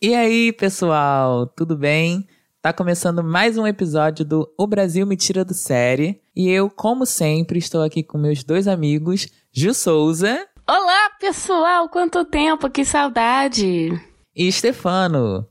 E 0.00 0.14
aí, 0.14 0.52
pessoal, 0.52 1.44
tudo 1.44 1.76
bem? 1.76 2.24
Tá 2.62 2.72
começando 2.72 3.24
mais 3.24 3.58
um 3.58 3.66
episódio 3.66 4.24
do 4.24 4.48
O 4.56 4.64
Brasil 4.64 5.04
Me 5.04 5.16
Tira 5.16 5.44
do 5.44 5.52
Série. 5.52 6.20
E 6.36 6.48
eu, 6.48 6.70
como 6.70 7.04
sempre, 7.04 7.58
estou 7.58 7.82
aqui 7.82 8.04
com 8.04 8.16
meus 8.16 8.44
dois 8.44 8.68
amigos, 8.68 9.26
Ju 9.52 9.74
Souza. 9.74 10.46
Olá, 10.68 11.10
pessoal! 11.18 11.88
Quanto 11.88 12.24
tempo, 12.24 12.70
que 12.70 12.84
saudade! 12.84 13.90
E 14.36 14.52
Stefano. 14.52 15.44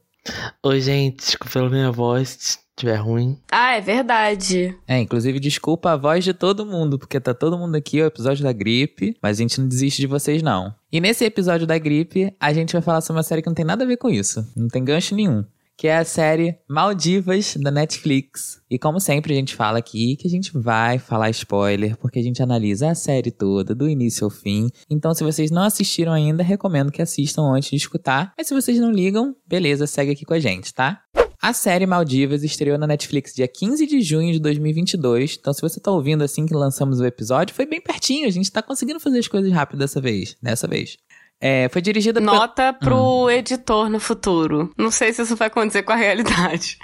Oi, 0.63 0.79
gente, 0.79 1.17
desculpa 1.17 1.51
pela 1.51 1.69
minha 1.69 1.91
voz, 1.91 2.29
se 2.29 2.59
estiver 2.69 2.95
ruim. 2.95 3.37
Ah, 3.51 3.73
é 3.75 3.81
verdade. 3.81 4.73
É, 4.87 4.97
inclusive, 4.97 5.41
desculpa 5.41 5.91
a 5.91 5.97
voz 5.97 6.23
de 6.23 6.33
todo 6.33 6.65
mundo, 6.65 6.97
porque 6.97 7.19
tá 7.19 7.33
todo 7.33 7.57
mundo 7.57 7.75
aqui, 7.75 7.99
é 7.99 8.05
o 8.05 8.07
episódio 8.07 8.45
da 8.45 8.53
gripe, 8.53 9.17
mas 9.21 9.39
a 9.39 9.41
gente 9.41 9.59
não 9.59 9.67
desiste 9.67 9.99
de 9.99 10.07
vocês, 10.07 10.41
não. 10.41 10.73
E 10.91 11.01
nesse 11.01 11.25
episódio 11.25 11.67
da 11.67 11.77
gripe, 11.77 12.33
a 12.39 12.53
gente 12.53 12.73
vai 12.73 12.81
falar 12.81 13.01
sobre 13.01 13.17
uma 13.17 13.23
série 13.23 13.41
que 13.41 13.47
não 13.47 13.55
tem 13.55 13.65
nada 13.65 13.83
a 13.83 13.87
ver 13.87 13.97
com 13.97 14.09
isso. 14.09 14.45
Não 14.55 14.67
tem 14.67 14.83
gancho 14.83 15.15
nenhum 15.15 15.43
que 15.77 15.87
é 15.87 15.95
a 15.95 16.03
série 16.03 16.57
Maldivas 16.67 17.55
da 17.55 17.69
Netflix. 17.69 18.59
E 18.69 18.79
como 18.79 18.99
sempre 18.99 19.31
a 19.31 19.35
gente 19.35 19.55
fala 19.55 19.77
aqui 19.77 20.15
que 20.15 20.27
a 20.27 20.29
gente 20.29 20.51
vai 20.57 20.97
falar 20.97 21.29
spoiler, 21.29 21.95
porque 21.97 22.17
a 22.17 22.23
gente 22.23 22.41
analisa 22.41 22.89
a 22.89 22.95
série 22.95 23.29
toda, 23.29 23.75
do 23.75 23.87
início 23.87 24.25
ao 24.25 24.31
fim. 24.31 24.69
Então 24.89 25.13
se 25.13 25.23
vocês 25.23 25.51
não 25.51 25.61
assistiram 25.61 26.11
ainda, 26.11 26.41
recomendo 26.41 26.91
que 26.91 27.01
assistam 27.01 27.43
antes 27.43 27.69
de 27.69 27.75
escutar. 27.75 28.33
Mas 28.35 28.47
se 28.47 28.55
vocês 28.55 28.79
não 28.79 28.91
ligam, 28.91 29.35
beleza, 29.45 29.85
segue 29.85 30.11
aqui 30.11 30.25
com 30.25 30.33
a 30.33 30.39
gente, 30.39 30.73
tá? 30.73 31.03
A 31.47 31.53
série 31.53 31.85
Maldivas 31.85 32.43
estreou 32.43 32.77
na 32.77 32.85
Netflix 32.85 33.33
dia 33.33 33.47
15 33.47 33.87
de 33.87 34.01
junho 34.01 34.33
de 34.33 34.39
2022. 34.41 35.37
Então, 35.39 35.53
se 35.53 35.61
você 35.61 35.79
tá 35.79 35.89
ouvindo 35.89 36.21
assim 36.21 36.45
que 36.45 36.53
lançamos 36.53 36.99
o 36.99 37.05
episódio, 37.05 37.55
foi 37.55 37.65
bem 37.65 37.79
pertinho. 37.79 38.27
A 38.27 38.29
gente 38.29 38.51
tá 38.51 38.61
conseguindo 38.61 38.99
fazer 38.99 39.19
as 39.19 39.29
coisas 39.29 39.49
rápido 39.53 39.79
dessa 39.79 40.01
vez. 40.01 40.35
Dessa 40.43 40.67
vez. 40.67 40.97
É, 41.39 41.69
foi 41.69 41.81
dirigida 41.81 42.19
Nota 42.19 42.73
pro 42.73 43.27
hum. 43.27 43.29
editor 43.29 43.89
no 43.89 43.97
futuro. 43.97 44.73
Não 44.77 44.91
sei 44.91 45.13
se 45.13 45.21
isso 45.21 45.37
vai 45.37 45.47
acontecer 45.47 45.83
com 45.83 45.93
a 45.93 45.95
realidade. 45.95 46.77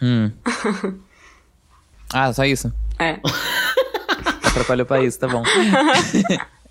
Hum. 0.00 0.30
ah, 2.14 2.32
só 2.32 2.44
isso? 2.44 2.72
É. 2.96 3.18
Atrapalhou 4.44 4.86
pra 4.86 5.02
isso, 5.02 5.18
tá 5.18 5.26
bom. 5.26 5.42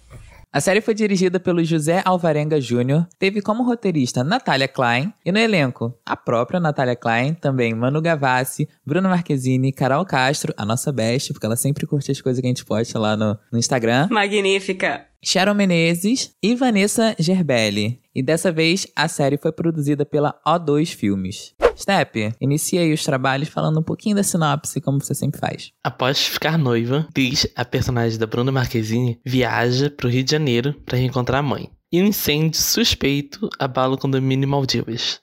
A 0.54 0.60
série 0.60 0.82
foi 0.82 0.94
dirigida 0.94 1.40
pelo 1.40 1.64
José 1.64 2.02
Alvarenga 2.04 2.60
Jr., 2.60 3.06
teve 3.18 3.42
como 3.42 3.64
roteirista 3.64 4.22
Natália 4.22 4.68
Klein 4.68 5.14
e 5.24 5.32
no 5.32 5.40
elenco 5.40 5.98
a 6.06 6.18
própria 6.18 6.60
Natália 6.60 6.94
Klein, 6.94 7.34
também 7.34 7.74
Manu 7.74 8.02
Gavassi, 8.02 8.68
Bruno 8.86 9.08
Marquezine, 9.08 9.72
Carol 9.72 10.06
Castro, 10.06 10.54
a 10.58 10.66
nossa 10.66 10.92
best, 10.92 11.32
porque 11.32 11.46
ela 11.46 11.56
sempre 11.56 11.88
curte 11.88 12.12
as 12.12 12.20
coisas 12.20 12.42
que 12.42 12.48
a 12.48 12.50
gente 12.50 12.66
posta 12.66 13.00
lá 13.00 13.16
no, 13.16 13.40
no 13.50 13.58
Instagram. 13.58 14.10
Magnífica! 14.12 15.06
Sharon 15.24 15.54
Menezes 15.54 16.36
e 16.44 16.54
Vanessa 16.54 17.16
Gerbelli. 17.18 18.02
E 18.14 18.22
dessa 18.22 18.52
vez 18.52 18.86
a 18.94 19.08
série 19.08 19.38
foi 19.38 19.54
produzida 19.54 20.06
pela 20.06 20.38
O2 20.46 20.94
Filmes. 20.94 21.56
Step, 21.78 22.34
inicia 22.40 22.82
aí 22.82 22.94
os 22.94 23.04
trabalhos 23.04 23.50
falando 23.50 23.80
um 23.80 23.84
pouquinho 23.84 24.16
da 24.16 24.24
sinopse, 24.24 24.82
como 24.82 25.00
você 25.00 25.14
sempre 25.14 25.40
faz. 25.40 25.72
Após 25.84 26.26
ficar 26.26 26.58
noiva, 26.58 27.08
Liz, 27.16 27.48
a 27.56 27.66
personagem 27.66 28.20
da 28.20 28.28
Bruna 28.28 28.52
Marquezine, 28.52 29.20
viaja 29.26 29.90
para 29.90 30.08
o 30.08 30.10
Rio 30.10 30.24
de 30.24 30.32
Janeiro 30.32 30.74
para 30.86 30.98
reencontrar 30.98 31.40
a 31.40 31.44
mãe. 31.44 31.70
E 31.92 32.02
um 32.02 32.06
incêndio 32.06 32.62
suspeito 32.62 33.50
abala 33.60 33.96
o 33.96 33.98
condomínio 33.98 34.48
Maldivas. 34.48 35.20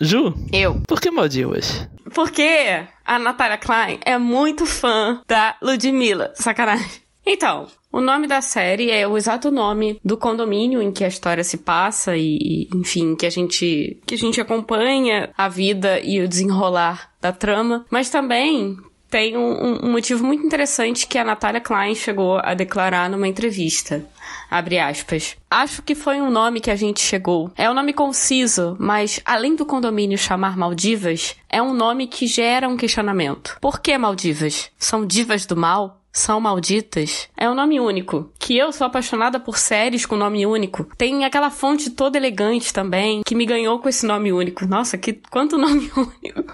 Ju? 0.00 0.34
Eu. 0.52 0.80
Por 0.86 1.00
que 1.00 1.10
Maldivas? 1.10 1.88
Porque 2.14 2.86
a 3.04 3.18
Natália 3.18 3.58
Klein 3.58 4.00
é 4.04 4.16
muito 4.18 4.66
fã 4.66 5.22
da 5.28 5.56
Ludmilla. 5.62 6.32
Sacanagem. 6.34 6.88
Então, 7.24 7.66
o 7.92 8.00
nome 8.00 8.26
da 8.26 8.40
série 8.40 8.90
é 8.90 9.06
o 9.06 9.16
exato 9.16 9.50
nome 9.50 10.00
do 10.04 10.16
condomínio 10.16 10.80
em 10.80 10.92
que 10.92 11.04
a 11.04 11.08
história 11.08 11.42
se 11.42 11.58
passa 11.58 12.16
e, 12.16 12.68
enfim, 12.74 13.16
que 13.16 13.26
a 13.26 13.30
gente 13.30 14.00
que 14.06 14.14
a 14.14 14.18
gente 14.18 14.40
acompanha 14.40 15.30
a 15.36 15.48
vida 15.48 16.00
e 16.00 16.20
o 16.20 16.28
desenrolar 16.28 17.10
da 17.20 17.32
trama, 17.32 17.84
mas 17.90 18.08
também 18.08 18.76
tem 19.10 19.36
um, 19.36 19.84
um 19.84 19.90
motivo 19.90 20.24
muito 20.24 20.46
interessante 20.46 21.06
que 21.06 21.18
a 21.18 21.24
Natália 21.24 21.60
Klein 21.60 21.96
chegou 21.96 22.40
a 22.42 22.54
declarar 22.54 23.10
numa 23.10 23.26
entrevista. 23.26 24.06
Abre 24.48 24.78
aspas. 24.78 25.36
Acho 25.50 25.82
que 25.82 25.96
foi 25.96 26.20
um 26.20 26.30
nome 26.30 26.60
que 26.60 26.70
a 26.70 26.76
gente 26.76 27.00
chegou. 27.00 27.50
É 27.56 27.68
um 27.68 27.74
nome 27.74 27.92
conciso, 27.92 28.76
mas 28.78 29.20
além 29.24 29.56
do 29.56 29.66
condomínio 29.66 30.16
chamar 30.16 30.56
Maldivas, 30.56 31.34
é 31.48 31.60
um 31.60 31.74
nome 31.74 32.06
que 32.06 32.28
gera 32.28 32.68
um 32.68 32.76
questionamento. 32.76 33.58
Por 33.60 33.80
que 33.80 33.98
Maldivas? 33.98 34.70
São 34.78 35.04
divas 35.04 35.44
do 35.44 35.56
mal? 35.56 35.99
São 36.12 36.40
Malditas 36.40 37.28
é 37.36 37.48
um 37.48 37.54
nome 37.54 37.78
único. 37.78 38.32
Que 38.38 38.56
eu 38.56 38.72
sou 38.72 38.86
apaixonada 38.86 39.38
por 39.38 39.56
séries 39.56 40.04
com 40.04 40.16
nome 40.16 40.44
único. 40.44 40.84
Tem 40.96 41.24
aquela 41.24 41.50
fonte 41.50 41.90
toda 41.90 42.18
elegante 42.18 42.72
também, 42.72 43.22
que 43.24 43.34
me 43.34 43.46
ganhou 43.46 43.78
com 43.78 43.88
esse 43.88 44.04
nome 44.06 44.32
único. 44.32 44.66
Nossa, 44.66 44.98
que 44.98 45.20
quanto 45.30 45.56
nome 45.58 45.90
único. 45.96 46.44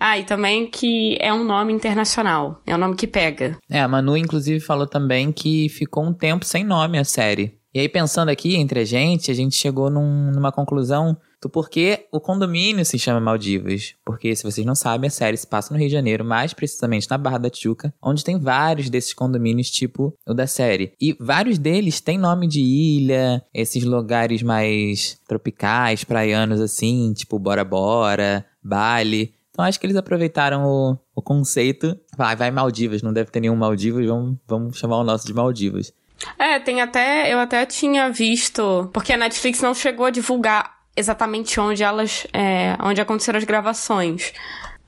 Ah, 0.00 0.16
e 0.16 0.24
também 0.24 0.70
que 0.70 1.18
é 1.20 1.34
um 1.34 1.42
nome 1.42 1.72
internacional. 1.72 2.62
É 2.64 2.74
um 2.74 2.78
nome 2.78 2.94
que 2.94 3.06
pega. 3.06 3.58
É, 3.68 3.80
a 3.80 3.88
Manu, 3.88 4.16
inclusive, 4.16 4.60
falou 4.60 4.86
também 4.86 5.32
que 5.32 5.68
ficou 5.68 6.04
um 6.04 6.12
tempo 6.12 6.44
sem 6.44 6.62
nome 6.62 6.98
a 6.98 7.04
série. 7.04 7.58
E 7.74 7.80
aí, 7.80 7.88
pensando 7.88 8.28
aqui 8.28 8.56
entre 8.56 8.80
a 8.80 8.84
gente, 8.84 9.30
a 9.30 9.34
gente 9.34 9.56
chegou 9.56 9.90
num, 9.90 10.30
numa 10.30 10.52
conclusão 10.52 11.16
do 11.40 11.48
porquê 11.48 12.06
o 12.12 12.20
condomínio 12.20 12.84
se 12.84 12.98
chama 12.98 13.20
Maldivas. 13.20 13.94
Porque, 14.04 14.34
se 14.34 14.42
vocês 14.42 14.66
não 14.66 14.74
sabem, 14.74 15.08
a 15.08 15.10
série 15.10 15.36
se 15.36 15.46
passa 15.46 15.72
no 15.72 15.78
Rio 15.78 15.88
de 15.88 15.94
Janeiro, 15.94 16.24
mais 16.24 16.52
precisamente 16.52 17.08
na 17.10 17.18
Barra 17.18 17.38
da 17.38 17.50
Tijuca, 17.50 17.94
onde 18.02 18.24
tem 18.24 18.38
vários 18.38 18.90
desses 18.90 19.14
condomínios, 19.14 19.70
tipo 19.70 20.14
o 20.26 20.34
da 20.34 20.46
série. 20.46 20.92
E 21.00 21.16
vários 21.18 21.58
deles 21.58 22.00
têm 22.00 22.18
nome 22.18 22.46
de 22.46 22.60
ilha, 22.60 23.42
esses 23.54 23.84
lugares 23.84 24.42
mais 24.42 25.18
tropicais, 25.26 26.04
praianos 26.04 26.60
assim, 26.60 27.12
tipo 27.12 27.38
Bora 27.38 27.64
Bora, 27.64 28.44
Bali. 28.62 29.34
Então 29.50 29.64
acho 29.64 29.78
que 29.78 29.86
eles 29.86 29.96
aproveitaram 29.96 30.64
o, 30.64 30.98
o 31.14 31.22
conceito. 31.22 31.98
Vai, 32.16 32.36
vai 32.36 32.50
Maldivas, 32.50 33.02
não 33.02 33.12
deve 33.12 33.30
ter 33.30 33.40
nenhum 33.40 33.56
Maldivas, 33.56 34.06
vamos, 34.06 34.36
vamos 34.46 34.78
chamar 34.78 34.98
o 34.98 35.04
nosso 35.04 35.26
de 35.26 35.34
Maldivas. 35.34 35.92
É, 36.38 36.58
tem 36.58 36.80
até. 36.80 37.32
Eu 37.32 37.38
até 37.38 37.64
tinha 37.64 38.10
visto. 38.10 38.90
Porque 38.92 39.12
a 39.12 39.16
Netflix 39.16 39.60
não 39.60 39.74
chegou 39.74 40.06
a 40.06 40.10
divulgar 40.10 40.77
exatamente 40.98 41.58
onde 41.60 41.82
elas. 41.82 42.26
É, 42.32 42.76
onde 42.82 43.00
aconteceram 43.00 43.38
as 43.38 43.44
gravações. 43.44 44.32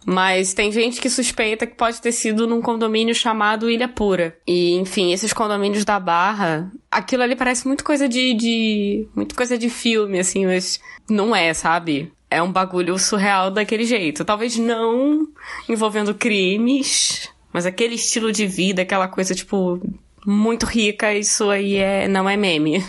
Mas 0.04 0.54
tem 0.54 0.72
gente 0.72 1.00
que 1.00 1.10
suspeita 1.10 1.66
que 1.66 1.74
pode 1.74 2.00
ter 2.00 2.12
sido 2.12 2.46
num 2.46 2.62
condomínio 2.62 3.14
chamado 3.14 3.70
Ilha 3.70 3.86
Pura. 3.88 4.36
E, 4.46 4.74
enfim, 4.76 5.12
esses 5.12 5.32
condomínios 5.32 5.84
da 5.84 6.00
Barra, 6.00 6.70
aquilo 6.90 7.22
ali 7.22 7.36
parece 7.36 7.66
muito 7.66 7.84
coisa 7.84 8.08
de. 8.08 8.34
de 8.34 9.08
muito 9.14 9.34
coisa 9.34 9.58
de 9.58 9.68
filme, 9.68 10.18
assim, 10.18 10.46
mas 10.46 10.80
não 11.08 11.36
é, 11.36 11.52
sabe? 11.52 12.12
É 12.30 12.42
um 12.42 12.50
bagulho 12.50 12.98
surreal 12.98 13.50
daquele 13.50 13.84
jeito. 13.84 14.24
Talvez 14.24 14.56
não 14.56 15.28
envolvendo 15.68 16.14
crimes, 16.14 17.28
mas 17.52 17.66
aquele 17.66 17.96
estilo 17.96 18.32
de 18.32 18.46
vida, 18.46 18.82
aquela 18.82 19.08
coisa, 19.08 19.34
tipo, 19.34 19.80
muito 20.24 20.64
rica, 20.64 21.12
isso 21.12 21.50
aí 21.50 21.76
é, 21.76 22.08
não 22.08 22.28
é 22.28 22.36
meme. 22.36 22.82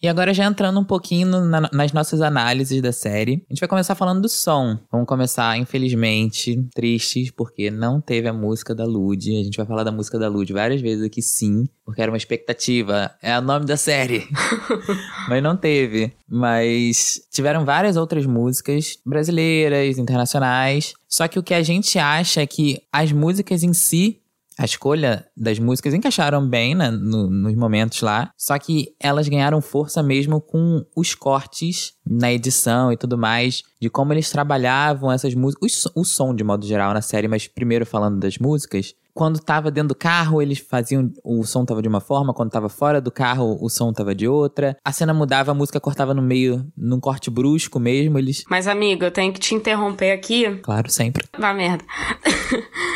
E 0.00 0.06
agora 0.06 0.32
já 0.32 0.44
entrando 0.44 0.78
um 0.78 0.84
pouquinho 0.84 1.26
na, 1.26 1.68
nas 1.72 1.92
nossas 1.92 2.20
análises 2.20 2.80
da 2.80 2.92
série, 2.92 3.44
a 3.50 3.52
gente 3.52 3.58
vai 3.60 3.68
começar 3.68 3.96
falando 3.96 4.22
do 4.22 4.28
som. 4.28 4.78
Vamos 4.92 5.08
começar, 5.08 5.58
infelizmente, 5.58 6.56
tristes, 6.72 7.32
porque 7.32 7.68
não 7.68 8.00
teve 8.00 8.28
a 8.28 8.32
música 8.32 8.76
da 8.76 8.84
Lud. 8.84 9.28
A 9.28 9.42
gente 9.42 9.56
vai 9.56 9.66
falar 9.66 9.82
da 9.82 9.90
música 9.90 10.16
da 10.16 10.28
Lud 10.28 10.52
várias 10.52 10.80
vezes 10.80 11.04
aqui, 11.04 11.20
sim, 11.20 11.68
porque 11.84 12.00
era 12.00 12.12
uma 12.12 12.16
expectativa. 12.16 13.10
É 13.20 13.36
o 13.36 13.42
nome 13.42 13.66
da 13.66 13.76
série. 13.76 14.28
Mas 15.28 15.42
não 15.42 15.56
teve. 15.56 16.12
Mas 16.28 17.20
tiveram 17.32 17.64
várias 17.64 17.96
outras 17.96 18.24
músicas 18.24 18.98
brasileiras, 19.04 19.98
internacionais. 19.98 20.94
Só 21.08 21.26
que 21.26 21.40
o 21.40 21.42
que 21.42 21.54
a 21.54 21.62
gente 21.62 21.98
acha 21.98 22.40
é 22.40 22.46
que 22.46 22.80
as 22.92 23.10
músicas 23.10 23.64
em 23.64 23.72
si 23.72 24.20
a 24.58 24.64
escolha 24.64 25.24
das 25.36 25.58
músicas 25.60 25.94
encaixaram 25.94 26.46
bem 26.46 26.74
né, 26.74 26.90
no, 26.90 27.30
nos 27.30 27.54
momentos 27.54 28.00
lá, 28.00 28.32
só 28.36 28.58
que 28.58 28.88
elas 28.98 29.28
ganharam 29.28 29.60
força 29.60 30.02
mesmo 30.02 30.40
com 30.40 30.84
os 30.96 31.14
cortes 31.14 31.92
na 32.04 32.32
edição 32.32 32.92
e 32.92 32.96
tudo 32.96 33.16
mais, 33.16 33.62
de 33.80 33.88
como 33.88 34.12
eles 34.12 34.30
trabalhavam 34.30 35.12
essas 35.12 35.32
músicas, 35.32 35.86
o, 35.94 36.00
o 36.00 36.04
som 36.04 36.34
de 36.34 36.42
modo 36.42 36.66
geral 36.66 36.92
na 36.92 37.00
série, 37.00 37.28
mas 37.28 37.46
primeiro 37.46 37.86
falando 37.86 38.18
das 38.18 38.36
músicas, 38.38 38.94
quando 39.18 39.40
tava 39.40 39.68
dentro 39.68 39.88
do 39.88 39.94
carro, 39.96 40.40
eles 40.40 40.60
faziam. 40.60 41.10
O 41.24 41.42
som 41.42 41.64
tava 41.64 41.82
de 41.82 41.88
uma 41.88 42.00
forma, 42.00 42.32
quando 42.32 42.52
tava 42.52 42.68
fora 42.68 43.00
do 43.00 43.10
carro, 43.10 43.58
o 43.60 43.68
som 43.68 43.92
tava 43.92 44.14
de 44.14 44.28
outra. 44.28 44.76
A 44.84 44.92
cena 44.92 45.12
mudava, 45.12 45.50
a 45.50 45.54
música 45.54 45.80
cortava 45.80 46.14
no 46.14 46.22
meio, 46.22 46.64
num 46.76 47.00
corte 47.00 47.28
brusco 47.28 47.80
mesmo. 47.80 48.16
Eles. 48.16 48.44
Mas, 48.48 48.68
amigo, 48.68 49.04
eu 49.04 49.10
tenho 49.10 49.32
que 49.32 49.40
te 49.40 49.56
interromper 49.56 50.12
aqui. 50.12 50.48
Claro, 50.62 50.88
sempre. 50.88 51.26
Vá 51.36 51.52
merda. 51.52 51.84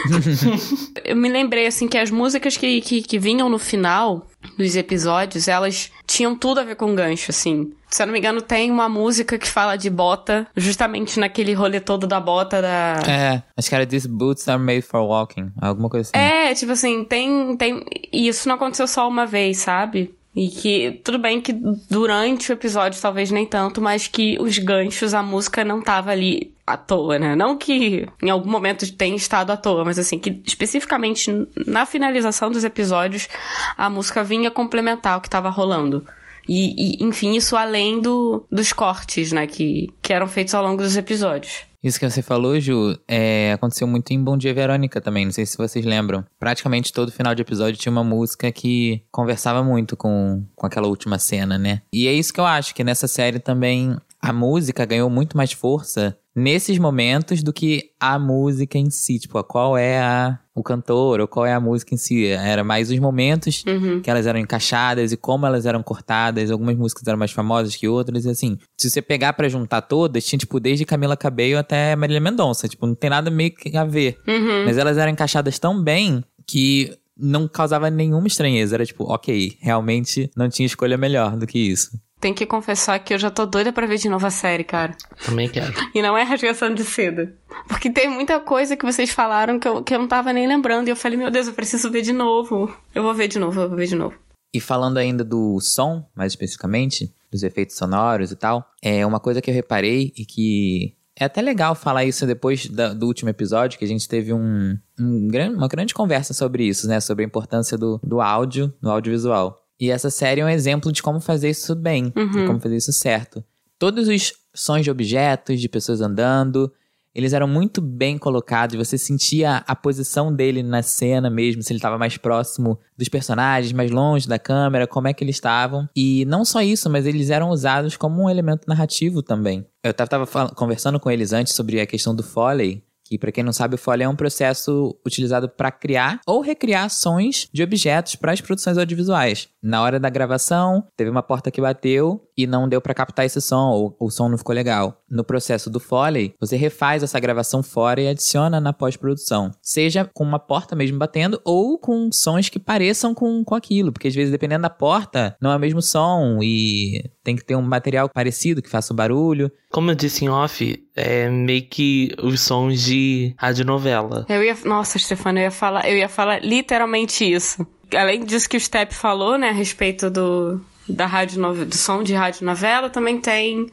eu 1.05 1.17
me 1.17 1.29
lembrei, 1.29 1.67
assim, 1.67 1.89
que 1.89 1.99
as 1.99 2.13
músicas 2.13 2.57
que, 2.57 2.81
que, 2.83 3.03
que 3.03 3.19
vinham 3.19 3.49
no 3.49 3.59
final 3.59 4.29
dos 4.57 4.77
episódios, 4.77 5.49
elas 5.49 5.91
tinham 6.12 6.37
tudo 6.37 6.61
a 6.61 6.64
ver 6.64 6.76
com 6.76 6.94
gancho, 6.94 7.31
assim. 7.31 7.73
Se 7.88 8.03
eu 8.03 8.06
não 8.06 8.12
me 8.12 8.19
engano, 8.19 8.43
tem 8.43 8.70
uma 8.70 8.87
música 8.87 9.38
que 9.38 9.49
fala 9.49 9.76
de 9.76 9.88
bota, 9.88 10.47
justamente 10.55 11.19
naquele 11.19 11.55
rolê 11.55 11.81
todo 11.81 12.06
da 12.06 12.20
bota 12.20 12.61
da. 12.61 13.00
É, 13.09 13.43
acho 13.56 13.69
que 13.69 13.75
era 13.75 13.87
These 13.87 14.09
Boots 14.09 14.47
Are 14.47 14.62
Made 14.62 14.82
for 14.82 15.00
Walking, 15.00 15.50
alguma 15.59 15.88
coisa 15.88 16.11
assim. 16.11 16.23
É, 16.23 16.55
tipo 16.55 16.73
assim, 16.73 17.05
tem. 17.05 17.56
tem... 17.56 17.82
E 18.12 18.29
isso 18.29 18.47
não 18.47 18.56
aconteceu 18.56 18.87
só 18.87 19.09
uma 19.09 19.25
vez, 19.25 19.59
sabe? 19.59 20.14
E 20.35 20.49
que, 20.49 21.00
tudo 21.05 21.19
bem 21.19 21.41
que 21.41 21.55
durante 21.91 22.50
o 22.50 22.55
episódio 22.55 23.00
talvez 23.00 23.31
nem 23.31 23.47
tanto, 23.47 23.81
mas 23.81 24.06
que 24.06 24.38
os 24.41 24.58
ganchos, 24.58 25.15
a 25.15 25.23
música 25.23 25.65
não 25.65 25.81
tava 25.81 26.11
ali 26.11 26.52
à 26.67 26.76
toa, 26.76 27.19
né? 27.19 27.35
Não 27.35 27.56
que 27.56 28.09
em 28.23 28.31
algum 28.31 28.50
momento 28.50 28.91
tenha 28.94 29.17
estado 29.17 29.50
à 29.50 29.56
toa, 29.56 29.85
mas 29.85 29.99
assim, 29.99 30.19
que 30.19 30.43
especificamente 30.47 31.31
na 31.67 31.85
finalização 31.85 32.50
dos 32.50 32.64
episódios, 32.64 33.29
a 33.76 33.91
música 33.91 34.23
vinha 34.23 34.50
complementar 34.50 35.19
o 35.19 35.20
que 35.20 35.31
tava 35.31 35.50
rolando. 35.50 36.06
E, 36.49 37.00
e, 37.03 37.05
enfim, 37.05 37.37
isso 37.37 37.56
além 37.56 38.00
do, 38.00 38.44
dos 38.50 38.73
cortes, 38.73 39.31
né, 39.32 39.47
que, 39.47 39.93
que 40.00 40.12
eram 40.12 40.26
feitos 40.26 40.55
ao 40.55 40.62
longo 40.62 40.82
dos 40.82 40.97
episódios. 40.97 41.64
Isso 41.82 41.99
que 41.99 42.09
você 42.09 42.23
falou, 42.23 42.61
Ju, 42.61 42.97
é, 43.08 43.53
aconteceu 43.53 43.88
muito 43.88 44.12
em 44.12 44.23
Bom 44.23 44.37
Dia 44.37 44.55
Verônica 44.55 45.00
também, 45.00 45.25
não 45.25 45.32
sei 45.32 45.44
se 45.44 45.56
vocês 45.56 45.85
lembram. 45.85 46.25
Praticamente 46.38 46.93
todo 46.93 47.11
final 47.11 47.35
de 47.35 47.43
episódio 47.43 47.81
tinha 47.81 47.91
uma 47.91 48.05
música 48.05 48.53
que 48.53 49.03
conversava 49.11 49.65
muito 49.65 49.97
com, 49.97 50.44
com 50.55 50.65
aquela 50.65 50.87
última 50.87 51.19
cena, 51.19 51.58
né? 51.58 51.82
E 51.93 52.06
é 52.06 52.12
isso 52.12 52.32
que 52.32 52.38
eu 52.38 52.47
acho, 52.47 52.73
que 52.73 52.85
nessa 52.85 53.08
série 53.08 53.41
também 53.41 53.97
a 54.23 54.33
música 54.33 54.85
ganhou 54.85 55.11
muito 55.11 55.37
mais 55.37 55.53
força 55.53 56.17
nesses 56.35 56.79
momentos 56.79 57.43
do 57.43 57.53
que 57.53 57.91
a 58.01 58.19
música 58.19 58.79
em 58.79 58.89
si, 58.89 59.19
tipo, 59.19 59.43
qual 59.45 59.77
é 59.77 60.01
a, 60.01 60.39
o 60.55 60.63
cantor 60.63 61.21
ou 61.21 61.29
qual 61.29 61.45
é 61.45 61.53
a 61.53 61.61
música 61.61 61.95
em 61.95 61.99
si. 61.99 62.27
Era 62.27 62.65
mais 62.65 62.91
os 62.91 62.99
momentos 62.99 63.63
Uhum. 63.67 64.01
que 64.01 64.09
elas 64.09 64.27
eram 64.27 64.39
encaixadas 64.41 65.13
e 65.13 65.17
como 65.17 65.45
elas 65.45 65.67
eram 65.67 65.83
cortadas. 65.83 66.51
Algumas 66.51 66.77
músicas 66.77 67.07
eram 67.07 67.19
mais 67.19 67.33
famosas 67.33 67.77
que 67.77 67.87
outras, 67.89 68.25
e 68.25 68.31
assim, 68.31 68.57
se 68.81 68.89
você 68.89 69.03
pegar 69.03 69.33
pra 69.35 69.49
juntar 69.49 69.83
todas, 69.83 70.25
tinha, 70.25 70.39
tipo, 70.39 70.59
desde 70.59 70.85
Camila 70.87 71.17
Cabello 71.17 71.59
até 71.59 71.95
Marília 71.97 72.21
Mendonça. 72.21 72.67
Tipo, 72.69 72.87
não 72.87 72.95
tem 72.95 73.11
nada 73.11 73.31
meio 73.31 73.55
que 73.55 73.77
a 73.77 73.85
ver. 73.85 74.17
Uhum. 74.27 74.65
Mas 74.65 74.79
elas 74.79 74.97
eram 74.97 75.11
encaixadas 75.13 75.59
tão 75.59 75.83
bem 75.83 76.25
que 76.47 76.97
não 77.15 77.47
causava 77.47 77.91
nenhuma 77.91 78.27
estranheza. 78.27 78.75
Era 78.77 78.87
tipo, 78.87 79.05
ok, 79.13 79.57
realmente 79.61 80.31
não 80.35 80.49
tinha 80.49 80.65
escolha 80.67 80.97
melhor 80.97 81.37
do 81.37 81.47
que 81.47 81.59
isso. 81.59 81.91
Tem 82.23 82.33
que 82.33 82.47
confessar 82.47 83.01
que 83.01 83.13
eu 83.13 83.19
já 83.19 83.31
tô 83.33 83.45
doida 83.45 83.73
pra 83.73 83.85
ver 83.85 83.99
de 83.99 84.09
novo 84.09 84.25
a 84.25 84.31
série, 84.31 84.63
cara. 84.63 84.97
Também 85.27 85.49
quero. 85.49 85.73
E 85.93 86.01
não 86.01 86.17
é 86.17 86.23
rasgação 86.23 86.73
de 86.73 86.85
seda. 86.85 87.35
Porque 87.67 87.91
tem 87.91 88.09
muita 88.09 88.39
coisa 88.39 88.77
que 88.77 88.85
vocês 88.87 89.11
falaram 89.11 89.59
que 89.59 89.67
eu, 89.67 89.83
que 89.83 89.93
eu 89.93 89.99
não 89.99 90.07
tava 90.07 90.33
nem 90.33 90.47
lembrando. 90.47 90.87
E 90.87 90.91
eu 90.93 90.97
falei, 90.97 91.19
meu 91.19 91.33
Deus, 91.33 91.49
eu 91.49 91.53
preciso 91.53 91.91
ver 91.91 92.03
de 92.03 92.13
novo. 92.13 92.73
Eu 92.95 93.03
vou 93.03 93.13
ver 93.13 93.27
de 93.27 93.41
novo, 93.41 93.61
eu 93.61 93.69
vou 93.69 93.77
ver 93.77 93.89
de 93.89 93.97
novo. 93.97 94.15
E 94.55 94.61
falando 94.61 94.99
ainda 94.99 95.25
do 95.25 95.59
som, 95.61 96.07
mais 96.15 96.31
especificamente, 96.33 97.13
dos 97.29 97.43
efeitos 97.43 97.77
sonoros 97.77 98.31
e 98.31 98.37
tal, 98.37 98.65
é 98.81 99.05
uma 99.05 99.19
coisa 99.19 99.43
que 99.43 99.51
eu 99.51 99.55
reparei 99.55 100.13
e 100.17 100.25
que 100.25 100.95
é 101.19 101.25
até 101.25 101.43
legal 101.43 101.75
falar 101.75 102.05
isso 102.05 102.25
depois 102.25 102.69
da- 102.69 102.95
do 102.95 103.07
último 103.07 103.31
episódio, 103.31 103.79
que 103.79 103.85
a 103.85 103.89
gente 103.89 104.07
teve 104.09 104.33
um, 104.33 104.79
um 105.01 105.29
uma 105.57 105.67
grande 105.69 105.93
conversa 105.93 106.33
sobre 106.33 106.65
isso, 106.69 106.87
né? 106.87 107.01
Sobre 107.01 107.25
a 107.25 107.27
importância 107.27 107.77
do, 107.77 107.99
do 108.05 108.21
áudio, 108.21 108.73
no 108.81 108.91
audiovisual. 108.91 109.62
E 109.82 109.90
essa 109.90 110.11
série 110.11 110.40
é 110.40 110.44
um 110.44 110.49
exemplo 110.49 110.93
de 110.93 111.02
como 111.02 111.19
fazer 111.20 111.50
isso 111.50 111.75
bem, 111.75 112.05
de 112.05 112.46
como 112.46 112.61
fazer 112.61 112.76
isso 112.76 112.93
certo. 112.93 113.43
Todos 113.79 114.06
os 114.06 114.32
sons 114.55 114.84
de 114.84 114.90
objetos, 114.93 115.61
de 115.61 115.69
pessoas 115.69 116.00
andando, 116.00 116.73
eles 117.12 117.32
eram 117.32 117.49
muito 117.49 117.81
bem 117.82 118.17
colocados. 118.17 118.76
Você 118.76 118.96
sentia 118.96 119.56
a 119.67 119.75
posição 119.75 120.32
dele 120.32 120.62
na 120.62 120.82
cena 120.82 121.29
mesmo, 121.29 121.62
se 121.62 121.73
ele 121.73 121.79
estava 121.79 121.99
mais 121.99 122.17
próximo 122.17 122.79
dos 122.96 123.08
personagens, 123.08 123.73
mais 123.73 123.90
longe 123.90 124.29
da 124.29 124.38
câmera, 124.38 124.87
como 124.87 125.08
é 125.08 125.12
que 125.12 125.25
eles 125.25 125.34
estavam. 125.37 125.88
E 125.96 126.25
não 126.26 126.44
só 126.44 126.62
isso, 126.62 126.88
mas 126.88 127.05
eles 127.05 127.29
eram 127.29 127.50
usados 127.50 127.96
como 127.96 128.23
um 128.23 128.31
elemento 128.31 128.69
narrativo 128.69 129.20
também. 129.20 129.67
Eu 129.82 129.93
tava, 129.93 130.08
tava 130.08 130.26
fal- 130.26 130.55
conversando 130.55 131.00
com 131.00 131.11
eles 131.11 131.32
antes 131.32 131.55
sobre 131.55 131.81
a 131.81 131.87
questão 131.87 132.14
do 132.14 132.23
Foley. 132.23 132.84
Que, 133.12 133.19
pra 133.19 133.31
quem 133.31 133.44
não 133.44 133.53
sabe, 133.53 133.75
o 133.75 133.79
Foley 133.79 134.06
é 134.06 134.09
um 134.09 134.17
processo 134.17 134.99
utilizado 135.06 135.47
para 135.47 135.70
criar 135.70 136.19
ou 136.26 136.41
recriar 136.41 136.88
sons 136.88 137.47
de 137.53 137.62
objetos 137.62 138.17
para 138.17 138.32
as 138.32 138.41
produções 138.41 138.79
audiovisuais. 138.79 139.50
Na 139.62 139.82
hora 139.82 140.00
da 140.00 140.09
gravação, 140.09 140.82
teve 140.97 141.11
uma 141.11 141.23
porta 141.23 141.50
que 141.50 141.61
bateu 141.61 142.26
e 142.37 142.46
não 142.46 142.69
deu 142.69 142.81
para 142.81 142.94
captar 142.94 143.25
esse 143.25 143.40
som, 143.40 143.70
ou 143.70 143.96
o 144.00 144.11
som 144.11 144.29
não 144.29 144.38
ficou 144.38 144.55
legal. 144.55 145.02
No 145.11 145.25
processo 145.25 145.69
do 145.69 145.79
Foley, 145.79 146.34
você 146.40 146.56
refaz 146.56 147.02
essa 147.02 147.20
gravação 147.20 147.62
fora 147.62 148.00
e 148.00 148.08
adiciona 148.08 148.61
na 148.61 148.73
pós-produção. 148.73 149.50
Seja 149.61 150.08
com 150.12 150.25
uma 150.25 150.38
porta 150.38 150.75
mesmo 150.75 150.99
batendo 150.99 151.40
ou 151.44 151.79
com 151.79 152.11
sons 152.12 152.49
que 152.49 152.58
pareçam 152.58 153.14
com, 153.14 153.44
com 153.44 153.55
aquilo, 153.55 153.93
porque 153.93 154.08
às 154.08 154.14
vezes, 154.14 154.32
dependendo 154.32 154.62
da 154.62 154.70
porta, 154.70 155.37
não 155.40 155.52
é 155.52 155.56
o 155.56 155.61
mesmo 155.61 155.82
som 155.82 156.38
e 156.43 157.11
tem 157.23 157.37
que 157.37 157.44
ter 157.44 157.56
um 157.56 157.62
material 157.62 158.08
parecido 158.08 158.62
que 158.62 158.70
faça 158.70 158.93
o 158.93 158.96
barulho. 158.96 159.50
Como 159.70 159.90
eu 159.90 159.94
disse 159.94 160.25
em 160.25 160.29
off, 160.29 160.82
é 160.96 161.29
meio 161.29 161.67
que 161.69 162.14
os 162.23 162.40
sons 162.40 162.82
de 162.82 163.34
radionovela. 163.38 164.26
Eu 164.29 164.43
ia. 164.43 164.56
Nossa, 164.64 164.99
Stefano, 164.99 165.38
eu 165.38 165.44
ia 165.44 165.50
falar, 165.50 165.88
eu 165.88 165.96
ia 165.96 166.08
falar 166.08 166.44
literalmente 166.44 167.25
isso. 167.25 167.67
Além 167.94 168.25
disso 168.25 168.49
que 168.49 168.56
o 168.56 168.61
Step 168.61 168.94
falou, 168.94 169.37
né, 169.37 169.50
a 169.50 169.52
respeito 169.52 170.11
do. 170.11 170.61
Da 170.88 171.06
rádio 171.06 171.40
do 171.64 171.76
som 171.76 172.02
de 172.02 172.12
rádio 172.12 172.44
novela, 172.44 172.90
também 172.90 173.20
tem. 173.20 173.70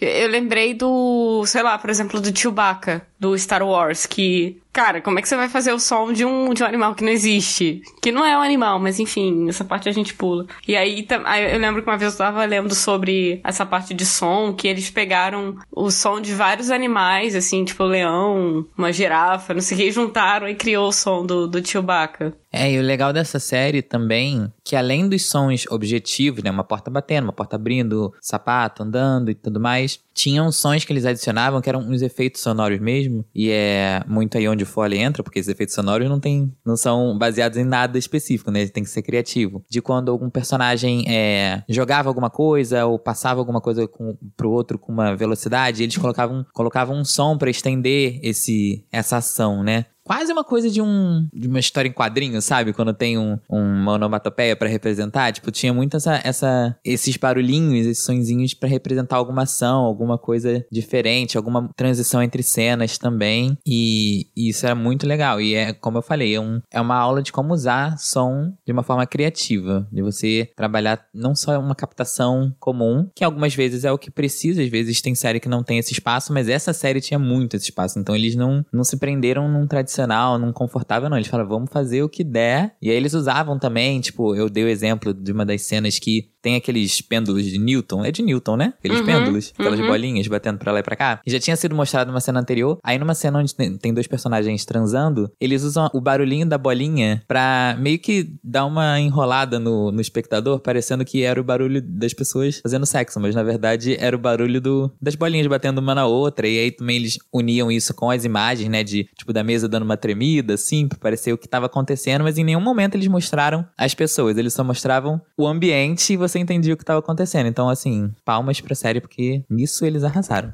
Eu 0.00 0.28
lembrei 0.28 0.74
do, 0.74 1.44
sei 1.46 1.62
lá, 1.62 1.78
por 1.78 1.90
exemplo, 1.90 2.20
do 2.20 2.38
Chewbacca, 2.38 3.06
do 3.20 3.36
Star 3.38 3.62
Wars, 3.62 4.06
que. 4.06 4.58
Cara, 4.72 5.00
como 5.00 5.18
é 5.18 5.22
que 5.22 5.28
você 5.28 5.34
vai 5.34 5.48
fazer 5.48 5.72
o 5.72 5.80
som 5.80 6.12
de 6.12 6.24
um, 6.24 6.54
de 6.54 6.62
um 6.62 6.66
animal 6.66 6.94
que 6.94 7.02
não 7.02 7.10
existe? 7.10 7.82
Que 8.00 8.12
não 8.12 8.24
é 8.24 8.38
um 8.38 8.40
animal, 8.40 8.78
mas 8.78 9.00
enfim, 9.00 9.48
essa 9.48 9.64
parte 9.64 9.88
a 9.88 9.92
gente 9.92 10.14
pula. 10.14 10.46
E 10.66 10.76
aí, 10.76 11.04
eu 11.50 11.58
lembro 11.58 11.82
que 11.82 11.90
uma 11.90 11.98
vez 11.98 12.12
eu 12.12 12.18
tava 12.18 12.44
lendo 12.44 12.72
sobre 12.72 13.40
essa 13.42 13.66
parte 13.66 13.92
de 13.92 14.06
som, 14.06 14.54
que 14.54 14.68
eles 14.68 14.88
pegaram 14.88 15.56
o 15.72 15.90
som 15.90 16.20
de 16.20 16.32
vários 16.32 16.70
animais, 16.70 17.34
assim, 17.34 17.64
tipo 17.64 17.82
leão, 17.82 18.64
uma 18.78 18.92
girafa, 18.92 19.52
não 19.52 19.60
sei 19.60 19.76
o 19.76 19.80
que, 19.80 19.90
juntaram 19.90 20.48
e 20.48 20.54
criou 20.54 20.86
o 20.86 20.92
som 20.92 21.26
do, 21.26 21.48
do 21.48 21.66
Chewbacca. 21.66 22.32
É, 22.52 22.70
e 22.70 22.78
o 22.78 22.82
legal 22.82 23.12
dessa 23.12 23.38
série 23.38 23.80
também, 23.80 24.52
que 24.64 24.74
além 24.74 25.08
dos 25.08 25.26
sons 25.26 25.66
objetivos, 25.70 26.42
né, 26.42 26.50
uma 26.50 26.64
porta 26.64 26.90
batendo, 26.90 27.24
uma 27.24 27.32
porta 27.32 27.54
abrindo, 27.54 28.12
sapato 28.20 28.82
andando 28.82 29.30
e 29.30 29.34
tudo 29.34 29.60
mais, 29.60 30.00
tinham 30.12 30.50
sons 30.50 30.84
que 30.84 30.92
eles 30.92 31.06
adicionavam 31.06 31.60
que 31.60 31.68
eram 31.68 31.80
uns 31.80 32.02
efeitos 32.02 32.40
sonoros 32.40 32.80
mesmo, 32.80 33.09
e 33.34 33.50
é 33.50 34.02
muito 34.06 34.36
aí 34.36 34.48
onde 34.48 34.64
o 34.64 34.66
Foley 34.66 34.98
entra, 34.98 35.22
porque 35.22 35.38
esses 35.38 35.50
efeitos 35.50 35.74
sonoros 35.74 36.08
não 36.08 36.20
tem, 36.20 36.52
não 36.64 36.76
são 36.76 37.16
baseados 37.18 37.58
em 37.58 37.64
nada 37.64 37.98
específico, 37.98 38.50
né, 38.50 38.66
tem 38.66 38.82
que 38.82 38.90
ser 38.90 39.02
criativo. 39.02 39.64
De 39.68 39.80
quando 39.80 40.10
algum 40.10 40.30
personagem 40.30 41.04
é, 41.08 41.62
jogava 41.68 42.08
alguma 42.08 42.30
coisa 42.30 42.86
ou 42.86 42.98
passava 42.98 43.40
alguma 43.40 43.60
coisa 43.60 43.86
com, 43.86 44.16
pro 44.36 44.50
outro 44.50 44.78
com 44.78 44.92
uma 44.92 45.14
velocidade, 45.16 45.82
eles 45.82 45.96
colocavam, 45.96 46.44
colocavam 46.52 46.98
um 46.98 47.04
som 47.04 47.36
pra 47.36 47.50
estender 47.50 48.18
esse, 48.22 48.84
essa 48.90 49.18
ação, 49.18 49.62
né? 49.62 49.86
Quase 50.10 50.32
uma 50.32 50.42
coisa 50.42 50.68
de 50.68 50.82
um 50.82 51.28
de 51.32 51.46
uma 51.46 51.60
história 51.60 51.88
em 51.88 51.92
quadrinho, 51.92 52.42
sabe? 52.42 52.72
Quando 52.72 52.92
tem 52.92 53.16
um, 53.16 53.38
uma 53.48 53.92
onomatopeia 53.92 54.56
pra 54.56 54.68
representar, 54.68 55.32
tipo, 55.32 55.52
tinha 55.52 55.72
muito 55.72 55.96
essa, 55.96 56.20
essa 56.24 56.76
esses 56.84 57.16
barulhinhos, 57.16 57.86
esses 57.86 58.04
sonzinhos 58.04 58.52
pra 58.52 58.68
representar 58.68 59.14
alguma 59.14 59.42
ação, 59.42 59.84
alguma 59.84 60.18
coisa 60.18 60.66
diferente, 60.68 61.36
alguma 61.36 61.70
transição 61.76 62.20
entre 62.20 62.42
cenas 62.42 62.98
também. 62.98 63.56
E, 63.64 64.26
e 64.36 64.48
isso 64.48 64.66
era 64.66 64.74
muito 64.74 65.06
legal. 65.06 65.40
E 65.40 65.54
é, 65.54 65.72
como 65.72 65.98
eu 65.98 66.02
falei, 66.02 66.34
é, 66.34 66.40
um, 66.40 66.60
é 66.72 66.80
uma 66.80 66.96
aula 66.96 67.22
de 67.22 67.30
como 67.30 67.54
usar 67.54 67.96
som 67.96 68.52
de 68.66 68.72
uma 68.72 68.82
forma 68.82 69.06
criativa, 69.06 69.86
de 69.92 70.02
você 70.02 70.50
trabalhar 70.56 71.06
não 71.14 71.36
só 71.36 71.56
uma 71.56 71.76
captação 71.76 72.52
comum, 72.58 73.08
que 73.14 73.22
algumas 73.22 73.54
vezes 73.54 73.84
é 73.84 73.92
o 73.92 73.98
que 73.98 74.10
precisa, 74.10 74.60
às 74.60 74.68
vezes 74.68 75.00
tem 75.00 75.14
série 75.14 75.38
que 75.38 75.48
não 75.48 75.62
tem 75.62 75.78
esse 75.78 75.92
espaço, 75.92 76.32
mas 76.32 76.48
essa 76.48 76.72
série 76.72 77.00
tinha 77.00 77.18
muito 77.18 77.54
esse 77.54 77.66
espaço. 77.66 77.96
Então 77.96 78.16
eles 78.16 78.34
não, 78.34 78.66
não 78.72 78.82
se 78.82 78.96
prenderam 78.96 79.48
num 79.48 79.68
tradicional, 79.68 79.99
num 80.38 80.52
confortável, 80.52 81.08
não. 81.08 81.16
Eles 81.16 81.28
falaram, 81.28 81.48
vamos 81.48 81.70
fazer 81.70 82.02
o 82.02 82.08
que 82.08 82.24
der. 82.24 82.76
E 82.80 82.90
aí 82.90 82.96
eles 82.96 83.14
usavam 83.14 83.58
também, 83.58 84.00
tipo, 84.00 84.34
eu 84.34 84.48
dei 84.48 84.64
o 84.64 84.68
exemplo 84.68 85.12
de 85.12 85.32
uma 85.32 85.44
das 85.44 85.62
cenas 85.62 85.98
que 85.98 86.30
tem 86.42 86.56
aqueles 86.56 87.00
pêndulos 87.00 87.44
de 87.44 87.58
Newton. 87.58 88.04
É 88.04 88.10
de 88.10 88.22
Newton, 88.22 88.56
né? 88.56 88.74
Aqueles 88.78 89.00
Uhum, 89.00 89.06
pêndulos, 89.06 89.52
aquelas 89.58 89.80
uhum. 89.80 89.86
bolinhas 89.86 90.26
batendo 90.26 90.58
pra 90.58 90.72
lá 90.72 90.80
e 90.80 90.82
pra 90.82 90.96
cá. 90.96 91.20
E 91.26 91.30
já 91.30 91.38
tinha 91.38 91.56
sido 91.56 91.74
mostrado 91.74 92.10
numa 92.10 92.20
cena 92.20 92.40
anterior. 92.40 92.78
Aí 92.82 92.98
numa 92.98 93.14
cena 93.14 93.38
onde 93.38 93.54
tem 93.54 93.92
dois 93.92 94.06
personagens 94.06 94.64
transando, 94.64 95.30
eles 95.40 95.62
usam 95.62 95.88
o 95.92 96.00
barulhinho 96.00 96.46
da 96.46 96.58
bolinha 96.58 97.22
pra 97.26 97.76
meio 97.78 97.98
que 97.98 98.34
dar 98.42 98.64
uma 98.64 98.98
enrolada 99.00 99.58
no, 99.58 99.90
no 99.90 100.00
espectador, 100.00 100.60
parecendo 100.60 101.04
que 101.04 101.22
era 101.22 101.40
o 101.40 101.44
barulho 101.44 101.80
das 101.82 102.12
pessoas 102.14 102.60
fazendo 102.62 102.86
sexo, 102.86 103.20
mas 103.20 103.34
na 103.34 103.42
verdade 103.42 103.96
era 103.98 104.14
o 104.14 104.18
barulho 104.18 104.60
do, 104.60 104.90
das 105.00 105.14
bolinhas 105.14 105.46
batendo 105.46 105.78
uma 105.78 105.94
na 105.94 106.06
outra. 106.06 106.46
E 106.46 106.58
aí 106.58 106.70
também 106.70 106.96
eles 106.96 107.18
uniam 107.32 107.70
isso 107.70 107.94
com 107.94 108.10
as 108.10 108.24
imagens, 108.24 108.68
né? 108.68 108.82
De 108.82 109.04
tipo 109.16 109.32
da 109.32 109.42
mesa 109.42 109.68
dando 109.68 109.82
uma 109.84 109.96
tremida, 109.96 110.54
assim, 110.54 110.88
pra 110.88 110.98
parecer 110.98 111.32
o 111.32 111.38
que 111.38 111.48
tava 111.48 111.66
acontecendo, 111.66 112.22
mas 112.22 112.38
em 112.38 112.44
nenhum 112.44 112.60
momento 112.60 112.94
eles 112.94 113.08
mostraram 113.08 113.66
as 113.76 113.94
pessoas, 113.94 114.36
eles 114.36 114.52
só 114.52 114.62
mostravam 114.64 115.20
o 115.36 115.46
ambiente 115.46 116.12
e 116.12 116.16
você 116.16 116.29
entendia 116.38 116.74
o 116.74 116.76
que 116.76 116.84
tava 116.84 117.00
acontecendo. 117.00 117.46
Então, 117.46 117.68
assim, 117.68 118.12
palmas 118.24 118.60
pra 118.60 118.74
série, 118.74 119.00
porque 119.00 119.42
nisso 119.48 119.84
eles 119.84 120.04
arrasaram. 120.04 120.50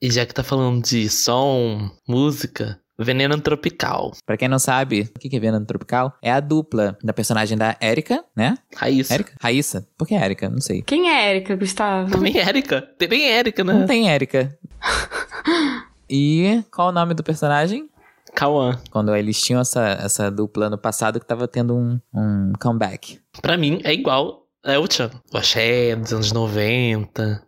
E 0.00 0.10
já 0.10 0.24
que 0.24 0.32
tá 0.34 0.44
falando 0.44 0.82
de 0.82 1.08
som, 1.08 1.90
música, 2.06 2.78
Veneno 2.96 3.40
Tropical. 3.40 4.12
Pra 4.24 4.36
quem 4.36 4.46
não 4.48 4.58
sabe, 4.58 5.10
o 5.14 5.18
que 5.18 5.34
é 5.36 5.40
Veneno 5.40 5.64
Tropical? 5.66 6.14
É 6.22 6.30
a 6.30 6.38
dupla 6.40 6.96
da 7.02 7.12
personagem 7.12 7.58
da 7.58 7.76
Erika, 7.80 8.24
né? 8.36 8.56
Raíssa. 8.76 9.14
Erika? 9.14 9.32
Raíssa? 9.40 9.88
Por 9.96 10.06
que 10.06 10.14
Erika? 10.14 10.48
Não 10.48 10.60
sei. 10.60 10.82
Quem 10.82 11.10
é 11.10 11.30
Erika, 11.30 11.56
Gustavo? 11.56 12.10
Também 12.12 12.38
Érica. 12.38 12.82
Tem 12.96 13.08
bem 13.08 13.24
Érica, 13.28 13.64
Não 13.64 13.80
né? 13.80 13.86
tem 13.86 14.08
Erika. 14.08 14.56
E 16.10 16.64
qual 16.72 16.88
o 16.88 16.92
nome 16.92 17.12
do 17.12 17.22
personagem? 17.22 17.86
Kawan. 18.38 18.78
Quando 18.92 19.14
eles 19.16 19.40
tinham 19.42 19.60
essa, 19.60 19.84
essa 20.00 20.30
dupla 20.30 20.70
no 20.70 20.78
passado 20.78 21.18
que 21.18 21.26
tava 21.26 21.48
tendo 21.48 21.74
um, 21.76 21.98
um 22.14 22.52
comeback. 22.60 23.18
Pra 23.42 23.56
mim, 23.56 23.80
é 23.82 23.92
igual 23.92 24.46
é 24.64 24.78
o 24.78 24.86
Chan. 24.90 25.10
O 25.34 25.36
Axé 25.36 25.96
dos 25.96 26.12
anos 26.12 26.30
90. 26.30 27.42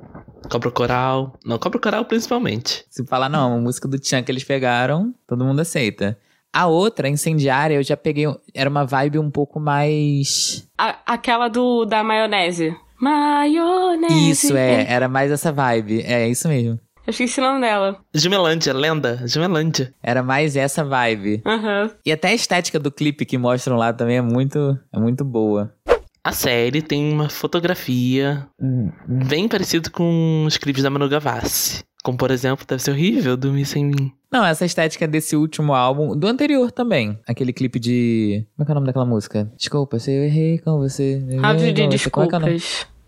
Cobra 0.51 0.71
Coral. 0.73 1.39
Não, 1.45 1.59
Cobra 1.59 1.79
Coral 1.79 2.05
principalmente. 2.05 2.85
Se 2.91 3.07
falar, 3.07 3.29
não, 3.29 3.55
a 3.57 3.61
música 3.61 3.87
do 3.87 4.05
Chan 4.05 4.23
que 4.25 4.33
eles 4.33 4.43
pegaram, 4.43 5.15
todo 5.29 5.45
mundo 5.45 5.61
aceita. 5.61 6.19
A 6.53 6.67
outra, 6.67 7.09
Incendiária, 7.09 7.77
eu 7.77 7.83
já 7.85 7.97
peguei. 7.97 8.25
Era 8.53 8.69
uma 8.69 8.85
vibe 8.85 9.21
um 9.21 9.31
pouco 9.31 9.61
mais. 9.61 10.67
A- 10.77 10.99
aquela 11.07 11.47
do 11.47 11.85
da 11.85 12.03
maionese. 12.03 12.75
Maionese. 13.01 14.31
Isso, 14.31 14.57
é. 14.57 14.91
Era 14.91 15.09
mais 15.09 15.31
essa 15.31 15.53
vibe. 15.53 16.03
É, 16.03 16.29
isso 16.29 16.49
mesmo. 16.49 16.79
Eu 17.11 17.13
esqueci 17.13 17.41
o 17.41 17.43
nome 17.43 17.61
dela. 17.61 17.99
Jumelândia, 18.15 18.73
lenda. 18.73 19.27
Jumelândia. 19.27 19.93
Era 20.01 20.23
mais 20.23 20.55
essa 20.55 20.85
vibe. 20.85 21.43
Aham. 21.45 21.91
E 22.07 22.13
até 22.13 22.29
a 22.29 22.35
estética 22.35 22.79
do 22.79 22.89
clipe 22.89 23.27
que 23.27 23.37
mostram 23.37 23.77
lá 23.77 23.93
também 23.93 24.19
é 24.19 24.23
muito, 24.23 24.79
é 24.93 24.97
muito 25.01 25.25
boa. 25.25 25.75
A 26.23 26.31
série 26.31 26.81
tem 26.81 27.13
uma 27.13 27.29
fotografia 27.29 28.47
bem 29.09 29.49
parecida 29.49 29.91
com 29.91 30.45
os 30.47 30.57
clipes 30.57 30.85
da 30.85 30.91
Manu 30.91 31.09
Gavassi. 31.09 31.83
Como, 32.05 32.17
por 32.17 32.31
exemplo, 32.31 32.65
Deve 32.65 32.81
Ser 32.81 32.93
Horrível, 32.93 33.37
Dormir 33.37 33.65
Sem 33.65 33.87
Mim. 33.87 34.13
Não, 34.31 34.47
essa 34.47 34.65
estética 34.65 35.09
desse 35.09 35.35
último 35.35 35.75
álbum, 35.75 36.17
do 36.17 36.29
anterior 36.29 36.71
também. 36.71 37.19
Aquele 37.27 37.53
clipe 37.53 37.81
de. 37.81 38.47
Como 38.57 38.63
é 38.63 38.65
que 38.65 38.71
é 38.71 38.73
o 38.73 38.77
nome 38.77 38.87
daquela 38.87 39.05
música? 39.05 39.51
Desculpa, 39.57 39.99
se 39.99 40.13
eu 40.13 40.23
errei 40.23 40.61
com 40.61 40.79
você. 40.79 41.21
Rádio 41.41 41.73
de 41.73 41.83
com 41.83 41.91
você. 41.91 42.11
Como 42.31 42.47
é 42.47 42.57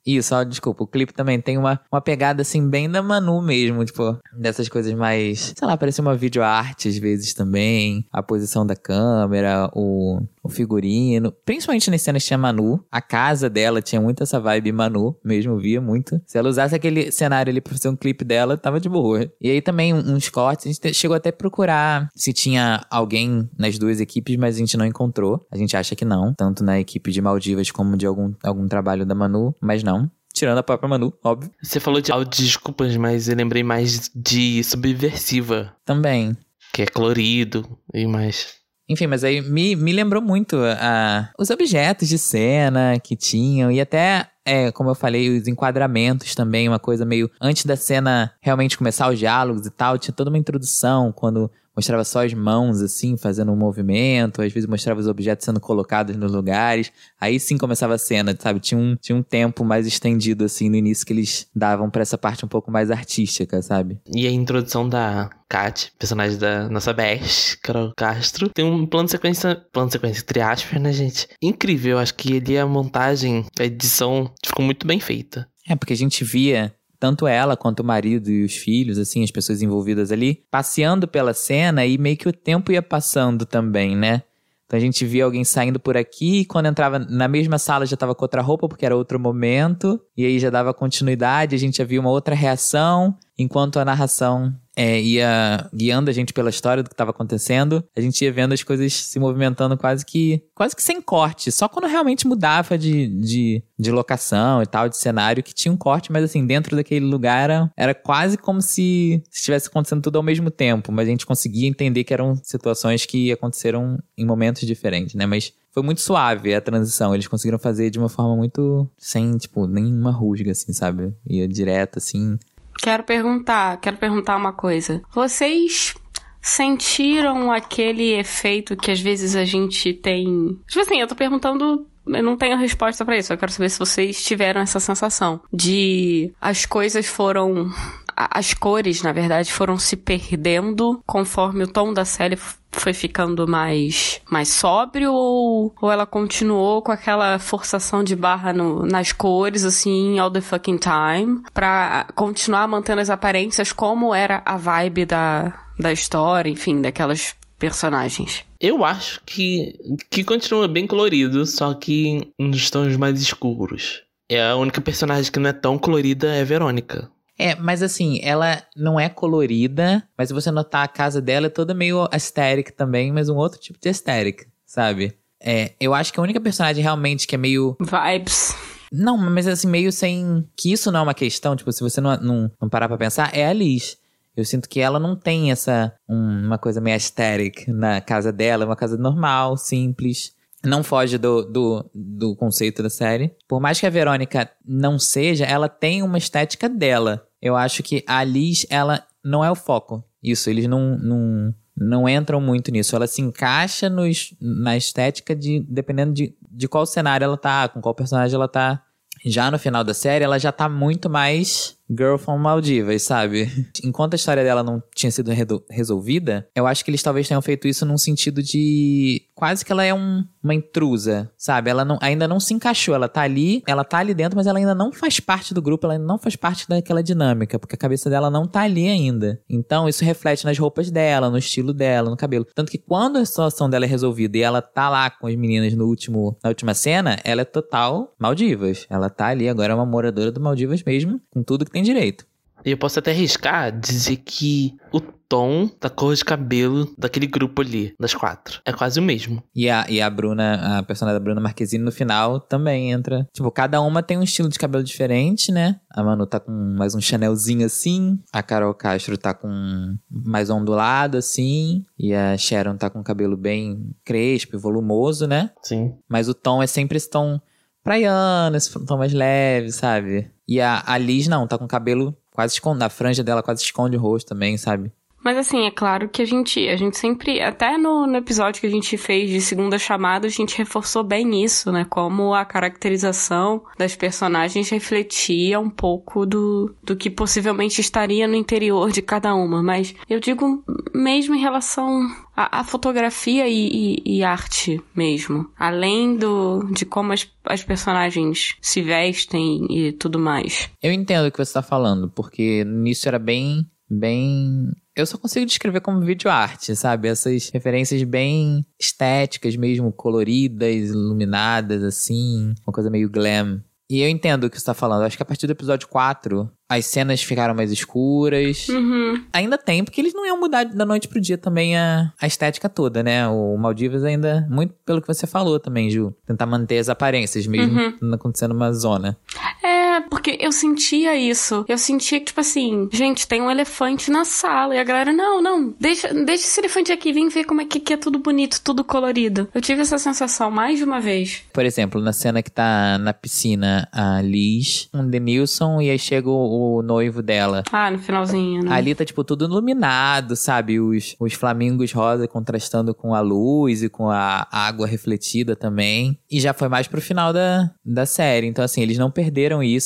Isso, 0.04 0.34
ó, 0.34 0.42
desculpa. 0.42 0.82
O 0.82 0.86
clipe 0.86 1.12
também 1.12 1.40
tem 1.40 1.56
uma, 1.56 1.80
uma 1.90 2.00
pegada 2.00 2.42
assim, 2.42 2.68
bem 2.68 2.90
da 2.90 3.00
Manu 3.02 3.40
mesmo, 3.40 3.84
tipo, 3.84 4.18
dessas 4.36 4.68
coisas 4.68 4.92
mais. 4.94 5.54
Sei 5.56 5.66
lá, 5.66 5.76
parece 5.76 6.00
uma 6.00 6.16
videoarte 6.16 6.88
às 6.88 6.98
vezes 6.98 7.34
também. 7.34 8.04
A 8.12 8.22
posição 8.22 8.66
da 8.66 8.74
câmera, 8.74 9.70
o, 9.74 10.20
o 10.42 10.48
figurino. 10.48 11.32
Principalmente 11.44 11.90
nas 11.90 12.02
cenas 12.02 12.24
tinha 12.24 12.36
Manu. 12.38 12.84
A 12.90 13.00
casa 13.00 13.48
dela 13.48 13.80
tinha 13.80 14.00
muito 14.00 14.22
essa 14.22 14.40
vibe 14.40 14.72
Manu, 14.72 15.16
mesmo, 15.24 15.56
via 15.58 15.80
muito. 15.80 16.20
Se 16.26 16.36
ela 16.38 16.48
usasse 16.48 16.74
aquele 16.74 17.10
cenário 17.12 17.50
ali 17.50 17.60
pra 17.60 17.72
fazer 17.74 17.88
um 17.88 17.96
clipe 17.96 18.24
dela, 18.24 18.56
tava 18.56 18.80
de 18.80 18.88
boa. 18.88 19.30
E 19.40 19.50
aí 19.50 19.60
também 19.62 19.94
uns 19.94 20.28
cortes, 20.28 20.66
a 20.66 20.68
gente 20.68 20.80
te- 20.80 20.94
chegou 20.94 21.16
até 21.16 21.28
a 21.30 21.32
procurar 21.32 22.08
se 22.14 22.32
tinha 22.32 22.84
alguém 22.90 23.48
nas 23.58 23.78
duas 23.78 24.00
equipes, 24.00 24.36
mas 24.36 24.56
a 24.56 24.58
gente 24.58 24.76
não 24.76 24.86
encontrou. 24.86 25.46
A 25.50 25.56
gente 25.56 25.76
acha 25.76 25.94
que 25.94 26.04
não, 26.04 26.34
tanto 26.34 26.64
na 26.64 26.80
equipe 26.80 27.10
de 27.12 27.20
Maldivas 27.20 27.70
como 27.70 27.96
de 27.96 28.06
algum, 28.06 28.32
algum 28.42 28.66
trabalho 28.66 29.06
da 29.06 29.14
Manu, 29.14 29.54
mas 29.60 29.82
não. 29.82 30.10
Tirando 30.34 30.58
a 30.58 30.62
própria 30.62 30.88
Manu, 30.88 31.12
óbvio. 31.22 31.50
Você 31.62 31.78
falou 31.78 32.00
de 32.00 32.10
áudio, 32.10 32.42
desculpas, 32.44 32.96
mas 32.96 33.28
eu 33.28 33.36
lembrei 33.36 33.62
mais 33.62 34.10
de 34.14 34.64
Subversiva, 34.64 35.74
Também. 35.84 36.36
que 36.72 36.82
é 36.82 36.86
colorido 36.86 37.78
e 37.92 38.06
mais. 38.06 38.61
Enfim, 38.92 39.06
mas 39.06 39.24
aí 39.24 39.40
me, 39.40 39.74
me 39.74 39.92
lembrou 39.92 40.22
muito 40.22 40.56
a, 40.56 41.30
os 41.38 41.50
objetos 41.50 42.08
de 42.08 42.18
cena 42.18 42.98
que 43.02 43.16
tinham 43.16 43.70
e 43.70 43.80
até, 43.80 44.28
é, 44.44 44.70
como 44.70 44.90
eu 44.90 44.94
falei, 44.94 45.38
os 45.38 45.48
enquadramentos 45.48 46.34
também, 46.34 46.68
uma 46.68 46.78
coisa 46.78 47.04
meio. 47.04 47.30
Antes 47.40 47.64
da 47.64 47.76
cena 47.76 48.32
realmente 48.40 48.76
começar 48.76 49.10
os 49.10 49.18
diálogos 49.18 49.66
e 49.66 49.70
tal, 49.70 49.98
tinha 49.98 50.14
toda 50.14 50.30
uma 50.30 50.38
introdução 50.38 51.10
quando 51.12 51.50
mostrava 51.76 52.04
só 52.04 52.24
as 52.24 52.34
mãos, 52.34 52.80
assim, 52.80 53.16
fazendo 53.16 53.52
um 53.52 53.56
movimento, 53.56 54.42
às 54.42 54.52
vezes 54.52 54.68
mostrava 54.68 55.00
os 55.00 55.06
objetos 55.06 55.44
sendo 55.44 55.60
colocados 55.60 56.16
nos 56.16 56.32
lugares. 56.32 56.92
Aí 57.20 57.38
sim 57.40 57.56
começava 57.56 57.94
a 57.94 57.98
cena, 57.98 58.36
sabe? 58.38 58.60
Tinha 58.60 58.78
um, 58.78 58.96
tinha 58.96 59.16
um 59.16 59.22
tempo 59.22 59.64
mais 59.64 59.86
estendido, 59.86 60.44
assim, 60.44 60.68
no 60.68 60.76
início 60.76 61.06
que 61.06 61.12
eles 61.12 61.46
davam 61.54 61.90
pra 61.90 62.02
essa 62.02 62.18
parte 62.18 62.44
um 62.44 62.48
pouco 62.48 62.70
mais 62.70 62.90
artística, 62.90 63.60
sabe? 63.62 64.00
E 64.14 64.26
a 64.26 64.30
introdução 64.30 64.88
da 64.88 65.30
Kat, 65.48 65.92
personagem 65.98 66.38
da 66.38 66.68
nossa 66.68 66.92
Beth, 66.92 67.58
Carol 67.62 67.92
Castro, 67.96 68.48
tem 68.48 68.64
um 68.64 68.86
plano 68.86 69.06
de 69.06 69.12
sequência, 69.12 69.62
plano 69.72 69.88
de 69.88 69.92
sequência 69.92 70.22
entre 70.22 70.40
aspas, 70.40 70.80
né, 70.80 70.92
gente? 70.92 71.28
Incrível, 71.42 71.98
acho 71.98 72.14
que 72.14 72.38
ali 72.38 72.58
a 72.58 72.66
montagem, 72.66 73.44
a 73.58 73.64
edição 73.64 74.32
ficou 74.44 74.64
muito 74.64 74.86
bem 74.86 74.98
feita. 74.98 75.46
É, 75.68 75.76
porque 75.76 75.92
a 75.92 75.96
gente 75.96 76.24
via 76.24 76.74
tanto 77.02 77.26
ela 77.26 77.56
quanto 77.56 77.80
o 77.80 77.84
marido 77.84 78.30
e 78.30 78.44
os 78.44 78.54
filhos, 78.54 78.96
assim, 78.96 79.24
as 79.24 79.30
pessoas 79.32 79.60
envolvidas 79.60 80.12
ali, 80.12 80.44
passeando 80.48 81.08
pela 81.08 81.34
cena 81.34 81.84
e 81.84 81.98
meio 81.98 82.16
que 82.16 82.28
o 82.28 82.32
tempo 82.32 82.70
ia 82.70 82.80
passando 82.80 83.44
também, 83.44 83.96
né? 83.96 84.22
Então 84.64 84.78
a 84.78 84.80
gente 84.80 85.04
via 85.04 85.24
alguém 85.24 85.42
saindo 85.42 85.80
por 85.80 85.96
aqui 85.96 86.42
e 86.42 86.44
quando 86.44 86.66
entrava 86.66 87.00
na 87.00 87.26
mesma 87.26 87.58
sala 87.58 87.86
já 87.86 87.96
tava 87.96 88.14
com 88.14 88.22
outra 88.22 88.40
roupa 88.40 88.68
porque 88.68 88.86
era 88.86 88.96
outro 88.96 89.18
momento, 89.18 90.00
e 90.16 90.24
aí 90.24 90.38
já 90.38 90.48
dava 90.48 90.72
continuidade, 90.72 91.56
a 91.56 91.58
gente 91.58 91.78
já 91.78 91.84
via 91.84 91.98
uma 91.98 92.08
outra 92.08 92.36
reação, 92.36 93.18
enquanto 93.36 93.80
a 93.80 93.84
narração 93.84 94.54
é, 94.76 95.00
ia 95.00 95.68
guiando 95.72 96.10
a 96.10 96.12
gente 96.12 96.32
pela 96.32 96.50
história 96.50 96.82
do 96.82 96.88
que 96.88 96.94
estava 96.94 97.10
acontecendo, 97.10 97.84
a 97.96 98.00
gente 98.00 98.22
ia 98.24 98.32
vendo 98.32 98.52
as 98.52 98.62
coisas 98.62 98.92
se 98.92 99.18
movimentando 99.18 99.76
quase 99.76 100.04
que 100.04 100.42
quase 100.54 100.76
que 100.76 100.82
sem 100.82 101.00
corte, 101.00 101.50
só 101.50 101.68
quando 101.68 101.86
realmente 101.86 102.26
mudava 102.26 102.78
de, 102.78 103.08
de, 103.08 103.62
de 103.78 103.90
locação 103.90 104.62
e 104.62 104.66
tal, 104.66 104.88
de 104.88 104.96
cenário, 104.96 105.42
que 105.42 105.54
tinha 105.54 105.72
um 105.72 105.76
corte, 105.76 106.12
mas 106.12 106.24
assim, 106.24 106.46
dentro 106.46 106.76
daquele 106.76 107.04
lugar 107.04 107.42
era, 107.42 107.70
era 107.76 107.94
quase 107.94 108.38
como 108.38 108.62
se 108.62 109.22
estivesse 109.30 109.68
acontecendo 109.68 110.02
tudo 110.02 110.16
ao 110.16 110.22
mesmo 110.22 110.50
tempo, 110.50 110.92
mas 110.92 111.08
a 111.08 111.10
gente 111.10 111.26
conseguia 111.26 111.68
entender 111.68 112.04
que 112.04 112.14
eram 112.14 112.36
situações 112.42 113.04
que 113.04 113.32
aconteceram 113.32 113.98
em 114.16 114.24
momentos 114.24 114.66
diferentes, 114.66 115.14
né? 115.14 115.26
Mas 115.26 115.52
foi 115.72 115.82
muito 115.82 116.02
suave 116.02 116.54
a 116.54 116.60
transição. 116.60 117.14
Eles 117.14 117.26
conseguiram 117.26 117.58
fazer 117.58 117.90
de 117.90 117.98
uma 117.98 118.08
forma 118.08 118.36
muito. 118.36 118.88
sem, 118.98 119.36
tipo, 119.38 119.66
nenhuma 119.66 120.12
rusga, 120.12 120.52
assim, 120.52 120.72
sabe? 120.72 121.14
Ia 121.26 121.48
direto, 121.48 121.98
assim. 121.98 122.38
Quero 122.78 123.02
perguntar, 123.04 123.76
quero 123.78 123.96
perguntar 123.96 124.36
uma 124.36 124.52
coisa. 124.52 125.02
Vocês 125.14 125.94
sentiram 126.40 127.52
aquele 127.52 128.14
efeito 128.14 128.76
que 128.76 128.90
às 128.90 129.00
vezes 129.00 129.36
a 129.36 129.44
gente 129.44 129.94
tem. 129.94 130.58
Tipo 130.66 130.80
assim, 130.80 131.00
eu 131.00 131.06
tô 131.06 131.14
perguntando. 131.14 131.86
Eu 132.04 132.22
não 132.22 132.36
tenho 132.36 132.58
resposta 132.58 133.04
pra 133.04 133.16
isso. 133.16 133.32
Eu 133.32 133.38
quero 133.38 133.52
saber 133.52 133.70
se 133.70 133.78
vocês 133.78 134.24
tiveram 134.24 134.60
essa 134.60 134.80
sensação 134.80 135.40
de 135.52 136.32
as 136.40 136.66
coisas 136.66 137.06
foram. 137.06 137.70
As 138.14 138.52
cores, 138.52 139.02
na 139.02 139.12
verdade, 139.12 139.52
foram 139.52 139.78
se 139.78 139.96
perdendo 139.96 141.02
conforme 141.06 141.64
o 141.64 141.68
tom 141.68 141.94
da 141.94 142.04
série 142.04 142.36
foi 142.72 142.92
ficando 142.92 143.46
mais, 143.46 144.20
mais 144.30 144.48
sóbrio 144.48 145.12
ou, 145.12 145.74
ou 145.80 145.90
ela 145.92 146.06
continuou 146.06 146.82
com 146.82 146.90
aquela 146.90 147.38
forçação 147.38 148.02
de 148.02 148.16
barra 148.16 148.52
no- 148.52 148.84
nas 148.86 149.12
cores, 149.12 149.64
assim, 149.64 150.18
all 150.18 150.30
the 150.30 150.40
fucking 150.40 150.78
time, 150.78 151.42
pra 151.52 152.06
continuar 152.14 152.66
mantendo 152.66 153.00
as 153.00 153.10
aparências 153.10 153.72
como 153.72 154.14
era 154.14 154.42
a 154.44 154.56
vibe 154.56 155.04
da, 155.06 155.52
da 155.78 155.92
história, 155.92 156.50
enfim, 156.50 156.80
daquelas 156.80 157.34
personagens. 157.58 158.44
Eu 158.60 158.84
acho 158.84 159.20
que, 159.24 159.74
que 160.10 160.24
continua 160.24 160.66
bem 160.66 160.86
colorido, 160.86 161.44
só 161.46 161.74
que 161.74 162.32
nos 162.38 162.70
tons 162.70 162.96
mais 162.96 163.20
escuros. 163.20 164.02
É 164.30 164.48
a 164.50 164.56
única 164.56 164.80
personagem 164.80 165.30
que 165.30 165.38
não 165.38 165.50
é 165.50 165.52
tão 165.52 165.76
colorida 165.78 166.28
é 166.34 166.40
a 166.40 166.44
Verônica. 166.44 167.10
É, 167.38 167.54
mas 167.56 167.82
assim, 167.82 168.20
ela 168.22 168.62
não 168.76 169.00
é 169.00 169.08
colorida, 169.08 170.02
mas 170.16 170.28
se 170.28 170.34
você 170.34 170.50
notar 170.50 170.84
a 170.84 170.88
casa 170.88 171.20
dela 171.20 171.46
é 171.46 171.50
toda 171.50 171.74
meio 171.74 172.06
aesthetic 172.12 172.70
também, 172.72 173.10
mas 173.12 173.28
um 173.28 173.36
outro 173.36 173.58
tipo 173.58 173.78
de 173.80 173.88
aesthetic, 173.88 174.46
sabe? 174.66 175.16
É, 175.42 175.72
eu 175.80 175.92
acho 175.94 176.12
que 176.12 176.20
a 176.20 176.22
única 176.22 176.40
personagem 176.40 176.82
realmente 176.82 177.26
que 177.26 177.34
é 177.34 177.38
meio 177.38 177.76
Vibes. 177.80 178.54
Não, 178.92 179.16
mas 179.16 179.46
assim, 179.48 179.66
meio 179.66 179.90
sem. 179.90 180.46
Que 180.56 180.70
isso 180.72 180.92
não 180.92 181.00
é 181.00 181.02
uma 181.02 181.14
questão, 181.14 181.56
tipo, 181.56 181.72
se 181.72 181.80
você 181.80 182.00
não, 182.00 182.16
não, 182.18 182.50
não 182.60 182.68
parar 182.68 182.86
pra 182.88 182.98
pensar, 182.98 183.34
é 183.34 183.46
a 183.46 183.52
Liz. 183.52 183.96
Eu 184.36 184.44
sinto 184.44 184.68
que 184.68 184.80
ela 184.80 184.98
não 185.00 185.16
tem 185.16 185.50
essa. 185.50 185.92
um- 186.08 186.46
uma 186.46 186.58
coisa 186.58 186.80
meio 186.80 186.94
aesthetic 186.94 187.66
na 187.68 188.00
casa 188.02 188.30
dela, 188.30 188.64
é 188.64 188.66
uma 188.66 188.76
casa 188.76 188.96
normal, 188.98 189.56
simples. 189.56 190.32
Não 190.64 190.82
foge 190.82 191.18
do, 191.18 191.42
do, 191.42 191.90
do 191.94 192.36
conceito 192.36 192.82
da 192.82 192.90
série. 192.90 193.34
Por 193.48 193.60
mais 193.60 193.80
que 193.80 193.86
a 193.86 193.90
Verônica 193.90 194.48
não 194.64 194.98
seja, 194.98 195.44
ela 195.44 195.68
tem 195.68 196.02
uma 196.02 196.18
estética 196.18 196.68
dela. 196.68 197.26
Eu 197.40 197.56
acho 197.56 197.82
que 197.82 198.04
a 198.06 198.22
Liz, 198.22 198.64
ela 198.70 199.04
não 199.24 199.44
é 199.44 199.50
o 199.50 199.56
foco. 199.56 200.04
Isso, 200.22 200.48
eles 200.48 200.68
não, 200.68 200.96
não, 200.98 201.54
não 201.76 202.08
entram 202.08 202.40
muito 202.40 202.70
nisso. 202.70 202.94
Ela 202.94 203.08
se 203.08 203.20
encaixa 203.20 203.90
nos, 203.90 204.34
na 204.40 204.76
estética 204.76 205.34
de 205.34 205.60
dependendo 205.68 206.12
de, 206.12 206.34
de 206.48 206.68
qual 206.68 206.86
cenário 206.86 207.24
ela 207.24 207.36
tá, 207.36 207.68
com 207.68 207.80
qual 207.80 207.94
personagem 207.94 208.34
ela 208.34 208.48
tá. 208.48 208.82
Já 209.24 209.50
no 209.50 209.58
final 209.58 209.84
da 209.84 209.94
série, 209.94 210.24
ela 210.24 210.38
já 210.38 210.50
tá 210.50 210.68
muito 210.68 211.08
mais 211.08 211.76
Girl 211.96 212.16
from 212.16 212.38
Maldivas, 212.38 213.02
sabe? 213.02 213.48
Enquanto 213.84 214.14
a 214.14 214.16
história 214.16 214.42
dela 214.44 214.62
não 214.62 214.82
tinha 214.94 215.10
sido 215.10 215.30
resolvida, 215.70 216.46
eu 216.54 216.66
acho 216.66 216.84
que 216.84 216.90
eles 216.90 217.02
talvez 217.02 217.28
tenham 217.28 217.42
feito 217.42 217.66
isso 217.68 217.84
num 217.84 217.98
sentido 217.98 218.42
de. 218.42 219.22
Quase 219.34 219.64
que 219.64 219.72
ela 219.72 219.84
é 219.84 219.92
um- 219.92 220.22
uma 220.42 220.54
intrusa, 220.54 221.30
sabe? 221.36 221.68
Ela 221.68 221.84
não- 221.84 221.98
ainda 222.00 222.28
não 222.28 222.38
se 222.38 222.54
encaixou. 222.54 222.94
Ela 222.94 223.08
tá 223.08 223.22
ali, 223.22 223.62
ela 223.66 223.82
tá 223.84 223.98
ali 223.98 224.14
dentro, 224.14 224.36
mas 224.36 224.46
ela 224.46 224.58
ainda 224.58 224.74
não 224.74 224.92
faz 224.92 225.18
parte 225.18 225.52
do 225.52 225.60
grupo, 225.60 225.84
ela 225.86 225.94
ainda 225.94 226.06
não 226.06 226.18
faz 226.18 226.36
parte 226.36 226.68
daquela 226.68 227.02
dinâmica, 227.02 227.58
porque 227.58 227.74
a 227.74 227.78
cabeça 227.78 228.08
dela 228.08 228.30
não 228.30 228.46
tá 228.46 228.60
ali 228.62 228.88
ainda. 228.88 229.40
Então 229.50 229.88
isso 229.88 230.04
reflete 230.04 230.44
nas 230.44 230.56
roupas 230.58 230.90
dela, 230.90 231.28
no 231.28 231.38
estilo 231.38 231.72
dela, 231.72 232.08
no 232.10 232.16
cabelo. 232.16 232.46
Tanto 232.54 232.70
que 232.70 232.78
quando 232.78 233.16
a 233.18 233.24
situação 233.24 233.68
dela 233.68 233.84
é 233.84 233.88
resolvida 233.88 234.36
e 234.38 234.42
ela 234.42 234.62
tá 234.62 234.88
lá 234.88 235.10
com 235.10 235.26
as 235.26 235.34
meninas 235.34 235.74
no 235.74 235.86
último, 235.86 236.36
na 236.42 236.48
última 236.50 236.72
cena, 236.74 237.18
ela 237.24 237.40
é 237.42 237.44
total 237.44 238.14
Maldivas. 238.18 238.86
Ela 238.88 239.10
tá 239.10 239.26
ali, 239.26 239.48
agora 239.48 239.72
é 239.72 239.74
uma 239.74 239.86
moradora 239.86 240.30
do 240.30 240.40
Maldivas 240.40 240.82
mesmo, 240.84 241.20
com 241.30 241.42
tudo 241.42 241.64
que 241.64 241.70
tem 241.70 241.81
direito. 241.82 242.26
E 242.64 242.70
eu 242.70 242.78
posso 242.78 242.98
até 242.98 243.10
arriscar 243.10 243.76
dizer 243.76 244.18
que 244.18 244.74
o 244.92 245.00
tom 245.00 245.70
da 245.80 245.88
cor 245.88 246.14
de 246.14 246.22
cabelo 246.22 246.92
daquele 246.96 247.26
grupo 247.26 247.62
ali, 247.62 247.94
das 247.98 248.14
quatro. 248.14 248.60
É 248.66 248.72
quase 248.72 249.00
o 249.00 249.02
mesmo. 249.02 249.42
E 249.54 249.68
a, 249.68 249.86
e 249.88 250.00
a 250.00 250.10
Bruna, 250.10 250.78
a 250.78 250.82
personagem 250.82 251.18
da 251.18 251.24
Bruna 251.24 251.40
Marquezine, 251.40 251.82
no 251.82 251.90
final 251.90 252.38
também 252.38 252.92
entra. 252.92 253.26
Tipo, 253.32 253.50
cada 253.50 253.80
uma 253.80 254.02
tem 254.02 254.18
um 254.18 254.22
estilo 254.22 254.50
de 254.50 254.58
cabelo 254.58 254.84
diferente, 254.84 255.50
né? 255.50 255.80
A 255.90 256.02
Manu 256.02 256.26
tá 256.26 256.38
com 256.38 256.52
mais 256.52 256.94
um 256.94 257.00
Chanelzinho 257.00 257.64
assim. 257.64 258.20
A 258.30 258.42
Carol 258.42 258.74
Castro 258.74 259.16
tá 259.16 259.32
com 259.32 259.96
mais 260.10 260.50
ondulado 260.50 261.16
assim. 261.16 261.82
E 261.98 262.14
a 262.14 262.36
Sharon 262.36 262.76
tá 262.76 262.90
com 262.90 263.00
o 263.00 263.04
cabelo 263.04 263.36
bem 263.36 263.90
crespo 264.04 264.56
e 264.56 264.58
volumoso, 264.58 265.26
né? 265.26 265.50
Sim. 265.62 265.94
Mas 266.08 266.28
o 266.28 266.34
tom 266.34 266.62
é 266.62 266.66
sempre 266.66 266.98
esse 266.98 267.08
tom 267.08 267.40
praiano, 267.82 268.56
esse 268.56 268.70
tom 268.84 268.98
mais 268.98 269.12
leve, 269.12 269.72
sabe? 269.72 270.30
E 270.46 270.60
a, 270.60 270.82
a 270.86 270.98
Liz 270.98 271.28
não, 271.28 271.46
tá 271.46 271.58
com 271.58 271.64
o 271.64 271.68
cabelo 271.68 272.16
quase 272.30 272.54
esconde, 272.54 272.82
a 272.82 272.88
franja 272.88 273.22
dela 273.22 273.42
quase 273.42 273.62
esconde 273.62 273.96
o 273.96 274.00
rosto 274.00 274.28
também, 274.28 274.56
sabe? 274.56 274.92
Mas 275.22 275.36
assim, 275.36 275.66
é 275.66 275.70
claro 275.70 276.08
que 276.08 276.22
a 276.22 276.24
gente, 276.24 276.68
a 276.68 276.76
gente 276.76 276.98
sempre, 276.98 277.40
até 277.40 277.78
no, 277.78 278.06
no, 278.06 278.16
episódio 278.16 278.60
que 278.60 278.66
a 278.66 278.70
gente 278.70 278.96
fez 278.96 279.30
de 279.30 279.40
segunda 279.40 279.78
chamada, 279.78 280.26
a 280.26 280.30
gente 280.30 280.58
reforçou 280.58 281.02
bem 281.04 281.44
isso, 281.44 281.70
né? 281.70 281.86
Como 281.88 282.34
a 282.34 282.44
caracterização 282.44 283.62
das 283.78 283.94
personagens 283.94 284.68
refletia 284.68 285.60
um 285.60 285.70
pouco 285.70 286.26
do, 286.26 286.74
do 286.82 286.96
que 286.96 287.08
possivelmente 287.08 287.80
estaria 287.80 288.26
no 288.26 288.34
interior 288.34 288.90
de 288.90 289.02
cada 289.02 289.34
uma. 289.34 289.62
Mas 289.62 289.94
eu 290.08 290.18
digo 290.18 290.64
mesmo 290.94 291.34
em 291.34 291.40
relação 291.40 292.06
à, 292.36 292.60
à 292.60 292.64
fotografia 292.64 293.46
e, 293.46 294.00
e, 294.04 294.18
e, 294.18 294.24
arte 294.24 294.80
mesmo. 294.94 295.48
Além 295.58 296.16
do, 296.16 296.68
de 296.72 296.84
como 296.84 297.12
as, 297.12 297.28
as 297.44 297.62
personagens 297.62 298.56
se 298.60 298.82
vestem 298.82 299.66
e 299.70 299.92
tudo 299.92 300.18
mais. 300.18 300.68
Eu 300.82 300.92
entendo 300.92 301.26
o 301.26 301.32
que 301.32 301.38
você 301.38 301.52
tá 301.52 301.62
falando, 301.62 302.10
porque 302.10 302.64
nisso 302.64 303.08
era 303.08 303.18
bem 303.18 303.66
bem. 303.92 304.72
Eu 304.94 305.06
só 305.06 305.16
consigo 305.16 305.46
descrever 305.46 305.80
como 305.80 306.00
vídeo 306.00 306.30
arte, 306.30 306.76
sabe? 306.76 307.08
Essas 307.08 307.48
referências 307.50 308.02
bem 308.02 308.66
estéticas 308.78 309.56
mesmo, 309.56 309.90
coloridas, 309.90 310.90
iluminadas, 310.90 311.82
assim. 311.82 312.54
Uma 312.66 312.72
coisa 312.72 312.90
meio 312.90 313.08
glam. 313.08 313.62
E 313.92 314.00
eu 314.00 314.08
entendo 314.08 314.44
o 314.44 314.50
que 314.50 314.58
você 314.58 314.64
tá 314.64 314.72
falando. 314.72 315.02
Acho 315.02 315.18
que 315.18 315.22
a 315.22 315.26
partir 315.26 315.46
do 315.46 315.50
episódio 315.50 315.86
4, 315.86 316.50
as 316.66 316.86
cenas 316.86 317.22
ficaram 317.22 317.54
mais 317.54 317.70
escuras. 317.70 318.66
Uhum. 318.68 319.22
Ainda 319.32 319.58
tem, 319.58 319.84
porque 319.84 320.00
eles 320.00 320.14
não 320.14 320.26
iam 320.26 320.40
mudar 320.40 320.64
da 320.64 320.86
noite 320.86 321.08
pro 321.08 321.20
dia 321.20 321.36
também 321.36 321.76
a, 321.76 322.10
a 322.18 322.26
estética 322.26 322.70
toda, 322.70 323.02
né? 323.02 323.28
O 323.28 323.54
Maldivas 323.58 324.02
ainda, 324.02 324.46
muito 324.48 324.74
pelo 324.86 325.02
que 325.02 325.06
você 325.06 325.26
falou 325.26 325.60
também, 325.60 325.90
Ju. 325.90 326.14
Tentar 326.26 326.46
manter 326.46 326.78
as 326.78 326.88
aparências, 326.88 327.46
mesmo 327.46 327.78
uhum. 327.78 328.14
acontecendo 328.14 328.52
uma 328.52 328.72
zona. 328.72 329.14
É, 329.62 329.71
porque 330.00 330.38
eu 330.40 330.52
sentia 330.52 331.16
isso. 331.16 331.64
Eu 331.68 331.78
sentia 331.78 332.18
que, 332.18 332.26
tipo 332.26 332.40
assim, 332.40 332.88
gente, 332.92 333.26
tem 333.26 333.42
um 333.42 333.50
elefante 333.50 334.10
na 334.10 334.24
sala. 334.24 334.74
E 334.74 334.78
a 334.78 334.84
galera, 334.84 335.12
não, 335.12 335.42
não, 335.42 335.74
deixa, 335.78 336.12
deixa 336.12 336.44
esse 336.44 336.60
elefante 336.60 336.92
aqui, 336.92 337.12
vem 337.12 337.28
ver 337.28 337.44
como 337.44 337.60
é 337.60 337.64
que, 337.64 337.80
que 337.80 337.92
é 337.92 337.96
tudo 337.96 338.18
bonito, 338.18 338.60
tudo 338.62 338.84
colorido. 338.84 339.48
Eu 339.54 339.60
tive 339.60 339.82
essa 339.82 339.98
sensação 339.98 340.50
mais 340.50 340.78
de 340.78 340.84
uma 340.84 341.00
vez. 341.00 341.42
Por 341.52 341.64
exemplo, 341.64 342.00
na 342.00 342.12
cena 342.12 342.42
que 342.42 342.50
tá 342.50 342.98
na 342.98 343.12
piscina 343.12 343.88
a 343.92 344.20
Liz, 344.22 344.88
um 344.92 345.08
Denilson, 345.08 345.80
e 345.80 345.90
aí 345.90 345.98
chega 345.98 346.28
o 346.30 346.62
o 346.62 346.82
noivo 346.82 347.22
dela. 347.22 347.62
Ah, 347.72 347.90
no 347.90 347.98
finalzinho, 347.98 348.62
né? 348.62 348.72
Ali 348.72 348.94
tá, 348.94 349.04
tipo, 349.04 349.24
tudo 349.24 349.44
iluminado, 349.44 350.36
sabe? 350.36 350.80
Os, 350.80 351.14
os 351.18 351.34
flamingos 351.34 351.92
rosa 351.92 352.28
contrastando 352.28 352.94
com 352.94 353.14
a 353.14 353.20
luz 353.20 353.82
e 353.82 353.88
com 353.88 354.10
a 354.10 354.46
água 354.50 354.86
refletida 354.86 355.56
também. 355.56 356.18
E 356.30 356.40
já 356.40 356.52
foi 356.52 356.68
mais 356.68 356.86
pro 356.86 357.00
final 357.00 357.32
da, 357.32 357.70
da 357.84 358.06
série. 358.06 358.46
Então, 358.46 358.64
assim, 358.64 358.82
eles 358.82 358.98
não 358.98 359.10
perderam 359.10 359.62
isso. 359.62 359.81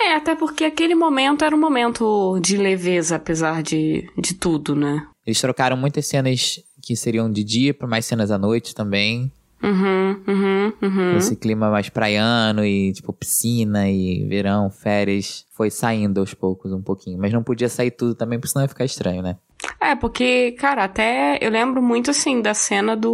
É, 0.00 0.14
até 0.14 0.34
porque 0.34 0.64
aquele 0.64 0.94
momento 0.94 1.44
era 1.44 1.54
um 1.54 1.60
momento 1.60 2.38
de 2.40 2.56
leveza, 2.56 3.16
apesar 3.16 3.62
de, 3.62 4.08
de 4.16 4.34
tudo, 4.34 4.74
né? 4.74 5.06
Eles 5.26 5.40
trocaram 5.40 5.76
muitas 5.76 6.06
cenas 6.06 6.60
que 6.82 6.96
seriam 6.96 7.30
de 7.30 7.44
dia 7.44 7.74
por 7.74 7.88
mais 7.88 8.06
cenas 8.06 8.30
à 8.30 8.38
noite 8.38 8.74
também. 8.74 9.30
Uhum, 9.62 10.22
uhum, 10.26 10.72
uhum. 10.80 11.16
Esse 11.18 11.36
clima 11.36 11.70
mais 11.70 11.90
praiano 11.90 12.64
e, 12.64 12.92
tipo, 12.92 13.12
piscina 13.12 13.90
e 13.90 14.26
verão, 14.26 14.70
férias, 14.70 15.44
foi 15.50 15.70
saindo 15.70 16.20
aos 16.20 16.32
poucos 16.32 16.72
um 16.72 16.80
pouquinho. 16.80 17.18
Mas 17.18 17.32
não 17.32 17.42
podia 17.42 17.68
sair 17.68 17.90
tudo 17.90 18.14
também, 18.14 18.38
porque 18.38 18.50
senão 18.50 18.64
ia 18.64 18.68
ficar 18.68 18.84
estranho, 18.84 19.22
né? 19.22 19.36
É, 19.80 19.94
porque, 19.94 20.52
cara, 20.52 20.84
até 20.84 21.38
eu 21.40 21.50
lembro 21.50 21.80
muito 21.80 22.10
assim 22.10 22.42
da 22.42 22.52
cena 22.52 22.94
do 22.94 23.10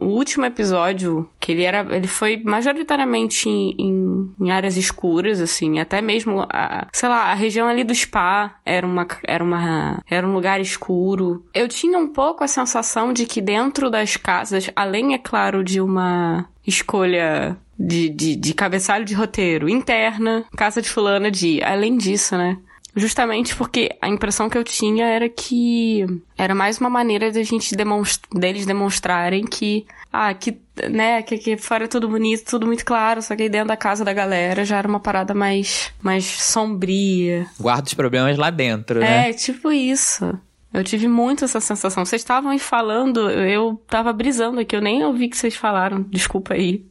o 0.00 0.06
último 0.06 0.44
episódio, 0.44 1.28
que 1.40 1.52
ele 1.52 1.62
era. 1.62 1.96
Ele 1.96 2.06
foi 2.06 2.42
majoritariamente 2.44 3.48
em, 3.48 3.74
em, 3.78 4.34
em, 4.38 4.50
áreas 4.50 4.76
escuras, 4.76 5.40
assim, 5.40 5.78
até 5.78 6.02
mesmo 6.02 6.46
a, 6.50 6.86
sei 6.92 7.08
lá, 7.08 7.30
a 7.30 7.34
região 7.34 7.66
ali 7.66 7.84
do 7.84 7.94
spa 7.94 8.54
era 8.66 8.86
uma, 8.86 9.06
era 9.26 9.42
uma. 9.42 10.02
Era 10.08 10.26
um 10.26 10.34
lugar 10.34 10.60
escuro. 10.60 11.44
Eu 11.54 11.68
tinha 11.68 11.98
um 11.98 12.08
pouco 12.08 12.44
a 12.44 12.48
sensação 12.48 13.12
de 13.12 13.24
que 13.24 13.40
dentro 13.40 13.90
das 13.90 14.16
casas, 14.16 14.70
além, 14.76 15.14
é 15.14 15.18
claro, 15.18 15.64
de 15.64 15.80
uma 15.80 16.46
escolha 16.66 17.56
de, 17.78 18.08
de, 18.10 18.36
de 18.36 18.54
cabeçalho 18.54 19.04
de 19.04 19.14
roteiro 19.14 19.68
interna, 19.68 20.44
casa 20.54 20.82
de 20.82 20.88
fulana 20.88 21.30
de. 21.30 21.62
Além 21.62 21.96
disso, 21.96 22.36
né? 22.36 22.58
Justamente 22.96 23.56
porque 23.56 23.90
a 24.00 24.08
impressão 24.08 24.48
que 24.48 24.56
eu 24.56 24.62
tinha 24.62 25.06
era 25.06 25.28
que 25.28 26.06
era 26.38 26.54
mais 26.54 26.78
uma 26.78 26.88
maneira 26.88 27.30
de 27.30 27.40
a 27.40 27.42
gente 27.42 27.74
demonstrar, 27.74 28.40
deles 28.40 28.66
demonstrarem 28.66 29.44
que, 29.44 29.84
ah, 30.12 30.32
que, 30.32 30.56
né, 30.88 31.22
que 31.22 31.34
aqui 31.34 31.56
fora 31.56 31.84
é 31.84 31.88
tudo 31.88 32.08
bonito, 32.08 32.44
tudo 32.44 32.66
muito 32.66 32.84
claro, 32.84 33.20
só 33.20 33.34
que 33.34 33.42
aí 33.42 33.48
dentro 33.48 33.68
da 33.68 33.76
casa 33.76 34.04
da 34.04 34.12
galera 34.12 34.64
já 34.64 34.78
era 34.78 34.86
uma 34.88 35.00
parada 35.00 35.34
mais, 35.34 35.92
mais 36.00 36.24
sombria. 36.24 37.46
Guarda 37.58 37.88
os 37.88 37.94
problemas 37.94 38.38
lá 38.38 38.50
dentro, 38.50 39.00
né? 39.00 39.30
É, 39.30 39.32
tipo 39.32 39.72
isso. 39.72 40.38
Eu 40.74 40.82
tive 40.82 41.06
muito 41.06 41.44
essa 41.44 41.60
sensação. 41.60 42.04
Vocês 42.04 42.20
estavam 42.20 42.50
aí 42.50 42.58
falando, 42.58 43.30
eu 43.30 43.80
tava 43.86 44.12
brisando 44.12 44.58
aqui, 44.58 44.74
eu 44.74 44.80
nem 44.82 45.04
ouvi 45.04 45.28
que 45.28 45.36
vocês 45.36 45.54
falaram. 45.54 46.02
Desculpa 46.02 46.54
aí. 46.54 46.84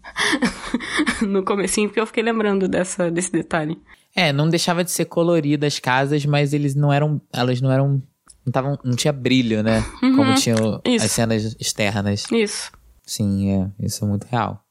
no 1.22 1.44
comecinho, 1.44 1.90
porque 1.90 2.00
eu 2.00 2.08
fiquei 2.08 2.24
lembrando 2.24 2.70
dessa, 2.70 3.12
desse 3.12 3.30
detalhe. 3.30 3.78
É, 4.16 4.32
não 4.32 4.48
deixava 4.48 4.86
de 4.86 4.92
ser 4.92 5.04
colorida 5.06 5.68
as 5.68 5.80
casas, 5.80 6.26
mas 6.26 6.54
eles 6.54 6.76
não 6.76 6.94
eram. 6.94 7.20
Elas 7.34 7.60
não 7.60 7.70
eram. 7.70 8.02
Não, 8.46 8.54
tavam, 8.54 8.80
não 8.86 8.96
tinha 8.96 9.12
brilho, 9.12 9.62
né? 9.62 9.84
Uhum, 10.02 10.16
Como 10.16 10.34
tinham 10.36 10.82
as 10.86 11.12
cenas 11.12 11.54
externas. 11.60 12.26
Isso. 12.32 12.72
Sim, 13.06 13.52
é. 13.52 13.86
Isso 13.86 14.06
é 14.06 14.08
muito 14.08 14.24
real. 14.26 14.63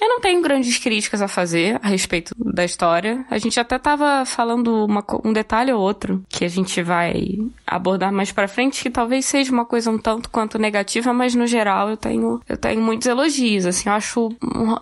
Eu 0.00 0.08
não 0.08 0.20
tenho 0.20 0.42
grandes 0.42 0.78
críticas 0.78 1.22
a 1.22 1.28
fazer 1.28 1.78
a 1.82 1.88
respeito 1.88 2.34
da 2.38 2.64
história. 2.64 3.24
A 3.30 3.38
gente 3.38 3.58
até 3.58 3.78
tava 3.78 4.24
falando 4.26 4.84
uma, 4.84 5.04
um 5.24 5.32
detalhe 5.32 5.72
ou 5.72 5.80
outro 5.80 6.22
que 6.28 6.44
a 6.44 6.48
gente 6.48 6.82
vai 6.82 7.38
abordar 7.66 8.12
mais 8.12 8.30
para 8.30 8.48
frente, 8.48 8.82
que 8.82 8.90
talvez 8.90 9.24
seja 9.24 9.52
uma 9.52 9.64
coisa 9.64 9.90
um 9.90 9.98
tanto 9.98 10.30
quanto 10.30 10.58
negativa, 10.58 11.12
mas 11.12 11.34
no 11.34 11.46
geral 11.46 11.88
eu 11.88 11.96
tenho 11.96 12.40
eu 12.48 12.56
tenho 12.56 12.80
muitos 12.80 13.06
elogios, 13.06 13.66
assim, 13.66 13.88
eu 13.88 13.94
acho 13.94 14.28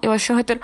eu 0.03 0.13
achei 0.13 0.35
o 0.35 0.39
roteiro 0.39 0.61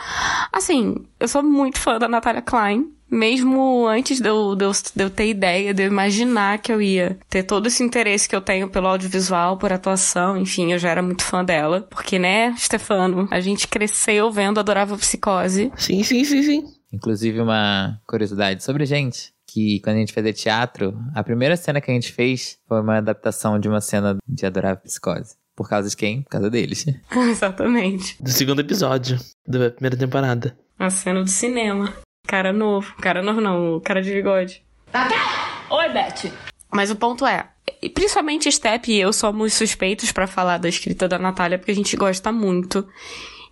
assim, 0.53 0.97
eu 1.19 1.29
sou 1.29 1.43
muito 1.43 1.79
fã 1.79 1.99
da 1.99 2.09
Natalia 2.09 2.43
Klein, 2.43 2.91
mesmo 3.11 3.87
antes 3.87 4.21
de 4.21 4.29
eu, 4.29 4.55
de, 4.55 4.65
eu, 4.65 4.73
de 4.73 5.05
eu 5.05 5.11
ter 5.11 5.29
ideia, 5.29 5.75
de 5.75 5.83
eu 5.83 5.87
imaginar 5.87 6.59
que 6.59 6.73
eu 6.73 6.81
ia 6.81 7.19
ter 7.29 7.43
todo 7.43 7.67
esse 7.67 7.83
interesse 7.83 8.29
que 8.29 8.37
eu 8.37 8.41
tenho 8.41 8.69
pelo 8.69 8.87
audiovisual, 8.87 9.59
por 9.59 9.73
atuação, 9.73 10.37
enfim, 10.37 10.73
eu 10.73 10.79
já 10.79 10.91
era 10.91 11.03
muito 11.03 11.25
fã 11.25 11.45
dela. 11.45 11.87
Porque, 11.91 12.19
né, 12.19 12.55
Stefano, 12.57 13.29
a 13.31 13.41
gente 13.41 13.67
cresceu 13.69 14.31
vendo 14.31 14.61
Adorável 14.61 14.97
Psicose. 14.97 15.73
Sim, 15.77 16.03
sim, 16.03 16.25
sim, 16.25 16.43
sim. 16.43 16.65
Inclusive, 16.93 17.41
uma 17.41 18.01
curiosidade 18.07 18.63
sobre 18.63 18.83
a 18.83 18.87
gente. 18.87 19.33
Que 19.47 19.81
quando 19.81 19.97
a 19.97 19.99
gente 20.01 20.13
fazia 20.13 20.33
teatro, 20.33 20.97
a 21.13 21.25
primeira 21.25 21.57
cena 21.57 21.81
que 21.81 21.91
a 21.91 21.95
gente 21.95 22.13
fez 22.13 22.59
foi 22.69 22.81
uma 22.81 22.99
adaptação 22.99 23.59
de 23.59 23.69
uma 23.69 23.81
cena 23.81 24.17
de 24.27 24.47
Adorável 24.47 24.83
Psicose. 24.85 25.35
Por 25.57 25.69
causa 25.69 25.91
de 25.91 25.97
quem? 25.97 26.23
Por 26.23 26.31
causa 26.31 26.49
deles. 26.49 26.87
Exatamente. 27.31 28.17
Do 28.23 28.31
segundo 28.31 28.61
episódio 28.61 29.19
da 29.47 29.71
primeira 29.71 29.97
temporada. 29.97 30.57
A 30.79 30.89
cena 30.89 31.23
do 31.23 31.29
cinema. 31.29 31.93
Cara 32.31 32.53
novo. 32.53 32.95
Cara 33.01 33.23
novo 33.23 33.41
não, 33.41 33.81
cara 33.81 34.01
de 34.01 34.13
bigode. 34.13 34.63
Oi, 35.69 35.89
Beth. 35.89 36.33
Mas 36.73 36.89
o 36.89 36.95
ponto 36.95 37.27
é, 37.27 37.49
principalmente 37.93 38.53
Step 38.53 38.89
e 38.89 39.01
eu 39.01 39.13
somos 39.13 39.53
suspeitos 39.53 40.13
para 40.13 40.29
falar 40.29 40.59
da 40.59 40.69
escrita 40.69 41.09
da 41.09 41.19
Natália, 41.19 41.59
porque 41.59 41.73
a 41.73 41.75
gente 41.75 41.97
gosta 41.97 42.31
muito. 42.31 42.87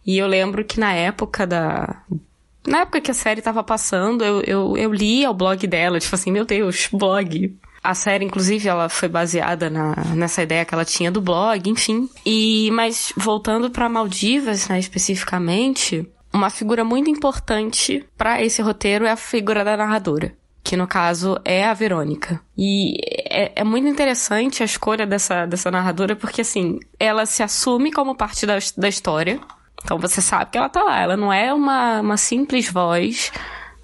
E 0.07 0.17
eu 0.17 0.29
lembro 0.29 0.64
que 0.64 0.79
na 0.79 0.93
época 0.93 1.45
da. 1.45 2.03
Na 2.64 2.83
época 2.83 3.01
que 3.01 3.11
a 3.11 3.14
série 3.14 3.43
tava 3.43 3.64
passando, 3.64 4.25
eu, 4.25 4.43
eu, 4.43 4.77
eu 4.77 4.93
lia 4.93 5.29
o 5.29 5.35
blog 5.35 5.67
dela, 5.67 5.99
tipo 5.99 6.14
assim, 6.14 6.31
meu 6.31 6.45
Deus, 6.45 6.88
blog. 6.93 7.57
A 7.83 7.95
série, 7.97 8.25
inclusive, 8.25 8.69
ela 8.69 8.88
foi 8.88 9.09
baseada 9.09 9.69
na, 9.69 9.97
nessa 10.14 10.41
ideia 10.41 10.64
que 10.64 10.73
ela 10.73 10.85
tinha 10.85 11.11
do 11.11 11.21
blog, 11.21 11.69
enfim. 11.69 12.09
E, 12.25 12.71
mas 12.73 13.12
voltando 13.17 13.71
para 13.71 13.88
Maldivas, 13.88 14.69
né, 14.69 14.79
especificamente, 14.79 16.07
uma 16.38 16.51
figura 16.51 16.85
muito 16.85 17.11
importante 17.11 18.07
para 18.16 18.42
esse 18.42 18.62
roteiro 18.62 19.05
é 19.05 19.11
a 19.11 19.16
figura 19.16 19.64
da 19.64 19.77
narradora 19.77 20.33
que 20.68 20.77
no 20.77 20.87
caso 20.87 21.40
é 21.46 21.64
a 21.64 21.72
Verônica. 21.72 22.42
E 22.55 22.98
é, 23.24 23.53
é, 23.62 23.64
muito 23.64 23.88
interessante 23.88 24.62
a 24.62 24.66
escolha 24.66 25.07
dessa, 25.07 25.46
dessa 25.46 25.70
narradora, 25.70 26.14
porque 26.14 26.42
assim, 26.42 26.79
ela 27.01 27.24
se 27.24 27.42
assume 27.42 27.90
como 27.90 28.14
parte 28.14 28.44
da, 28.44 28.59
da 28.77 28.87
história. 28.87 29.40
Então 29.83 29.98
você 29.98 30.20
sabe 30.20 30.51
que 30.51 30.59
ela 30.59 30.68
tá 30.68 30.83
lá. 30.83 31.01
Ela 31.01 31.16
não 31.16 31.33
é 31.33 31.55
uma, 31.55 32.03
uma 32.03 32.16
simples 32.18 32.70
voz 32.70 33.33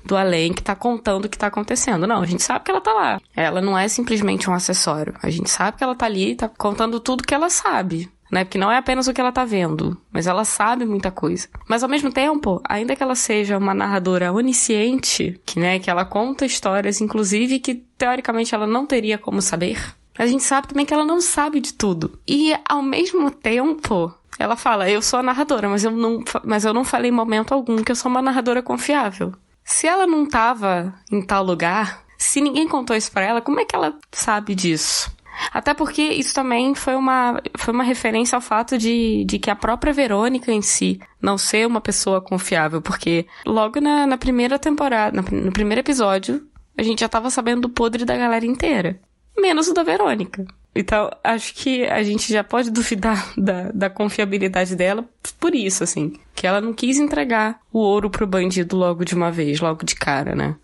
do 0.05 0.15
além 0.15 0.53
que 0.53 0.63
tá 0.63 0.77
contando 0.77 1.25
o 1.25 1.29
que 1.29 1.39
tá 1.39 1.47
acontecendo. 1.47 2.07
Não, 2.07 2.21
a 2.21 2.27
gente 2.27 2.43
sabe 2.43 2.65
que 2.67 2.71
ela 2.71 2.83
tá 2.83 2.93
lá. 2.93 3.21
Ela 3.35 3.63
não 3.63 3.79
é 3.79 3.89
simplesmente 3.89 4.51
um 4.51 4.53
acessório. 4.53 5.15
A 5.23 5.31
gente 5.31 5.49
sabe 5.49 5.79
que 5.79 5.85
ela 5.85 5.95
tá 5.95 6.05
ali 6.05 6.35
tá 6.35 6.49
contando 6.49 7.01
tudo 7.01 7.25
que 7.25 7.35
ela 7.35 7.49
sabe. 7.49 8.11
Né? 8.31 8.45
Porque 8.45 8.59
não 8.59 8.73
é 8.73 8.79
apenas 8.79 9.07
o 9.07 9.13
que 9.13 9.21
ela 9.21 9.31
tá 9.31 9.45
vendo, 9.45 9.97
mas 10.13 10.27
ela 10.27 10.45
sabe 10.45 10.85
muita 10.85 11.11
coisa. 11.11 11.49
Mas 11.69 11.83
ao 11.83 11.89
mesmo 11.89 12.11
tempo, 12.11 12.61
ainda 12.69 12.97
que 12.97 13.03
ela 13.03 13.15
seja 13.15 13.59
uma 13.59 13.75
narradora 13.75 14.33
onisciente, 14.33 15.41
que, 15.45 15.61
né, 15.61 15.79
que 15.79 15.91
ela 15.91 16.05
conta 16.05 16.47
histórias, 16.47 17.01
inclusive, 17.01 17.61
que 17.61 17.75
teoricamente 17.75 18.55
ela 18.55 18.67
não 18.67 18.87
teria 18.87 19.19
como 19.19 19.41
saber, 19.41 19.79
a 20.17 20.27
gente 20.27 20.45
sabe 20.45 20.69
também 20.69 20.87
que 20.87 20.95
ela 20.95 21.05
não 21.05 21.21
sabe 21.21 21.61
de 21.61 21.75
tudo. 21.75 22.19
E 22.27 22.55
ao 22.69 22.83
mesmo 22.83 23.31
tempo, 23.31 24.15
ela 24.39 24.57
fala: 24.57 24.89
Eu 24.89 25.03
sou 25.03 25.19
a 25.19 25.23
narradora, 25.23 25.69
mas 25.69 25.85
eu 25.85 25.91
não, 25.91 26.23
mas 26.45 26.65
eu 26.65 26.73
não 26.73 26.85
falei 26.85 27.11
em 27.11 27.15
momento 27.15 27.53
algum 27.53 27.83
que 27.83 27.91
eu 27.91 27.97
sou 27.97 28.11
uma 28.11 28.23
narradora 28.23 28.63
confiável. 28.63 29.35
Se 29.65 29.87
ela 29.87 30.07
não 30.07 30.27
tava 30.27 30.95
em 31.11 31.23
tal 31.23 31.43
lugar, 31.43 32.05
se 32.19 32.41
ninguém 32.41 32.69
contou 32.69 32.95
isso 32.95 33.11
para 33.11 33.25
ela, 33.25 33.41
como 33.41 33.61
é 33.61 33.65
que 33.65 33.75
ela 33.75 33.97
sabe 34.13 34.55
disso? 34.55 35.11
Até 35.53 35.75
porque 35.75 36.03
isso 36.03 36.35
também 36.35 36.75
foi 36.75 36.95
uma, 36.95 37.41
foi 37.57 37.73
uma 37.73 37.85
referência 37.85 38.37
ao 38.37 38.43
fato 38.43 38.77
de, 38.79 39.25
de 39.25 39.39
que 39.39 39.51
a 39.51 39.57
própria 39.57 39.93
Verônica 39.93 40.53
em 40.53 40.63
si 40.63 41.01
não 41.21 41.39
ser 41.39 41.67
uma 41.67 41.81
pessoa 41.81 42.21
confiável, 42.21 42.81
porque 42.81 43.27
logo 43.47 43.81
na, 43.81 44.07
na 44.07 44.19
primeira 44.19 44.59
temporada, 44.59 45.23
no 45.23 45.53
primeiro 45.53 45.81
episódio, 45.81 46.47
a 46.77 46.83
gente 46.83 47.01
já 47.01 47.09
tava 47.09 47.31
sabendo 47.31 47.63
do 47.63 47.69
podre 47.69 48.05
da 48.05 48.17
galera 48.17 48.45
inteira. 48.45 48.99
Menos 49.37 49.69
o 49.69 49.75
da 49.75 49.83
Verônica. 49.83 50.45
Então, 50.75 51.09
acho 51.23 51.55
que 51.55 51.85
a 51.85 52.03
gente 52.03 52.33
já 52.33 52.43
pode 52.43 52.71
duvidar 52.71 53.33
da, 53.39 53.71
da 53.73 53.91
confiabilidade 53.91 54.75
dela 54.75 55.05
por 55.39 55.55
isso, 55.55 55.85
assim. 55.85 56.15
Que 56.35 56.47
ela 56.47 56.61
não 56.61 56.73
quis 56.73 56.99
entregar 56.99 57.61
o 57.73 57.79
ouro 57.79 58.11
pro 58.11 58.27
bandido 58.27 58.77
logo 58.77 59.05
de 59.05 59.15
uma 59.15 59.31
vez, 59.31 59.61
logo 59.61 59.85
de 59.85 59.95
cara, 59.95 60.35
né? 60.35 60.57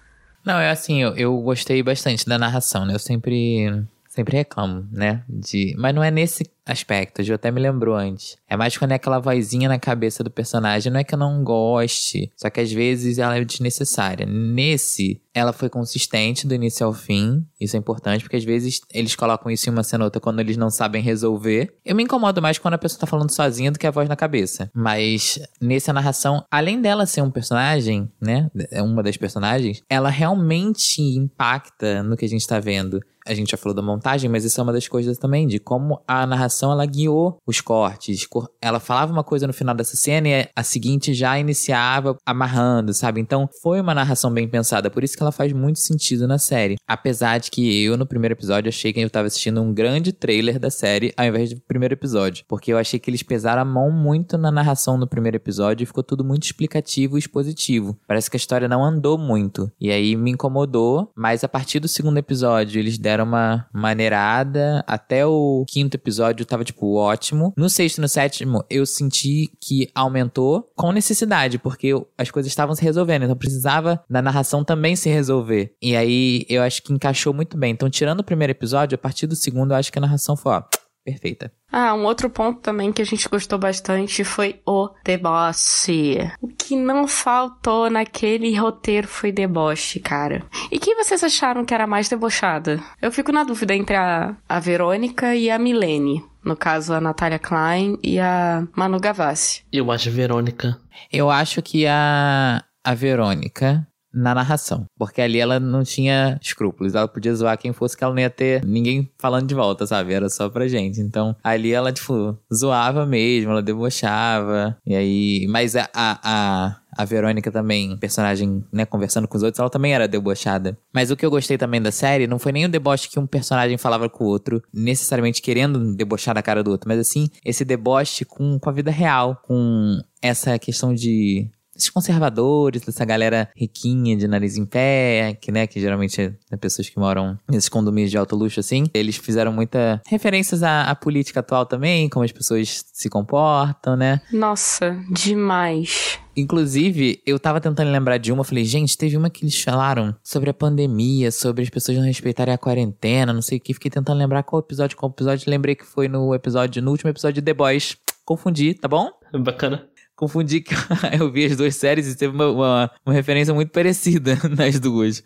Não, 0.44 0.58
é 0.58 0.70
assim, 0.70 1.02
eu, 1.02 1.14
eu 1.16 1.36
gostei 1.38 1.82
bastante 1.82 2.26
da 2.26 2.38
narração, 2.38 2.84
né? 2.84 2.94
Eu 2.94 2.98
sempre 2.98 3.84
sempre 4.20 4.36
reclamo, 4.36 4.86
né? 4.92 5.24
De, 5.28 5.74
mas 5.78 5.94
não 5.94 6.04
é 6.04 6.10
nesse 6.10 6.44
aspecto, 6.66 7.22
eu 7.22 7.34
até 7.34 7.50
me 7.50 7.60
lembrou 7.60 7.96
antes. 7.96 8.36
É 8.48 8.56
mais 8.56 8.76
quando 8.76 8.92
é 8.92 8.94
aquela 8.94 9.18
vozinha 9.18 9.68
na 9.68 9.78
cabeça 9.78 10.22
do 10.22 10.30
personagem, 10.30 10.92
não 10.92 11.00
é 11.00 11.04
que 11.04 11.14
eu 11.14 11.18
não 11.18 11.42
goste, 11.42 12.30
só 12.36 12.48
que 12.48 12.60
às 12.60 12.70
vezes 12.70 13.18
ela 13.18 13.36
é 13.36 13.44
desnecessária. 13.44 14.24
Nesse, 14.26 15.20
ela 15.34 15.52
foi 15.52 15.68
consistente 15.68 16.46
do 16.46 16.54
início 16.54 16.86
ao 16.86 16.92
fim, 16.92 17.44
isso 17.60 17.74
é 17.74 17.78
importante, 17.78 18.22
porque 18.22 18.36
às 18.36 18.44
vezes 18.44 18.82
eles 18.92 19.16
colocam 19.16 19.50
isso 19.50 19.68
em 19.68 19.72
uma 19.72 19.82
cena 19.82 20.04
ou 20.04 20.06
outra 20.06 20.20
quando 20.20 20.38
eles 20.38 20.56
não 20.56 20.70
sabem 20.70 21.02
resolver. 21.02 21.74
Eu 21.84 21.96
me 21.96 22.04
incomodo 22.04 22.40
mais 22.40 22.58
quando 22.58 22.74
a 22.74 22.78
pessoa 22.78 23.00
tá 23.00 23.06
falando 23.06 23.34
sozinha 23.34 23.72
do 23.72 23.78
que 23.78 23.86
a 23.86 23.90
voz 23.90 24.08
na 24.08 24.16
cabeça. 24.16 24.70
Mas 24.72 25.40
nessa 25.60 25.92
narração, 25.92 26.44
além 26.50 26.80
dela 26.80 27.06
ser 27.06 27.22
um 27.22 27.30
personagem, 27.30 28.08
né, 28.20 28.48
é 28.70 28.82
uma 28.82 29.02
das 29.02 29.16
personagens, 29.16 29.82
ela 29.88 30.10
realmente 30.10 31.00
impacta 31.00 32.02
no 32.02 32.16
que 32.16 32.26
a 32.26 32.28
gente 32.28 32.46
tá 32.46 32.60
vendo 32.60 33.00
a 33.26 33.34
gente 33.34 33.50
já 33.50 33.56
falou 33.56 33.74
da 33.74 33.82
montagem, 33.82 34.30
mas 34.30 34.44
isso 34.44 34.60
é 34.60 34.62
uma 34.62 34.72
das 34.72 34.88
coisas 34.88 35.18
também, 35.18 35.46
de 35.46 35.58
como 35.58 36.00
a 36.06 36.26
narração 36.26 36.72
ela 36.72 36.84
guiou 36.86 37.38
os 37.46 37.60
cortes. 37.60 38.26
Ela 38.60 38.80
falava 38.80 39.12
uma 39.12 39.24
coisa 39.24 39.46
no 39.46 39.52
final 39.52 39.74
dessa 39.74 39.96
cena 39.96 40.28
e 40.28 40.48
a 40.54 40.62
seguinte 40.62 41.14
já 41.14 41.38
iniciava 41.38 42.16
amarrando, 42.24 42.92
sabe? 42.94 43.20
Então 43.20 43.48
foi 43.62 43.80
uma 43.80 43.94
narração 43.94 44.32
bem 44.32 44.48
pensada, 44.48 44.90
por 44.90 45.04
isso 45.04 45.16
que 45.16 45.22
ela 45.22 45.32
faz 45.32 45.52
muito 45.52 45.78
sentido 45.78 46.26
na 46.26 46.38
série. 46.38 46.76
Apesar 46.86 47.38
de 47.38 47.50
que 47.50 47.84
eu, 47.84 47.96
no 47.96 48.06
primeiro 48.06 48.34
episódio, 48.34 48.68
achei 48.68 48.92
que 48.92 49.00
eu 49.00 49.10
tava 49.10 49.26
assistindo 49.26 49.60
um 49.60 49.72
grande 49.72 50.12
trailer 50.12 50.58
da 50.58 50.70
série 50.70 51.12
ao 51.16 51.26
invés 51.26 51.52
do 51.52 51.60
primeiro 51.60 51.94
episódio. 51.94 52.44
Porque 52.48 52.72
eu 52.72 52.78
achei 52.78 52.98
que 52.98 53.10
eles 53.10 53.22
pesaram 53.22 53.62
a 53.62 53.64
mão 53.64 53.90
muito 53.90 54.36
na 54.38 54.50
narração 54.50 54.96
no 54.96 55.06
primeiro 55.06 55.36
episódio 55.36 55.84
e 55.84 55.86
ficou 55.86 56.02
tudo 56.02 56.24
muito 56.24 56.44
explicativo 56.44 57.16
e 57.16 57.20
expositivo. 57.20 57.98
Parece 58.06 58.30
que 58.30 58.36
a 58.36 58.38
história 58.38 58.68
não 58.68 58.84
andou 58.84 59.18
muito. 59.18 59.70
E 59.80 59.90
aí 59.90 60.16
me 60.16 60.30
incomodou, 60.30 61.10
mas 61.14 61.44
a 61.44 61.48
partir 61.48 61.80
do 61.80 61.88
segundo 61.88 62.18
episódio 62.18 62.78
eles 62.78 62.98
deram 62.98 63.09
deram 63.10 63.24
uma 63.24 63.66
maneirada. 63.72 64.84
Até 64.86 65.26
o 65.26 65.64
quinto 65.68 65.96
episódio 65.96 66.46
tava, 66.46 66.64
tipo, 66.64 66.94
ótimo. 66.94 67.52
No 67.56 67.68
sexto 67.68 67.98
e 67.98 68.00
no 68.00 68.08
sétimo, 68.08 68.64
eu 68.70 68.86
senti 68.86 69.50
que 69.60 69.90
aumentou 69.94 70.70
com 70.76 70.92
necessidade, 70.92 71.58
porque 71.58 71.90
as 72.16 72.30
coisas 72.30 72.50
estavam 72.50 72.74
se 72.74 72.82
resolvendo. 72.82 73.24
Então 73.24 73.36
precisava 73.36 74.02
da 74.08 74.22
narração 74.22 74.64
também 74.64 74.94
se 74.94 75.08
resolver. 75.08 75.74
E 75.82 75.96
aí 75.96 76.46
eu 76.48 76.62
acho 76.62 76.82
que 76.82 76.92
encaixou 76.92 77.34
muito 77.34 77.56
bem. 77.56 77.72
Então, 77.72 77.90
tirando 77.90 78.20
o 78.20 78.24
primeiro 78.24 78.52
episódio, 78.52 78.94
a 78.94 78.98
partir 78.98 79.26
do 79.26 79.34
segundo, 79.34 79.72
eu 79.72 79.76
acho 79.76 79.90
que 79.90 79.98
a 79.98 80.02
narração 80.02 80.36
foi, 80.36 80.52
ó 80.52 80.62
perfeita. 81.10 81.52
Ah, 81.72 81.94
um 81.94 82.04
outro 82.04 82.28
ponto 82.28 82.60
também 82.60 82.92
que 82.92 83.02
a 83.02 83.04
gente 83.04 83.28
gostou 83.28 83.58
bastante 83.58 84.24
foi 84.24 84.60
o 84.66 84.88
deboche. 85.04 86.18
O 86.40 86.48
que 86.48 86.74
não 86.74 87.06
faltou 87.06 87.88
naquele 87.88 88.56
roteiro 88.56 89.06
foi 89.06 89.30
deboche, 89.30 90.00
cara. 90.00 90.44
E 90.70 90.78
quem 90.78 90.96
vocês 90.96 91.22
acharam 91.22 91.64
que 91.64 91.74
era 91.74 91.86
mais 91.86 92.08
debochada? 92.08 92.80
Eu 93.00 93.12
fico 93.12 93.30
na 93.30 93.44
dúvida 93.44 93.74
entre 93.74 93.96
a, 93.96 94.36
a 94.48 94.60
Verônica 94.60 95.34
e 95.34 95.50
a 95.50 95.58
Milene. 95.58 96.24
No 96.44 96.56
caso, 96.56 96.94
a 96.94 97.00
Natália 97.00 97.38
Klein 97.38 97.98
e 98.02 98.18
a 98.18 98.66
Manu 98.74 98.98
Gavassi. 98.98 99.62
Eu 99.72 99.90
acho 99.90 100.08
a 100.08 100.12
Verônica. 100.12 100.78
Eu 101.12 101.30
acho 101.30 101.60
que 101.60 101.86
a, 101.86 102.64
a 102.82 102.94
Verônica 102.94 103.86
na 104.12 104.34
narração. 104.34 104.84
Porque 104.98 105.20
ali 105.20 105.38
ela 105.38 105.60
não 105.60 105.82
tinha 105.82 106.38
escrúpulos. 106.42 106.94
Ela 106.94 107.08
podia 107.08 107.34
zoar 107.34 107.58
quem 107.58 107.72
fosse 107.72 107.96
que 107.96 108.04
ela 108.04 108.14
não 108.14 108.20
ia 108.20 108.30
ter 108.30 108.64
ninguém 108.64 109.10
falando 109.18 109.46
de 109.46 109.54
volta, 109.54 109.86
sabe? 109.86 110.12
Era 110.12 110.28
só 110.28 110.48
pra 110.48 110.68
gente. 110.68 111.00
Então, 111.00 111.34
ali 111.42 111.72
ela, 111.72 111.92
tipo, 111.92 112.36
zoava 112.52 113.06
mesmo, 113.06 113.50
ela 113.50 113.62
debochava. 113.62 114.76
E 114.86 114.94
aí. 114.94 115.46
Mas 115.48 115.76
a, 115.76 115.88
a, 115.94 116.76
a 116.96 117.04
Verônica 117.04 117.50
também, 117.50 117.96
personagem, 117.96 118.64
né, 118.72 118.84
conversando 118.84 119.28
com 119.28 119.36
os 119.36 119.42
outros, 119.42 119.60
ela 119.60 119.70
também 119.70 119.94
era 119.94 120.08
debochada. 120.08 120.76
Mas 120.92 121.10
o 121.10 121.16
que 121.16 121.24
eu 121.24 121.30
gostei 121.30 121.56
também 121.56 121.80
da 121.80 121.92
série 121.92 122.26
não 122.26 122.38
foi 122.38 122.52
nem 122.52 122.64
o 122.64 122.68
deboche 122.68 123.08
que 123.08 123.18
um 123.18 123.26
personagem 123.26 123.78
falava 123.78 124.08
com 124.08 124.24
o 124.24 124.26
outro, 124.26 124.62
necessariamente 124.72 125.40
querendo 125.40 125.94
debochar 125.94 126.34
da 126.34 126.42
cara 126.42 126.62
do 126.62 126.70
outro, 126.70 126.88
mas 126.88 126.98
assim, 126.98 127.28
esse 127.44 127.64
deboche 127.64 128.24
com, 128.24 128.58
com 128.58 128.70
a 128.70 128.72
vida 128.72 128.90
real, 128.90 129.40
com 129.46 130.00
essa 130.20 130.58
questão 130.58 130.94
de 130.94 131.48
esses 131.80 131.90
conservadores, 131.90 132.82
dessa 132.82 133.04
galera 133.04 133.48
riquinha 133.56 134.16
de 134.16 134.28
nariz 134.28 134.56
em 134.56 134.64
pé, 134.64 135.36
que, 135.40 135.50
né, 135.50 135.66
que 135.66 135.80
geralmente 135.80 136.36
é 136.50 136.56
pessoas 136.56 136.88
que 136.88 136.98
moram 136.98 137.38
nesses 137.50 137.68
condomínios 137.68 138.10
de 138.10 138.18
alto 138.18 138.36
luxo, 138.36 138.60
assim. 138.60 138.84
Eles 138.92 139.16
fizeram 139.16 139.52
muita 139.52 140.00
referências 140.06 140.62
à, 140.62 140.82
à 140.82 140.94
política 140.94 141.40
atual 141.40 141.66
também, 141.66 142.08
como 142.08 142.24
as 142.24 142.32
pessoas 142.32 142.84
se 142.92 143.08
comportam, 143.08 143.96
né? 143.96 144.20
Nossa, 144.32 144.96
demais. 145.10 146.18
Inclusive, 146.36 147.20
eu 147.26 147.38
tava 147.38 147.60
tentando 147.60 147.90
lembrar 147.90 148.18
de 148.18 148.32
uma, 148.32 148.44
falei, 148.44 148.64
gente, 148.64 148.96
teve 148.96 149.16
uma 149.16 149.28
que 149.28 149.44
eles 149.44 149.60
falaram 149.60 150.14
sobre 150.22 150.50
a 150.50 150.54
pandemia, 150.54 151.30
sobre 151.30 151.62
as 151.62 151.70
pessoas 151.70 151.98
não 151.98 152.04
respeitarem 152.04 152.54
a 152.54 152.58
quarentena, 152.58 153.32
não 153.32 153.42
sei 153.42 153.58
o 153.58 153.60
que. 153.60 153.74
Fiquei 153.74 153.90
tentando 153.90 154.18
lembrar 154.18 154.42
qual 154.42 154.60
episódio, 154.60 154.96
qual 154.96 155.10
episódio. 155.10 155.50
Lembrei 155.50 155.74
que 155.74 155.84
foi 155.84 156.08
no 156.08 156.34
episódio, 156.34 156.82
no 156.82 156.92
último 156.92 157.10
episódio 157.10 157.42
de 157.42 157.42
The 157.42 157.54
Boys. 157.54 157.96
Confundi, 158.24 158.74
tá 158.74 158.86
bom? 158.86 159.10
Bacana 159.32 159.89
confundi 160.20 160.60
que 160.60 160.74
eu 161.18 161.32
vi 161.32 161.46
as 161.46 161.56
duas 161.56 161.74
séries 161.74 162.06
e 162.06 162.14
teve 162.14 162.34
uma, 162.34 162.50
uma, 162.50 162.90
uma, 163.06 163.14
referência 163.14 163.54
muito 163.54 163.70
parecida 163.70 164.36
nas 164.54 164.78
duas. 164.78 165.24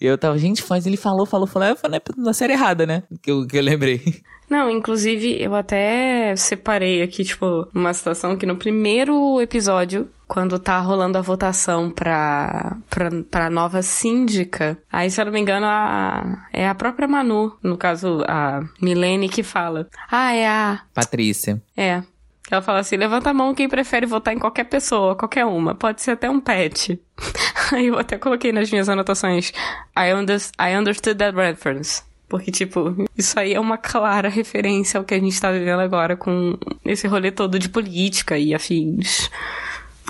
E 0.00 0.04
eu 0.04 0.18
tava, 0.18 0.36
gente, 0.36 0.64
mas 0.68 0.84
ele 0.86 0.96
falou, 0.96 1.24
falou, 1.24 1.46
falou, 1.46 1.68
eu 1.68 1.76
falei 1.76 2.00
na 2.16 2.32
série 2.32 2.54
errada, 2.54 2.84
né? 2.84 3.04
Que 3.22 3.30
eu, 3.30 3.46
que 3.46 3.56
eu 3.56 3.62
lembrei. 3.62 4.02
Não, 4.50 4.68
inclusive 4.70 5.40
eu 5.40 5.54
até 5.54 6.36
separei 6.36 7.00
aqui, 7.00 7.24
tipo, 7.24 7.66
uma 7.74 7.94
situação 7.94 8.36
que 8.36 8.44
no 8.44 8.56
primeiro 8.56 9.40
episódio, 9.40 10.10
quando 10.28 10.58
tá 10.58 10.78
rolando 10.80 11.16
a 11.16 11.22
votação 11.22 11.90
pra, 11.90 12.76
pra, 12.90 13.10
pra 13.30 13.48
nova 13.48 13.80
síndica, 13.80 14.76
aí, 14.92 15.10
se 15.10 15.18
eu 15.18 15.24
não 15.24 15.32
me 15.32 15.40
engano, 15.40 15.64
a, 15.66 16.46
é 16.52 16.68
a 16.68 16.74
própria 16.74 17.08
Manu, 17.08 17.56
no 17.62 17.78
caso, 17.78 18.22
a 18.28 18.60
Milene, 18.82 19.30
que 19.30 19.42
fala. 19.42 19.88
Ah, 20.10 20.34
é 20.34 20.46
a. 20.46 20.82
Patrícia. 20.92 21.62
É. 21.74 22.02
Ela 22.50 22.62
fala 22.62 22.80
assim: 22.80 22.96
levanta 22.96 23.30
a 23.30 23.34
mão 23.34 23.54
quem 23.54 23.68
prefere 23.68 24.06
votar 24.06 24.34
em 24.34 24.38
qualquer 24.38 24.64
pessoa, 24.64 25.16
qualquer 25.16 25.44
uma. 25.44 25.74
Pode 25.74 26.02
ser 26.02 26.12
até 26.12 26.28
um 26.28 26.40
pet. 26.40 27.00
Aí 27.72 27.86
eu 27.86 27.98
até 27.98 28.18
coloquei 28.18 28.52
nas 28.52 28.70
minhas 28.70 28.88
anotações: 28.88 29.52
I, 29.96 30.12
under 30.12 30.38
I 30.60 30.76
understood 30.76 31.18
that 31.18 31.36
reference. 31.36 32.02
Porque, 32.28 32.50
tipo, 32.50 32.96
isso 33.16 33.38
aí 33.38 33.54
é 33.54 33.60
uma 33.60 33.76
clara 33.76 34.28
referência 34.28 34.98
ao 34.98 35.04
que 35.04 35.14
a 35.14 35.20
gente 35.20 35.38
tá 35.40 35.52
vivendo 35.52 35.78
agora 35.78 36.16
com 36.16 36.58
esse 36.84 37.06
rolê 37.06 37.30
todo 37.30 37.58
de 37.58 37.68
política 37.68 38.36
e 38.36 38.54
afins. 38.54 39.30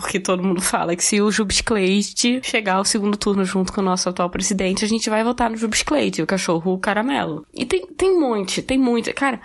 Porque 0.04 0.20
todo 0.20 0.42
mundo 0.42 0.60
fala 0.60 0.94
que 0.94 1.02
se 1.02 1.22
o 1.22 1.30
Jubsclade 1.30 2.42
chegar 2.42 2.74
ao 2.74 2.84
segundo 2.84 3.16
turno 3.16 3.42
junto 3.42 3.72
com 3.72 3.80
o 3.80 3.84
nosso 3.84 4.06
atual 4.06 4.28
presidente, 4.28 4.84
a 4.84 4.88
gente 4.88 5.08
vai 5.08 5.24
votar 5.24 5.48
no 5.48 5.56
Jubsclade, 5.56 6.20
o 6.20 6.26
cachorro 6.26 6.74
o 6.74 6.78
caramelo. 6.78 7.46
E 7.54 7.64
tem, 7.64 7.86
tem 7.86 8.10
um 8.10 8.20
monte, 8.20 8.60
tem 8.60 8.76
muito. 8.76 9.12
Cara, 9.14 9.40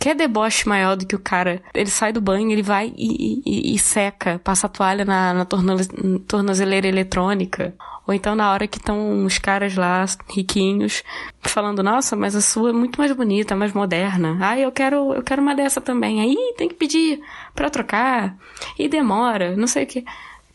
quer 0.00 0.16
deboche 0.16 0.68
maior 0.68 0.96
do 0.96 1.06
que 1.06 1.14
o 1.14 1.20
cara? 1.20 1.62
Ele 1.72 1.88
sai 1.88 2.12
do 2.12 2.20
banho, 2.20 2.50
ele 2.50 2.60
vai 2.60 2.92
e, 2.96 3.40
e, 3.46 3.72
e 3.72 3.78
seca, 3.78 4.40
passa 4.42 4.66
a 4.66 4.70
toalha 4.70 5.04
na, 5.04 5.32
na 5.32 5.46
tornozeleira 6.26 6.88
eletrônica. 6.88 7.72
Ou 8.10 8.14
então 8.14 8.34
na 8.34 8.50
hora 8.50 8.66
que 8.66 8.78
estão 8.78 9.24
os 9.24 9.38
caras 9.38 9.76
lá, 9.76 10.04
riquinhos, 10.28 11.04
falando, 11.42 11.80
nossa, 11.80 12.16
mas 12.16 12.34
a 12.34 12.40
sua 12.40 12.70
é 12.70 12.72
muito 12.72 12.98
mais 12.98 13.12
bonita, 13.12 13.54
mais 13.54 13.72
moderna. 13.72 14.36
Ah, 14.40 14.58
eu 14.58 14.72
quero, 14.72 15.14
eu 15.14 15.22
quero 15.22 15.40
uma 15.40 15.54
dessa 15.54 15.80
também. 15.80 16.20
Aí 16.20 16.54
tem 16.56 16.68
que 16.68 16.74
pedir 16.74 17.20
para 17.54 17.70
trocar. 17.70 18.36
E 18.76 18.88
demora, 18.88 19.54
não 19.56 19.68
sei 19.68 19.84
o 19.84 19.86
que. 19.86 20.04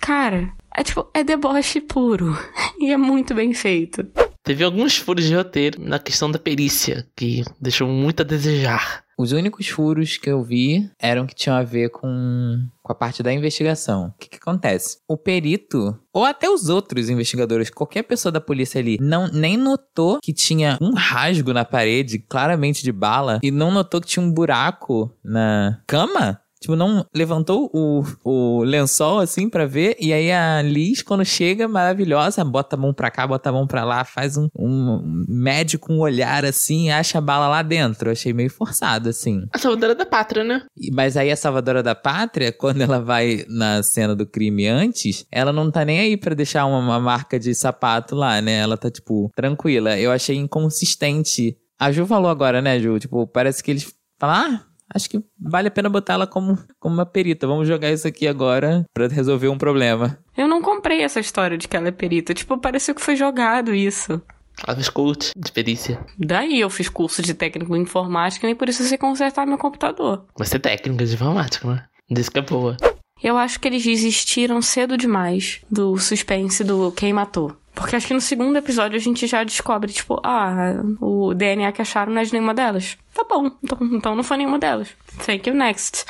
Cara, 0.02 0.52
é 0.76 0.84
tipo, 0.84 1.10
é 1.14 1.24
deboche 1.24 1.80
puro. 1.80 2.38
E 2.78 2.92
é 2.92 2.98
muito 2.98 3.34
bem 3.34 3.54
feito. 3.54 4.06
Teve 4.44 4.66
alguns 4.66 4.98
furos 4.98 5.24
de 5.24 5.34
roteiro 5.34 5.82
na 5.82 5.98
questão 5.98 6.30
da 6.30 6.38
perícia, 6.38 7.08
que 7.16 7.42
deixou 7.60 7.88
muito 7.88 8.20
a 8.20 8.26
desejar. 8.26 9.05
Os 9.18 9.32
únicos 9.32 9.68
furos 9.68 10.18
que 10.18 10.30
eu 10.30 10.44
vi 10.44 10.90
eram 11.00 11.26
que 11.26 11.34
tinham 11.34 11.56
a 11.56 11.64
ver 11.64 11.90
com, 11.90 12.68
com 12.84 12.92
a 12.92 12.96
parte 12.96 13.24
da 13.24 13.32
investigação. 13.32 14.08
O 14.08 14.20
que, 14.20 14.30
que 14.30 14.38
acontece? 14.38 14.98
O 15.08 15.18
perito, 15.18 15.98
ou 16.14 16.26
até 16.26 16.50
os 16.50 16.68
outros 16.68 17.10
investigadores, 17.10 17.70
qualquer 17.70 18.04
pessoa 18.04 18.32
da 18.32 18.42
polícia 18.42 18.80
ali, 18.80 18.98
não 19.00 19.28
nem 19.28 19.56
notou 19.56 20.20
que 20.22 20.34
tinha 20.34 20.78
um 20.82 20.94
rasgo 20.94 21.54
na 21.54 21.64
parede, 21.64 22.20
claramente 22.20 22.84
de 22.84 22.92
bala, 22.92 23.40
e 23.42 23.52
não 23.52 23.72
notou 23.72 24.02
que 24.02 24.08
tinha 24.08 24.26
um 24.26 24.32
buraco 24.32 25.16
na 25.24 25.82
cama. 25.88 26.42
Tipo, 26.66 26.76
não 26.76 27.06
levantou 27.14 27.70
o, 27.72 28.04
o 28.24 28.64
lençol 28.64 29.20
assim 29.20 29.48
pra 29.48 29.68
ver. 29.68 29.96
E 30.00 30.12
aí 30.12 30.32
a 30.32 30.64
Liz, 30.64 31.04
quando 31.04 31.24
chega, 31.24 31.68
maravilhosa, 31.68 32.44
bota 32.44 32.76
a 32.76 32.80
mão 32.80 32.92
pra 32.92 33.12
cá, 33.12 33.28
bota 33.28 33.50
a 33.50 33.54
mão 33.54 33.68
pra 33.68 33.84
lá, 33.86 34.04
faz 34.04 34.36
um, 34.36 34.48
um 34.58 35.24
médico 35.28 35.94
um 35.94 36.00
olhar 36.00 36.44
assim, 36.44 36.90
acha 36.90 37.20
a 37.20 37.22
bala 37.22 37.48
lá 37.48 37.62
dentro. 37.62 38.10
Eu 38.10 38.14
achei 38.14 38.34
meio 38.34 38.50
forçado, 38.50 39.10
assim. 39.10 39.44
A 39.54 39.60
salvadora 39.60 39.94
da 39.94 40.08
pátria, 40.08 40.44
né? 40.44 40.64
Mas 40.92 41.16
aí 41.16 41.30
a 41.30 41.36
salvadora 41.36 41.84
da 41.84 41.94
pátria, 41.94 42.50
quando 42.58 42.82
ela 42.82 43.00
vai 43.00 43.46
na 43.48 43.84
cena 43.84 44.16
do 44.16 44.26
crime 44.26 44.66
antes, 44.68 45.24
ela 45.32 45.54
não 45.54 45.70
tá 45.70 45.86
nem 45.86 46.00
aí 46.00 46.18
pra 46.18 46.34
deixar 46.34 46.66
uma, 46.66 46.80
uma 46.80 47.00
marca 47.00 47.40
de 47.40 47.54
sapato 47.54 48.16
lá, 48.16 48.42
né? 48.42 48.58
Ela 48.58 48.76
tá, 48.76 48.90
tipo, 48.90 49.30
tranquila. 49.36 50.00
Eu 50.00 50.12
achei 50.12 50.36
inconsistente. 50.36 51.56
A 51.80 51.92
Ju 51.92 52.08
falou 52.08 52.32
agora, 52.32 52.60
né, 52.60 52.80
Ju? 52.80 52.98
Tipo, 52.98 53.28
parece 53.28 53.64
que 53.64 53.70
eles 53.70 53.94
falam, 54.20 54.36
ah, 54.36 54.66
acho 54.94 55.10
que 55.10 55.24
vale 55.40 55.68
a 55.68 55.72
pena 55.72 55.90
botar 55.90 56.14
ela 56.14 56.28
como, 56.28 56.58
como 56.80 56.96
uma 56.96 57.06
perita. 57.06 57.48
Vamos 57.48 57.68
jogar 57.68 57.92
isso 57.92 58.08
aqui 58.08 58.28
agora 58.28 58.86
pra 58.94 59.08
resolver 59.08 59.48
um 59.50 59.58
problema. 59.58 60.18
Eu 60.38 60.48
não 60.48 60.62
comprei 60.62 61.02
essa 61.02 61.20
história 61.20 61.58
de 61.58 61.68
que 61.68 61.76
ela 61.76 61.88
é 61.88 61.92
perita. 61.92 62.34
Tipo, 62.34 62.58
pareceu 62.58 62.94
que 62.94 63.02
foi 63.02 63.16
jogado 63.16 63.74
isso. 63.74 64.22
Ela 64.66 64.76
fez 64.76 64.90
coach 64.90 65.32
de 65.36 65.52
perícia. 65.52 66.00
Daí 66.18 66.60
eu 66.60 66.70
fiz 66.70 66.88
curso 66.88 67.22
de 67.22 67.34
técnico 67.34 67.76
em 67.76 67.82
informática 67.82 68.46
e 68.46 68.48
nem 68.48 68.56
por 68.56 68.70
isso 68.70 68.84
eu 68.84 68.88
sei 68.88 68.98
consertar 68.98 69.46
meu 69.46 69.58
computador. 69.58 70.26
Vai 70.38 70.48
ser 70.48 70.60
técnica 70.60 71.06
de 71.06 71.14
informática, 71.14 71.68
né? 71.68 71.84
Diz 72.10 72.30
que 72.30 72.40
é 72.40 72.42
boa. 72.42 72.78
Eu 73.22 73.38
acho 73.38 73.60
que 73.60 73.68
eles 73.68 73.84
desistiram 73.84 74.62
cedo 74.62 74.98
demais 74.98 75.62
do 75.70 75.98
suspense 75.98 76.64
do 76.64 76.92
quem 76.92 77.14
matou. 77.14 77.56
Porque 77.76 77.96
acho 77.96 78.08
que 78.08 78.14
no 78.14 78.22
segundo 78.22 78.56
episódio 78.58 78.96
a 78.96 79.02
gente 79.02 79.28
já 79.28 79.44
descobre, 79.44 79.92
tipo, 79.92 80.20
ah, 80.24 80.82
o 81.02 81.34
DNA 81.34 81.72
que 81.72 81.82
acharam 81.82 82.14
não 82.14 82.22
é 82.22 82.24
de 82.26 82.32
nenhuma 82.34 82.54
delas. 82.54 82.98
Tá 83.14 83.24
bom, 83.30 83.52
então, 83.64 83.78
então 83.92 84.16
não 84.16 84.24
foi 84.24 84.38
nenhuma 84.38 84.58
delas. 84.58 84.90
Thank 85.26 85.50
you, 85.50 85.56
next. 85.56 86.06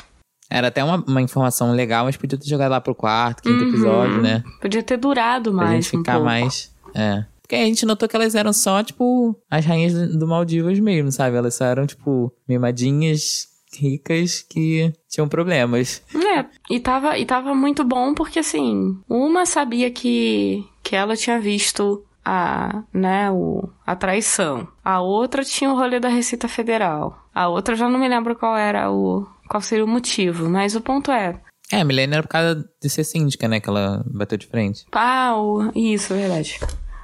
Era 0.48 0.68
até 0.68 0.84
uma, 0.84 1.02
uma 1.06 1.20
informação 1.20 1.72
legal, 1.72 2.04
mas 2.04 2.16
podia 2.16 2.38
ter 2.38 2.48
jogado 2.48 2.70
lá 2.70 2.80
pro 2.80 2.94
quarto, 2.94 3.42
quinto 3.42 3.64
Uhum. 3.64 3.68
episódio, 3.68 4.22
né? 4.22 4.44
Podia 4.62 4.82
ter 4.82 4.96
durado 4.96 5.52
Pra 5.52 5.64
mais. 5.66 5.84
gente 5.86 5.96
um 5.96 5.98
ficar 5.98 6.12
pouco. 6.12 6.26
mais. 6.26 6.72
É. 6.94 7.24
Porque 7.42 7.56
a 7.56 7.64
gente 7.64 7.84
notou 7.84 8.08
que 8.08 8.14
elas 8.16 8.34
eram 8.34 8.52
só, 8.52 8.82
tipo, 8.82 9.36
as 9.50 9.64
rainhas 9.64 9.92
do 9.92 10.18
do 10.20 10.26
Maldivas 10.28 10.78
mesmo, 10.78 11.10
sabe? 11.12 11.36
Elas 11.36 11.54
só 11.54 11.64
eram, 11.64 11.86
tipo, 11.86 12.32
mimadinhas 12.48 13.48
ricas 13.78 14.42
que 14.48 14.92
tinham 15.08 15.28
problemas. 15.28 16.02
É, 16.14 16.44
e 16.70 16.80
tava, 16.80 17.18
e 17.18 17.26
tava 17.26 17.54
muito 17.54 17.84
bom 17.84 18.14
porque, 18.14 18.38
assim, 18.38 18.96
uma 19.08 19.44
sabia 19.46 19.90
que, 19.90 20.64
que 20.86 20.94
ela 20.96 21.16
tinha 21.16 21.40
visto 21.40 22.04
a, 22.24 22.82
né, 22.92 23.30
o, 23.30 23.68
a 23.86 23.96
traição. 23.96 24.66
A 24.84 25.00
outra 25.00 25.44
tinha 25.44 25.70
o 25.70 25.76
rolê 25.76 25.98
da 25.98 26.08
Receita 26.08 26.48
Federal. 26.48 27.18
A 27.34 27.48
outra 27.48 27.74
já 27.74 27.88
não 27.88 27.98
me 27.98 28.08
lembro 28.08 28.36
qual 28.36 28.56
era 28.56 28.90
o, 28.90 29.26
qual 29.48 29.60
seria 29.60 29.84
o 29.84 29.88
motivo, 29.88 30.48
mas 30.48 30.74
o 30.76 30.80
ponto 30.80 31.10
é, 31.10 31.40
É, 31.72 31.80
a 31.80 31.84
Milene 31.84 32.14
era 32.14 32.22
por 32.22 32.28
causa 32.28 32.64
de 32.80 32.88
ser 32.88 33.04
síndica, 33.04 33.48
né? 33.48 33.58
Que 33.60 33.68
ela 33.68 34.04
bateu 34.06 34.38
de 34.38 34.46
frente. 34.46 34.84
ah, 34.92 35.34
o, 35.36 35.70
isso, 35.74 36.12
é 36.14 36.16
verdade. 36.18 36.60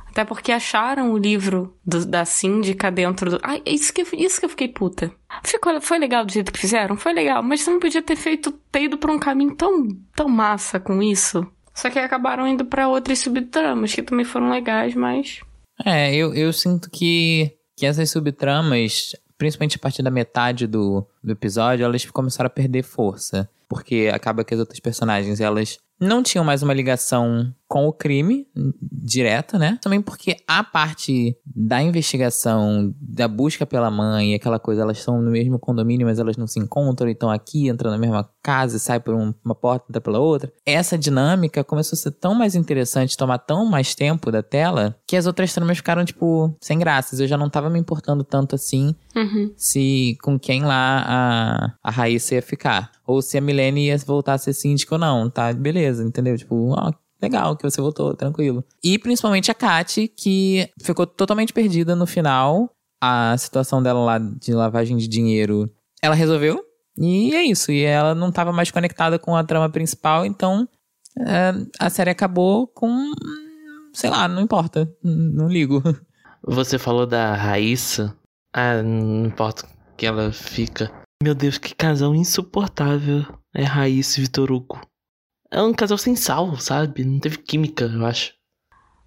Até 0.08 0.24
porque 0.26 0.52
acharam 0.52 1.10
o 1.12 1.16
livro 1.18 1.74
do- 1.86 2.04
da 2.04 2.24
síndica 2.26 2.90
dentro 2.90 3.30
do. 3.30 3.40
Ai, 3.42 3.62
isso 3.64 3.92
que, 3.94 4.02
isso 4.14 4.38
que 4.38 4.44
eu 4.44 4.50
fiquei 4.50 4.68
puta. 4.68 5.10
Ficou, 5.42 5.80
foi 5.80 5.98
legal 5.98 6.24
do 6.24 6.30
jeito 6.32 6.52
que 6.52 6.58
fizeram? 6.60 6.96
Foi 6.98 7.12
legal, 7.14 7.42
mas 7.42 7.62
você 7.62 7.70
não 7.70 7.80
podia 7.80 8.02
ter 8.02 8.14
feito, 8.16 8.52
ter 8.70 8.82
ido 8.84 8.98
pra 8.98 9.10
um 9.10 9.18
caminho 9.18 9.54
tão, 9.56 9.88
tão 10.14 10.28
massa 10.28 10.78
com 10.78 11.02
isso. 11.02 11.46
Só 11.74 11.90
que 11.90 11.98
acabaram 11.98 12.46
indo 12.46 12.64
pra 12.64 12.88
outras 12.88 13.18
subtramas 13.20 13.94
que 13.94 14.02
também 14.02 14.24
foram 14.24 14.50
legais, 14.50 14.94
mas. 14.94 15.40
É, 15.84 16.14
eu, 16.14 16.34
eu 16.34 16.52
sinto 16.52 16.90
que, 16.90 17.52
que 17.76 17.86
essas 17.86 18.10
subtramas, 18.10 19.16
principalmente 19.38 19.76
a 19.76 19.80
partir 19.80 20.02
da 20.02 20.10
metade 20.10 20.66
do, 20.66 21.06
do 21.22 21.32
episódio, 21.32 21.84
elas 21.84 22.04
começaram 22.06 22.46
a 22.46 22.50
perder 22.50 22.82
força. 22.82 23.48
Porque 23.68 24.10
acaba 24.12 24.44
que 24.44 24.52
as 24.52 24.60
outras 24.60 24.78
personagens, 24.80 25.40
elas 25.40 25.78
não 25.98 26.22
tinham 26.22 26.44
mais 26.44 26.62
uma 26.62 26.74
ligação 26.74 27.54
com 27.72 27.86
o 27.88 27.92
crime 27.92 28.46
hum, 28.54 28.70
direta, 28.82 29.58
né? 29.58 29.78
Também 29.80 30.02
porque 30.02 30.36
a 30.46 30.62
parte 30.62 31.34
da 31.46 31.80
investigação, 31.80 32.94
da 33.00 33.26
busca 33.26 33.64
pela 33.64 33.90
mãe, 33.90 34.34
aquela 34.34 34.58
coisa, 34.58 34.82
elas 34.82 34.98
estão 34.98 35.22
no 35.22 35.30
mesmo 35.30 35.58
condomínio, 35.58 36.06
mas 36.06 36.18
elas 36.18 36.36
não 36.36 36.46
se 36.46 36.60
encontram, 36.60 37.08
então 37.08 37.30
aqui 37.30 37.68
entra 37.68 37.90
na 37.90 37.96
mesma 37.96 38.28
casa 38.42 38.76
e 38.76 38.80
sai 38.80 39.00
por 39.00 39.14
um- 39.14 39.32
uma 39.42 39.54
porta, 39.54 39.86
entra 39.88 40.02
pela 40.02 40.18
outra. 40.18 40.52
Essa 40.66 40.98
dinâmica 40.98 41.64
começou 41.64 41.96
a 41.96 41.98
ser 42.00 42.10
tão 42.10 42.34
mais 42.34 42.54
interessante, 42.54 43.16
tomar 43.16 43.38
tão 43.38 43.64
mais 43.64 43.94
tempo 43.94 44.30
da 44.30 44.42
tela, 44.42 44.94
que 45.06 45.16
as 45.16 45.26
outras 45.26 45.52
tramas 45.54 45.78
ficaram, 45.78 46.04
tipo, 46.04 46.54
sem 46.60 46.78
graças. 46.78 47.20
Eu 47.20 47.26
já 47.26 47.38
não 47.38 47.48
tava 47.48 47.70
me 47.70 47.78
importando 47.78 48.22
tanto 48.22 48.54
assim 48.54 48.94
Uhum. 49.16 49.52
se 49.56 50.16
com 50.22 50.38
quem 50.38 50.62
lá 50.62 51.04
a, 51.06 51.72
a 51.82 51.90
Raíssa 51.90 52.34
ia 52.34 52.42
ficar. 52.42 52.90
Ou 53.06 53.20
se 53.22 53.36
a 53.36 53.40
Milene 53.40 53.86
ia 53.86 53.96
voltar 53.98 54.34
a 54.34 54.38
ser 54.38 54.52
síndica 54.52 54.94
ou 54.94 54.98
não, 54.98 55.28
tá? 55.30 55.52
Beleza, 55.52 56.02
entendeu? 56.04 56.36
Tipo, 56.36 56.70
ó, 56.70 56.92
legal 57.22 57.56
que 57.56 57.62
você 57.62 57.80
voltou, 57.80 58.14
tranquilo. 58.14 58.64
E 58.82 58.98
principalmente 58.98 59.50
a 59.50 59.54
Kate, 59.54 60.08
que 60.08 60.68
ficou 60.80 61.06
totalmente 61.06 61.52
perdida 61.52 61.94
no 61.94 62.06
final. 62.06 62.70
A 63.00 63.36
situação 63.38 63.82
dela 63.82 64.00
lá 64.00 64.18
de 64.18 64.52
lavagem 64.52 64.96
de 64.96 65.08
dinheiro, 65.08 65.70
ela 66.02 66.14
resolveu. 66.14 66.62
E 66.96 67.34
é 67.34 67.42
isso. 67.42 67.72
E 67.72 67.82
ela 67.82 68.14
não 68.14 68.30
tava 68.30 68.52
mais 68.52 68.70
conectada 68.70 69.18
com 69.18 69.34
a 69.34 69.44
trama 69.44 69.68
principal, 69.70 70.26
então 70.26 70.68
é, 71.18 71.52
a 71.78 71.90
série 71.90 72.10
acabou 72.10 72.66
com. 72.66 73.12
Sei 73.92 74.10
lá, 74.10 74.26
não 74.28 74.42
importa. 74.42 74.90
Não 75.02 75.48
ligo. 75.48 75.82
Você 76.44 76.78
falou 76.78 77.06
da 77.06 77.34
Raíssa. 77.34 78.16
Ah, 78.52 78.82
não 78.82 79.26
importa 79.26 79.66
que 79.96 80.04
ela 80.06 80.32
fica. 80.32 80.90
Meu 81.22 81.34
Deus, 81.34 81.56
que 81.56 81.74
casal 81.74 82.14
insuportável. 82.14 83.24
É 83.54 83.62
Raíssa 83.62 84.18
e 84.18 84.22
Vitor 84.22 84.50
Hugo. 84.50 84.80
É 85.52 85.62
um 85.62 85.72
casal 85.74 85.98
sem 85.98 86.16
sal, 86.16 86.56
sabe? 86.58 87.04
Não 87.04 87.20
teve 87.20 87.36
química, 87.36 87.84
eu 87.84 88.06
acho. 88.06 88.32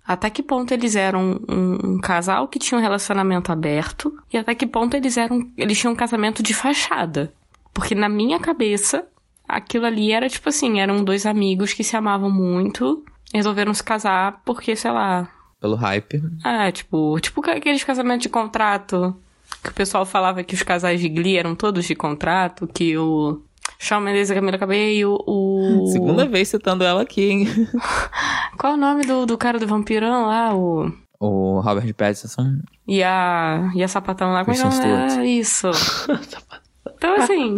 Até 0.06 0.30
que 0.30 0.44
ponto 0.44 0.72
eles 0.72 0.96
eram 0.96 1.42
um, 1.50 1.96
um 1.96 2.00
casal 2.00 2.48
que 2.48 2.60
tinha 2.60 2.78
um 2.78 2.82
relacionamento 2.82 3.52
aberto 3.52 4.16
e 4.32 4.38
até 4.38 4.54
que 4.54 4.68
ponto 4.68 4.96
eles 4.96 5.18
eram 5.18 5.50
eles 5.58 5.80
tinham 5.80 5.94
um 5.94 5.96
casamento 5.96 6.44
de 6.44 6.54
fachada. 6.54 7.34
Porque 7.74 7.96
na 7.96 8.08
minha 8.08 8.40
cabeça, 8.40 9.08
aquilo 9.48 9.88
ali 9.88 10.12
era 10.12 10.30
tipo 10.30 10.48
assim, 10.48 10.80
eram 10.80 11.04
dois 11.04 11.26
amigos 11.26 11.74
que 11.74 11.84
se 11.84 11.98
amavam 11.98 12.30
muito, 12.30 13.04
resolveram 13.34 13.74
se 13.74 13.84
casar 13.84 14.44
porque, 14.46 14.76
sei 14.76 14.92
lá, 14.92 15.28
Pelo 15.60 15.76
hype. 15.76 16.22
é, 16.46 16.72
tipo, 16.72 17.20
tipo 17.20 17.42
aqueles 17.50 17.84
casamentos 17.84 18.22
de 18.22 18.30
contrato 18.30 19.16
que 19.64 19.70
o 19.72 19.74
pessoal 19.74 20.06
falava 20.06 20.44
que 20.44 20.54
os 20.54 20.62
casais 20.62 21.02
de 21.02 21.10
Glee 21.10 21.38
eram 21.38 21.56
todos 21.56 21.86
de 21.86 21.96
contrato, 21.96 22.68
que 22.68 22.96
o 22.96 23.42
Shawn 23.80 24.02
Mendes 24.02 24.30
e 24.30 24.34
Camila 24.34 24.58
Cabello, 24.58 25.24
o... 25.28 25.88
Segunda 25.92 26.26
vez 26.26 26.48
citando 26.50 26.84
ela 26.84 27.02
aqui, 27.02 27.30
hein? 27.30 27.48
Qual 28.58 28.74
é 28.74 28.76
o 28.76 28.80
nome 28.80 29.06
do, 29.06 29.26
do 29.26 29.38
cara 29.38 29.60
do 29.60 29.68
vampirão 29.68 30.28
lá, 30.28 30.56
o... 30.56 30.92
O 31.20 31.60
Robert 31.62 31.94
Pattinson. 31.94 32.60
E 32.88 33.02
a, 33.02 33.72
e 33.74 33.84
a 33.84 33.88
sapatão 33.88 34.32
lá, 34.32 34.44
como 34.44 34.56
é 34.56 34.62
que 34.62 34.68
é? 34.68 34.72
Stewart. 34.72 35.12
Ah, 35.18 35.26
Isso. 35.26 35.72
Então, 36.98 37.16
assim, 37.16 37.56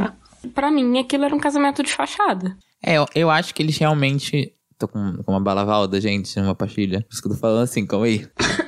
pra 0.53 0.71
mim 0.71 0.97
aquilo 0.97 1.25
era 1.25 1.35
um 1.35 1.39
casamento 1.39 1.83
de 1.83 1.93
fachada. 1.93 2.57
É, 2.83 2.95
eu, 2.95 3.05
eu 3.13 3.29
acho 3.29 3.53
que 3.53 3.61
eles 3.61 3.77
realmente. 3.77 4.53
Tô 4.77 4.87
com, 4.87 5.17
com 5.23 5.31
uma 5.31 5.39
bala 5.39 5.63
valda, 5.63 5.99
gente, 5.99 6.39
uma 6.39 6.55
pastilha. 6.55 7.01
Por 7.01 7.13
isso 7.13 7.21
que 7.21 7.27
eu 7.27 7.33
tô 7.33 7.37
falando 7.37 7.63
assim, 7.63 7.85
calma 7.85 8.05
aí. 8.05 8.27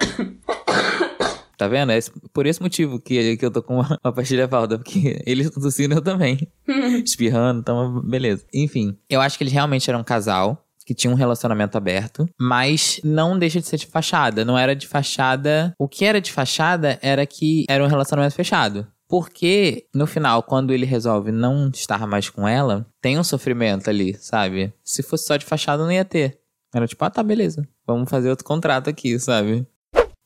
Tá 1.60 1.68
vendo? 1.68 1.92
É 1.92 2.00
por 2.32 2.46
esse 2.46 2.62
motivo 2.62 3.02
que, 3.02 3.36
que 3.36 3.46
eu 3.46 3.52
tô 3.52 3.62
com 3.62 3.82
uma, 3.82 4.00
uma 4.02 4.14
pastilha 4.14 4.48
valda, 4.48 4.78
porque 4.78 5.22
eles 5.26 5.48
estão 5.48 5.62
tossindo 5.62 5.94
eu 5.96 6.02
também. 6.02 6.50
Espirrando, 7.04 7.60
então 7.60 8.00
beleza. 8.02 8.46
Enfim, 8.54 8.98
eu 9.10 9.20
acho 9.20 9.38
que 9.38 9.44
eles 9.44 9.52
realmente 9.52 9.90
eram 9.90 10.00
um 10.00 10.04
casal 10.04 10.66
que 10.86 10.94
tinha 10.96 11.12
um 11.12 11.18
relacionamento 11.18 11.78
aberto, 11.78 12.26
mas 12.40 13.02
não 13.04 13.38
deixa 13.38 13.60
de 13.60 13.68
ser 13.68 13.76
de 13.76 13.88
fachada. 13.88 14.46
Não 14.46 14.58
era 14.58 14.74
de 14.74 14.88
fachada. 14.88 15.74
O 15.78 15.86
que 15.86 16.06
era 16.06 16.22
de 16.22 16.32
fachada 16.32 16.98
era 17.02 17.26
que 17.26 17.66
era 17.68 17.84
um 17.84 17.88
relacionamento 17.88 18.36
fechado. 18.36 18.88
Porque, 19.06 19.86
no 19.94 20.08
final, 20.08 20.42
quando 20.44 20.72
ele 20.72 20.86
resolve 20.86 21.30
não 21.30 21.70
estar 21.74 22.08
mais 22.08 22.30
com 22.30 22.48
ela, 22.48 22.88
tem 23.02 23.20
um 23.20 23.24
sofrimento 23.24 23.90
ali, 23.90 24.16
sabe? 24.18 24.74
Se 24.82 25.04
fosse 25.04 25.26
só 25.26 25.36
de 25.36 25.46
fachada, 25.46 25.84
não 25.84 25.92
ia 25.92 26.06
ter. 26.06 26.40
Era 26.74 26.88
tipo, 26.88 27.04
ah, 27.04 27.10
tá, 27.10 27.22
beleza. 27.22 27.68
Vamos 27.86 28.10
fazer 28.10 28.30
outro 28.30 28.46
contrato 28.46 28.90
aqui, 28.90 29.20
sabe? 29.20 29.68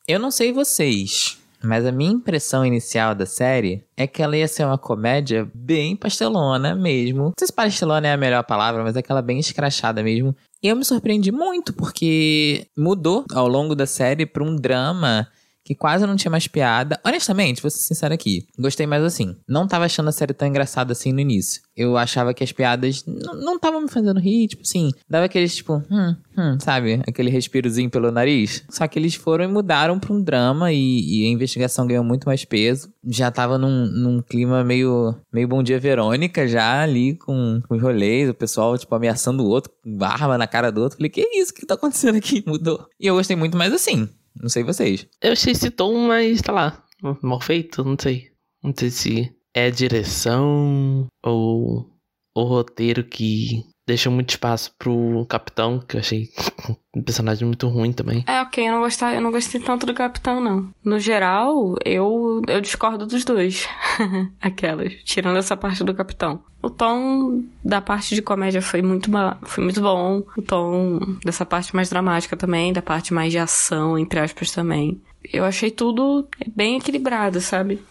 Eu 0.05 0.19
não 0.19 0.31
sei 0.31 0.51
vocês, 0.51 1.37
mas 1.63 1.85
a 1.85 1.91
minha 1.91 2.11
impressão 2.11 2.65
inicial 2.65 3.15
da 3.15 3.25
série 3.25 3.85
é 3.95 4.05
que 4.05 4.21
ela 4.21 4.35
ia 4.35 4.49
ser 4.49 4.65
uma 4.65 4.77
comédia 4.77 5.49
bem 5.53 5.95
pastelona 5.95 6.75
mesmo. 6.75 7.23
Não 7.23 7.33
sei 7.39 7.47
se 7.47 7.53
pastelona 7.53 8.09
é 8.09 8.11
a 8.11 8.17
melhor 8.17 8.43
palavra, 8.43 8.83
mas 8.83 8.97
aquela 8.97 9.21
bem 9.21 9.39
escrachada 9.39 10.03
mesmo. 10.03 10.35
Eu 10.61 10.75
me 10.75 10.83
surpreendi 10.83 11.31
muito, 11.31 11.71
porque 11.71 12.67
mudou 12.77 13.23
ao 13.33 13.47
longo 13.47 13.73
da 13.75 13.87
série 13.87 14.25
pra 14.25 14.43
um 14.43 14.57
drama 14.57 15.25
que 15.63 15.75
quase 15.75 16.05
não 16.05 16.15
tinha 16.15 16.31
mais 16.31 16.47
piada. 16.47 16.99
Honestamente, 17.05 17.61
vou 17.61 17.71
ser 17.71 17.79
sincero 17.79 18.13
aqui, 18.13 18.45
gostei 18.57 18.85
mais 18.85 19.03
assim. 19.03 19.35
Não 19.47 19.67
tava 19.67 19.85
achando 19.85 20.09
a 20.09 20.11
série 20.11 20.33
tão 20.33 20.47
engraçada 20.47 20.91
assim 20.91 21.11
no 21.11 21.19
início. 21.19 21.61
Eu 21.75 21.97
achava 21.97 22.33
que 22.33 22.43
as 22.43 22.51
piadas 22.51 23.03
não 23.05 23.55
estavam 23.55 23.81
me 23.81 23.89
fazendo 23.89 24.19
rir, 24.19 24.47
tipo 24.47 24.61
assim, 24.61 24.91
dava 25.09 25.25
aquele 25.25 25.47
tipo, 25.49 25.81
hum, 25.89 26.15
hum, 26.37 26.57
sabe? 26.59 27.01
Aquele 27.07 27.29
respirozinho 27.29 27.89
pelo 27.89 28.11
nariz. 28.11 28.63
Só 28.69 28.87
que 28.87 28.99
eles 28.99 29.15
foram 29.15 29.45
e 29.45 29.47
mudaram 29.47 29.99
pra 29.99 30.13
um 30.13 30.21
drama 30.21 30.71
e, 30.71 30.77
e 30.77 31.25
a 31.25 31.29
investigação 31.29 31.87
ganhou 31.87 32.03
muito 32.03 32.25
mais 32.25 32.45
peso. 32.45 32.93
Já 33.05 33.31
tava 33.31 33.57
num, 33.57 33.87
num 33.87 34.21
clima 34.21 34.63
meio, 34.63 35.15
meio 35.31 35.47
Bom 35.47 35.63
Dia 35.63 35.79
Verônica, 35.79 36.47
já 36.47 36.81
ali 36.81 37.15
com, 37.15 37.61
com 37.67 37.75
os 37.75 37.81
rolês, 37.81 38.29
o 38.29 38.33
pessoal, 38.33 38.77
tipo, 38.77 38.93
ameaçando 38.93 39.43
o 39.43 39.47
outro, 39.47 39.71
arma 40.01 40.37
na 40.37 40.47
cara 40.47 40.71
do 40.71 40.81
outro. 40.81 40.97
Falei, 40.97 41.09
que 41.09 41.21
isso? 41.21 41.51
O 41.51 41.55
que 41.55 41.65
tá 41.65 41.73
acontecendo 41.73 42.17
aqui? 42.17 42.43
Mudou. 42.47 42.87
E 42.99 43.07
eu 43.07 43.15
gostei 43.15 43.35
muito 43.35 43.57
mais 43.57 43.73
assim. 43.73 44.07
Não 44.35 44.49
sei 44.49 44.63
vocês. 44.63 45.07
Eu 45.21 45.33
achei 45.33 45.53
esse 45.53 45.69
tom 45.69 46.07
mais, 46.07 46.41
tá 46.41 46.51
lá, 46.51 46.83
mal 47.21 47.39
feito, 47.41 47.83
não 47.83 47.95
sei. 47.99 48.31
Não 48.63 48.73
sei 48.77 48.89
se 48.89 49.35
é 49.53 49.69
direção 49.69 51.07
ou 51.23 51.89
o 52.35 52.43
roteiro 52.43 53.03
que 53.03 53.63
deixa 53.85 54.09
muito 54.09 54.31
espaço 54.31 54.73
pro 54.77 55.25
capitão, 55.27 55.79
que 55.79 55.95
eu 55.95 55.99
achei 55.99 56.29
um 56.95 57.01
personagem 57.01 57.45
muito 57.45 57.67
ruim 57.67 57.91
também. 57.91 58.23
É, 58.27 58.41
ok, 58.41 58.67
eu 58.67 58.71
não, 58.71 58.81
gostei, 58.81 59.17
eu 59.17 59.21
não 59.21 59.31
gostei 59.31 59.59
tanto 59.61 59.85
do 59.85 59.93
capitão, 59.93 60.39
não. 60.39 60.69
No 60.83 60.99
geral, 60.99 61.75
eu, 61.83 62.41
eu 62.47 62.61
discordo 62.61 63.05
dos 63.05 63.25
dois. 63.25 63.67
Aquelas, 64.41 64.93
tirando 65.03 65.37
essa 65.37 65.57
parte 65.57 65.83
do 65.83 65.93
capitão. 65.93 66.43
O 66.61 66.69
tom 66.69 67.43
da 67.63 67.81
parte 67.81 68.15
de 68.15 68.21
comédia 68.21 68.61
foi 68.61 68.81
muito, 68.81 69.09
foi 69.43 69.63
muito 69.63 69.81
bom. 69.81 70.23
O 70.37 70.41
tom 70.41 70.99
dessa 71.23 71.45
parte 71.45 71.75
mais 71.75 71.89
dramática 71.89 72.37
também, 72.37 72.71
da 72.71 72.81
parte 72.81 73.13
mais 73.13 73.31
de 73.31 73.37
ação, 73.37 73.97
entre 73.99 74.19
aspas, 74.19 74.51
também. 74.51 75.01
Eu 75.31 75.43
achei 75.43 75.71
tudo 75.71 76.27
bem 76.55 76.77
equilibrado, 76.77 77.41
sabe? 77.41 77.81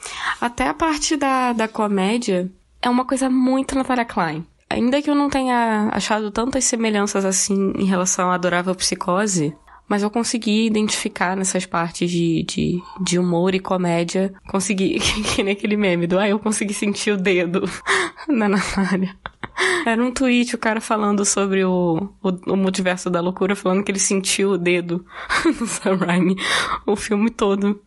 Até 0.41 0.69
a 0.69 0.75
parte 0.75 1.17
da, 1.17 1.53
da 1.53 1.69
comédia 1.69 2.51
é 2.81 2.89
uma 2.89 3.05
coisa 3.05 3.29
muito 3.29 3.75
Natalia 3.75 4.05
Klein 4.05 4.47
ainda 4.73 5.01
que 5.03 5.11
eu 5.11 5.15
não 5.15 5.29
tenha 5.29 5.89
achado 5.93 6.31
tantas 6.31 6.65
semelhanças 6.65 7.25
assim 7.25 7.73
em 7.77 7.85
relação 7.85 8.31
à 8.31 8.35
Adorável 8.35 8.75
Psicose, 8.75 9.55
mas 9.89 10.03
eu 10.03 10.11
consegui 10.11 10.67
identificar 10.67 11.37
nessas 11.37 11.67
partes 11.67 12.11
de, 12.11 12.43
de, 12.45 12.83
de 13.01 13.19
humor 13.19 13.55
e 13.55 13.61
comédia. 13.61 14.33
Consegui, 14.49 14.99
que 15.35 15.43
nem 15.43 15.53
aquele 15.53 15.77
meme 15.77 16.07
do, 16.07 16.19
ah, 16.19 16.29
eu 16.29 16.39
consegui 16.39 16.73
sentir 16.73 17.11
o 17.11 17.17
dedo 17.17 17.63
na 18.27 18.49
Natália. 18.49 19.15
Era 19.85 20.03
um 20.03 20.11
tweet, 20.11 20.55
o 20.55 20.59
cara 20.59 20.81
falando 20.81 21.25
sobre 21.25 21.63
o, 21.65 22.09
o, 22.23 22.53
o, 22.53 22.57
multiverso 22.57 23.11
da 23.11 23.21
loucura, 23.21 23.55
falando 23.55 23.85
que 23.85 23.93
ele 23.93 23.99
sentiu 23.99 24.53
o 24.53 24.59
dedo 24.59 25.05
no 25.61 25.67
Sam 25.67 25.97
Raimi, 25.97 26.37
o 26.87 26.97
filme 26.97 27.29
todo. 27.31 27.79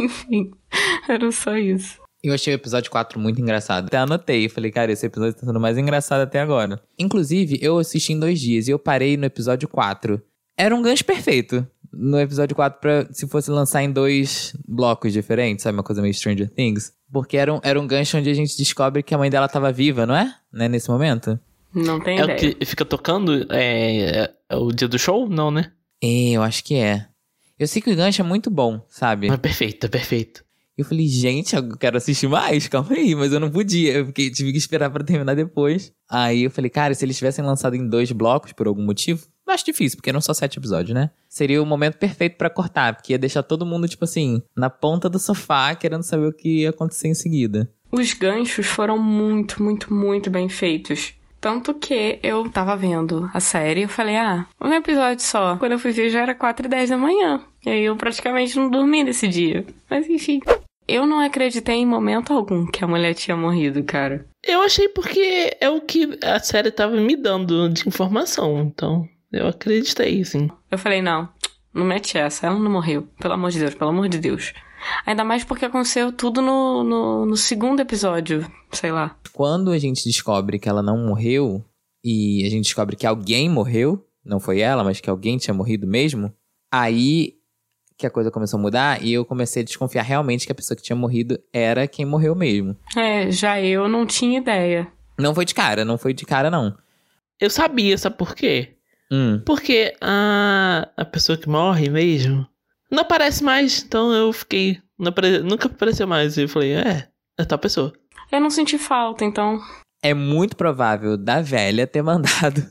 Enfim, 0.00 0.52
era 1.06 1.30
só 1.30 1.56
isso. 1.56 2.05
Eu 2.26 2.34
achei 2.34 2.52
o 2.52 2.56
episódio 2.56 2.90
4 2.90 3.20
muito 3.20 3.40
engraçado. 3.40 3.86
Até 3.86 3.98
anotei. 3.98 4.48
Falei, 4.48 4.72
cara, 4.72 4.90
esse 4.90 5.06
episódio 5.06 5.34
tá 5.34 5.46
sendo 5.46 5.60
mais 5.60 5.78
engraçado 5.78 6.22
até 6.22 6.40
agora. 6.40 6.80
Inclusive, 6.98 7.56
eu 7.62 7.78
assisti 7.78 8.14
em 8.14 8.18
dois 8.18 8.40
dias 8.40 8.66
e 8.66 8.72
eu 8.72 8.80
parei 8.80 9.16
no 9.16 9.24
episódio 9.24 9.68
4. 9.68 10.20
Era 10.56 10.74
um 10.74 10.82
gancho 10.82 11.04
perfeito. 11.04 11.64
No 11.92 12.18
episódio 12.20 12.56
4, 12.56 12.80
pra, 12.80 13.06
se 13.12 13.28
fosse 13.28 13.48
lançar 13.48 13.84
em 13.84 13.92
dois 13.92 14.56
blocos 14.66 15.12
diferentes, 15.12 15.62
sabe? 15.62 15.78
Uma 15.78 15.84
coisa 15.84 16.02
meio 16.02 16.12
Stranger 16.12 16.50
Things. 16.50 16.92
Porque 17.12 17.36
era 17.36 17.54
um, 17.54 17.60
era 17.62 17.80
um 17.80 17.86
gancho 17.86 18.18
onde 18.18 18.28
a 18.28 18.34
gente 18.34 18.58
descobre 18.58 19.04
que 19.04 19.14
a 19.14 19.18
mãe 19.18 19.30
dela 19.30 19.48
tava 19.48 19.70
viva, 19.70 20.04
não 20.04 20.16
é? 20.16 20.34
Né, 20.52 20.66
nesse 20.66 20.90
momento? 20.90 21.38
Não 21.72 22.00
tem 22.00 22.18
é 22.18 22.24
ideia. 22.24 22.32
É 22.32 22.50
o 22.50 22.56
que 22.56 22.64
fica 22.66 22.84
tocando? 22.84 23.46
É, 23.52 24.32
é, 24.50 24.56
o 24.56 24.72
dia 24.72 24.88
do 24.88 24.98
show? 24.98 25.28
Não, 25.28 25.52
né? 25.52 25.70
É, 26.02 26.30
eu 26.30 26.42
acho 26.42 26.64
que 26.64 26.74
é. 26.74 27.06
Eu 27.56 27.68
sei 27.68 27.80
que 27.80 27.90
o 27.92 27.96
gancho 27.96 28.20
é 28.20 28.24
muito 28.24 28.50
bom, 28.50 28.84
sabe? 28.88 29.30
É 29.30 29.36
perfeito, 29.36 29.86
é 29.86 29.88
perfeito. 29.88 30.44
Eu 30.76 30.84
falei, 30.84 31.06
gente, 31.06 31.56
eu 31.56 31.76
quero 31.78 31.96
assistir 31.96 32.28
mais, 32.28 32.68
calma 32.68 32.92
aí, 32.92 33.14
mas 33.14 33.32
eu 33.32 33.40
não 33.40 33.50
podia, 33.50 34.04
fiquei, 34.04 34.30
tive 34.30 34.52
que 34.52 34.58
esperar 34.58 34.90
para 34.90 35.02
terminar 35.02 35.34
depois. 35.34 35.90
Aí 36.08 36.44
eu 36.44 36.50
falei, 36.50 36.68
cara, 36.68 36.94
se 36.94 37.02
eles 37.02 37.16
tivessem 37.16 37.42
lançado 37.42 37.74
em 37.74 37.88
dois 37.88 38.12
blocos 38.12 38.52
por 38.52 38.66
algum 38.66 38.84
motivo, 38.84 39.26
acho 39.48 39.64
difícil, 39.64 39.96
porque 39.96 40.10
eram 40.10 40.20
só 40.20 40.34
sete 40.34 40.58
episódios, 40.58 40.94
né? 40.94 41.10
Seria 41.28 41.62
o 41.62 41.66
momento 41.66 41.96
perfeito 41.96 42.36
para 42.36 42.50
cortar, 42.50 42.94
porque 42.94 43.14
ia 43.14 43.18
deixar 43.18 43.42
todo 43.42 43.64
mundo, 43.64 43.88
tipo 43.88 44.04
assim, 44.04 44.42
na 44.54 44.68
ponta 44.68 45.08
do 45.08 45.18
sofá, 45.18 45.74
querendo 45.74 46.02
saber 46.02 46.26
o 46.26 46.32
que 46.32 46.62
ia 46.62 46.70
acontecer 46.70 47.08
em 47.08 47.14
seguida. 47.14 47.70
Os 47.90 48.12
ganchos 48.12 48.66
foram 48.66 48.98
muito, 48.98 49.62
muito, 49.62 49.94
muito 49.94 50.28
bem 50.28 50.48
feitos. 50.48 51.14
Tanto 51.40 51.74
que 51.74 52.18
eu 52.22 52.50
tava 52.50 52.76
vendo 52.76 53.30
a 53.32 53.40
série 53.40 53.84
e 53.84 53.88
falei, 53.88 54.16
ah, 54.16 54.46
um 54.60 54.72
episódio 54.72 55.24
só. 55.24 55.56
Quando 55.56 55.72
eu 55.72 55.78
fui 55.78 55.92
ver 55.92 56.10
já 56.10 56.20
era 56.20 56.34
4 56.34 56.66
e 56.66 56.68
10 56.68 56.90
da 56.90 56.98
manhã. 56.98 57.40
E 57.64 57.70
aí 57.70 57.84
eu 57.84 57.96
praticamente 57.96 58.56
não 58.56 58.68
dormi 58.68 59.04
nesse 59.04 59.28
dia. 59.28 59.64
Mas 59.88 60.08
enfim. 60.08 60.40
Eu 60.88 61.06
não 61.06 61.18
acreditei 61.18 61.76
em 61.76 61.86
momento 61.86 62.32
algum 62.32 62.66
que 62.66 62.84
a 62.84 62.86
mulher 62.86 63.14
tinha 63.14 63.36
morrido, 63.36 63.82
cara. 63.82 64.26
Eu 64.44 64.60
achei 64.60 64.88
porque 64.88 65.56
é 65.60 65.68
o 65.68 65.80
que 65.80 66.18
a 66.22 66.38
série 66.38 66.70
tava 66.70 66.96
me 66.96 67.16
dando 67.16 67.68
de 67.68 67.88
informação, 67.88 68.60
então 68.60 69.08
eu 69.32 69.48
acreditei, 69.48 70.24
sim. 70.24 70.48
Eu 70.70 70.78
falei, 70.78 71.02
não, 71.02 71.28
não 71.74 71.84
mete 71.84 72.16
essa, 72.16 72.46
ela 72.46 72.58
não 72.58 72.70
morreu. 72.70 73.08
Pelo 73.20 73.34
amor 73.34 73.50
de 73.50 73.58
Deus, 73.58 73.74
pelo 73.74 73.90
amor 73.90 74.08
de 74.08 74.18
Deus. 74.18 74.52
Ainda 75.04 75.24
mais 75.24 75.44
porque 75.44 75.64
aconteceu 75.64 76.12
tudo 76.12 76.40
no, 76.40 76.84
no, 76.84 77.26
no 77.26 77.36
segundo 77.36 77.80
episódio, 77.80 78.46
sei 78.70 78.92
lá. 78.92 79.16
Quando 79.32 79.70
a 79.70 79.78
gente 79.78 80.04
descobre 80.04 80.58
que 80.58 80.68
ela 80.68 80.82
não 80.82 81.06
morreu, 81.06 81.64
e 82.04 82.44
a 82.46 82.50
gente 82.50 82.64
descobre 82.64 82.94
que 82.94 83.06
alguém 83.06 83.50
morreu, 83.50 84.06
não 84.24 84.38
foi 84.38 84.60
ela, 84.60 84.84
mas 84.84 85.00
que 85.00 85.10
alguém 85.10 85.38
tinha 85.38 85.54
morrido 85.54 85.86
mesmo, 85.86 86.32
aí 86.72 87.34
que 87.96 88.06
a 88.06 88.10
coisa 88.10 88.30
começou 88.30 88.58
a 88.58 88.62
mudar 88.62 89.02
e 89.02 89.12
eu 89.12 89.24
comecei 89.24 89.62
a 89.62 89.64
desconfiar 89.64 90.02
realmente 90.02 90.46
que 90.46 90.52
a 90.52 90.54
pessoa 90.54 90.76
que 90.76 90.82
tinha 90.82 90.96
morrido 90.96 91.38
era 91.52 91.86
quem 91.86 92.04
morreu 92.04 92.34
mesmo. 92.34 92.76
É, 92.96 93.30
já 93.30 93.60
eu 93.60 93.88
não 93.88 94.04
tinha 94.06 94.38
ideia. 94.38 94.86
Não 95.18 95.34
foi 95.34 95.44
de 95.44 95.54
cara, 95.54 95.84
não 95.84 95.96
foi 95.96 96.12
de 96.12 96.26
cara, 96.26 96.50
não. 96.50 96.76
Eu 97.40 97.48
sabia, 97.48 97.96
sabe 97.96 98.16
por 98.16 98.34
quê? 98.34 98.76
Hum. 99.10 99.40
Porque 99.44 99.94
a, 100.00 100.88
a 100.96 101.04
pessoa 101.04 101.38
que 101.38 101.48
morre 101.48 101.88
mesmo 101.88 102.46
não 102.90 103.02
aparece 103.02 103.42
mais, 103.42 103.82
então 103.82 104.12
eu 104.12 104.32
fiquei. 104.32 104.80
Apare, 105.04 105.40
nunca 105.40 105.68
apareceu 105.68 106.06
mais. 106.06 106.36
E 106.36 106.42
eu 106.42 106.48
falei, 106.48 106.72
é, 106.72 107.08
é 107.38 107.44
tal 107.44 107.58
pessoa. 107.58 107.92
Eu 108.30 108.40
não 108.40 108.50
senti 108.50 108.78
falta, 108.78 109.24
então. 109.24 109.60
É 110.02 110.12
muito 110.12 110.56
provável 110.56 111.16
da 111.16 111.40
velha 111.40 111.86
ter 111.86 112.02
mandado 112.02 112.62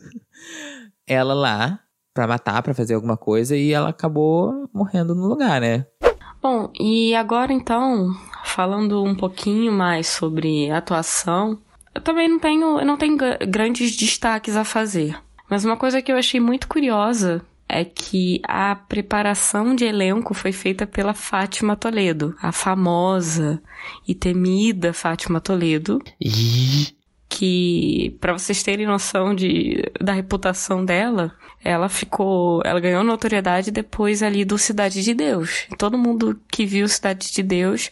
ela 1.07 1.33
lá 1.33 1.79
para 2.15 2.25
matar, 2.25 2.63
para 2.63 2.73
fazer 2.73 2.93
alguma 2.95 3.17
coisa 3.17 3.57
e 3.57 3.73
ela 3.73 3.89
acabou 3.89 4.69
morrendo 4.73 5.13
no 5.13 5.27
lugar, 5.27 5.59
né? 5.59 5.85
Bom, 6.41 6.71
e 6.79 7.13
agora 7.13 7.51
então, 7.51 8.15
falando 8.45 9.03
um 9.03 9.13
pouquinho 9.13 9.73
mais 9.73 10.07
sobre 10.07 10.71
atuação, 10.71 11.59
eu 11.93 11.99
também 11.99 12.29
não 12.29 12.39
tenho, 12.39 12.79
eu 12.79 12.85
não 12.85 12.95
tenho 12.97 13.17
grandes 13.49 13.97
destaques 13.97 14.55
a 14.55 14.63
fazer. 14.63 15.19
Mas 15.49 15.65
uma 15.65 15.75
coisa 15.75 16.01
que 16.01 16.11
eu 16.11 16.17
achei 16.17 16.39
muito 16.39 16.69
curiosa 16.69 17.41
é 17.67 17.83
que 17.83 18.41
a 18.47 18.75
preparação 18.75 19.75
de 19.75 19.83
elenco 19.83 20.33
foi 20.33 20.53
feita 20.53 20.87
pela 20.87 21.13
Fátima 21.13 21.75
Toledo, 21.75 22.33
a 22.41 22.51
famosa 22.51 23.61
e 24.07 24.15
temida 24.15 24.93
Fátima 24.93 25.41
Toledo. 25.41 26.01
E 26.21 26.95
que 27.27 28.15
para 28.21 28.33
vocês 28.33 28.63
terem 28.63 28.85
noção 28.85 29.33
de 29.33 29.83
da 29.99 30.13
reputação 30.13 30.85
dela, 30.85 31.33
ela 31.63 31.89
ficou, 31.89 32.61
ela 32.63 32.79
ganhou 32.79 33.03
notoriedade 33.03 33.71
depois 33.71 34.21
ali 34.21 34.45
do 34.45 34.57
Cidade 34.57 35.03
de 35.03 35.13
Deus. 35.13 35.67
Todo 35.77 35.97
mundo 35.97 36.39
que 36.49 36.65
viu 36.65 36.87
Cidade 36.87 37.31
de 37.31 37.41
Deus 37.41 37.91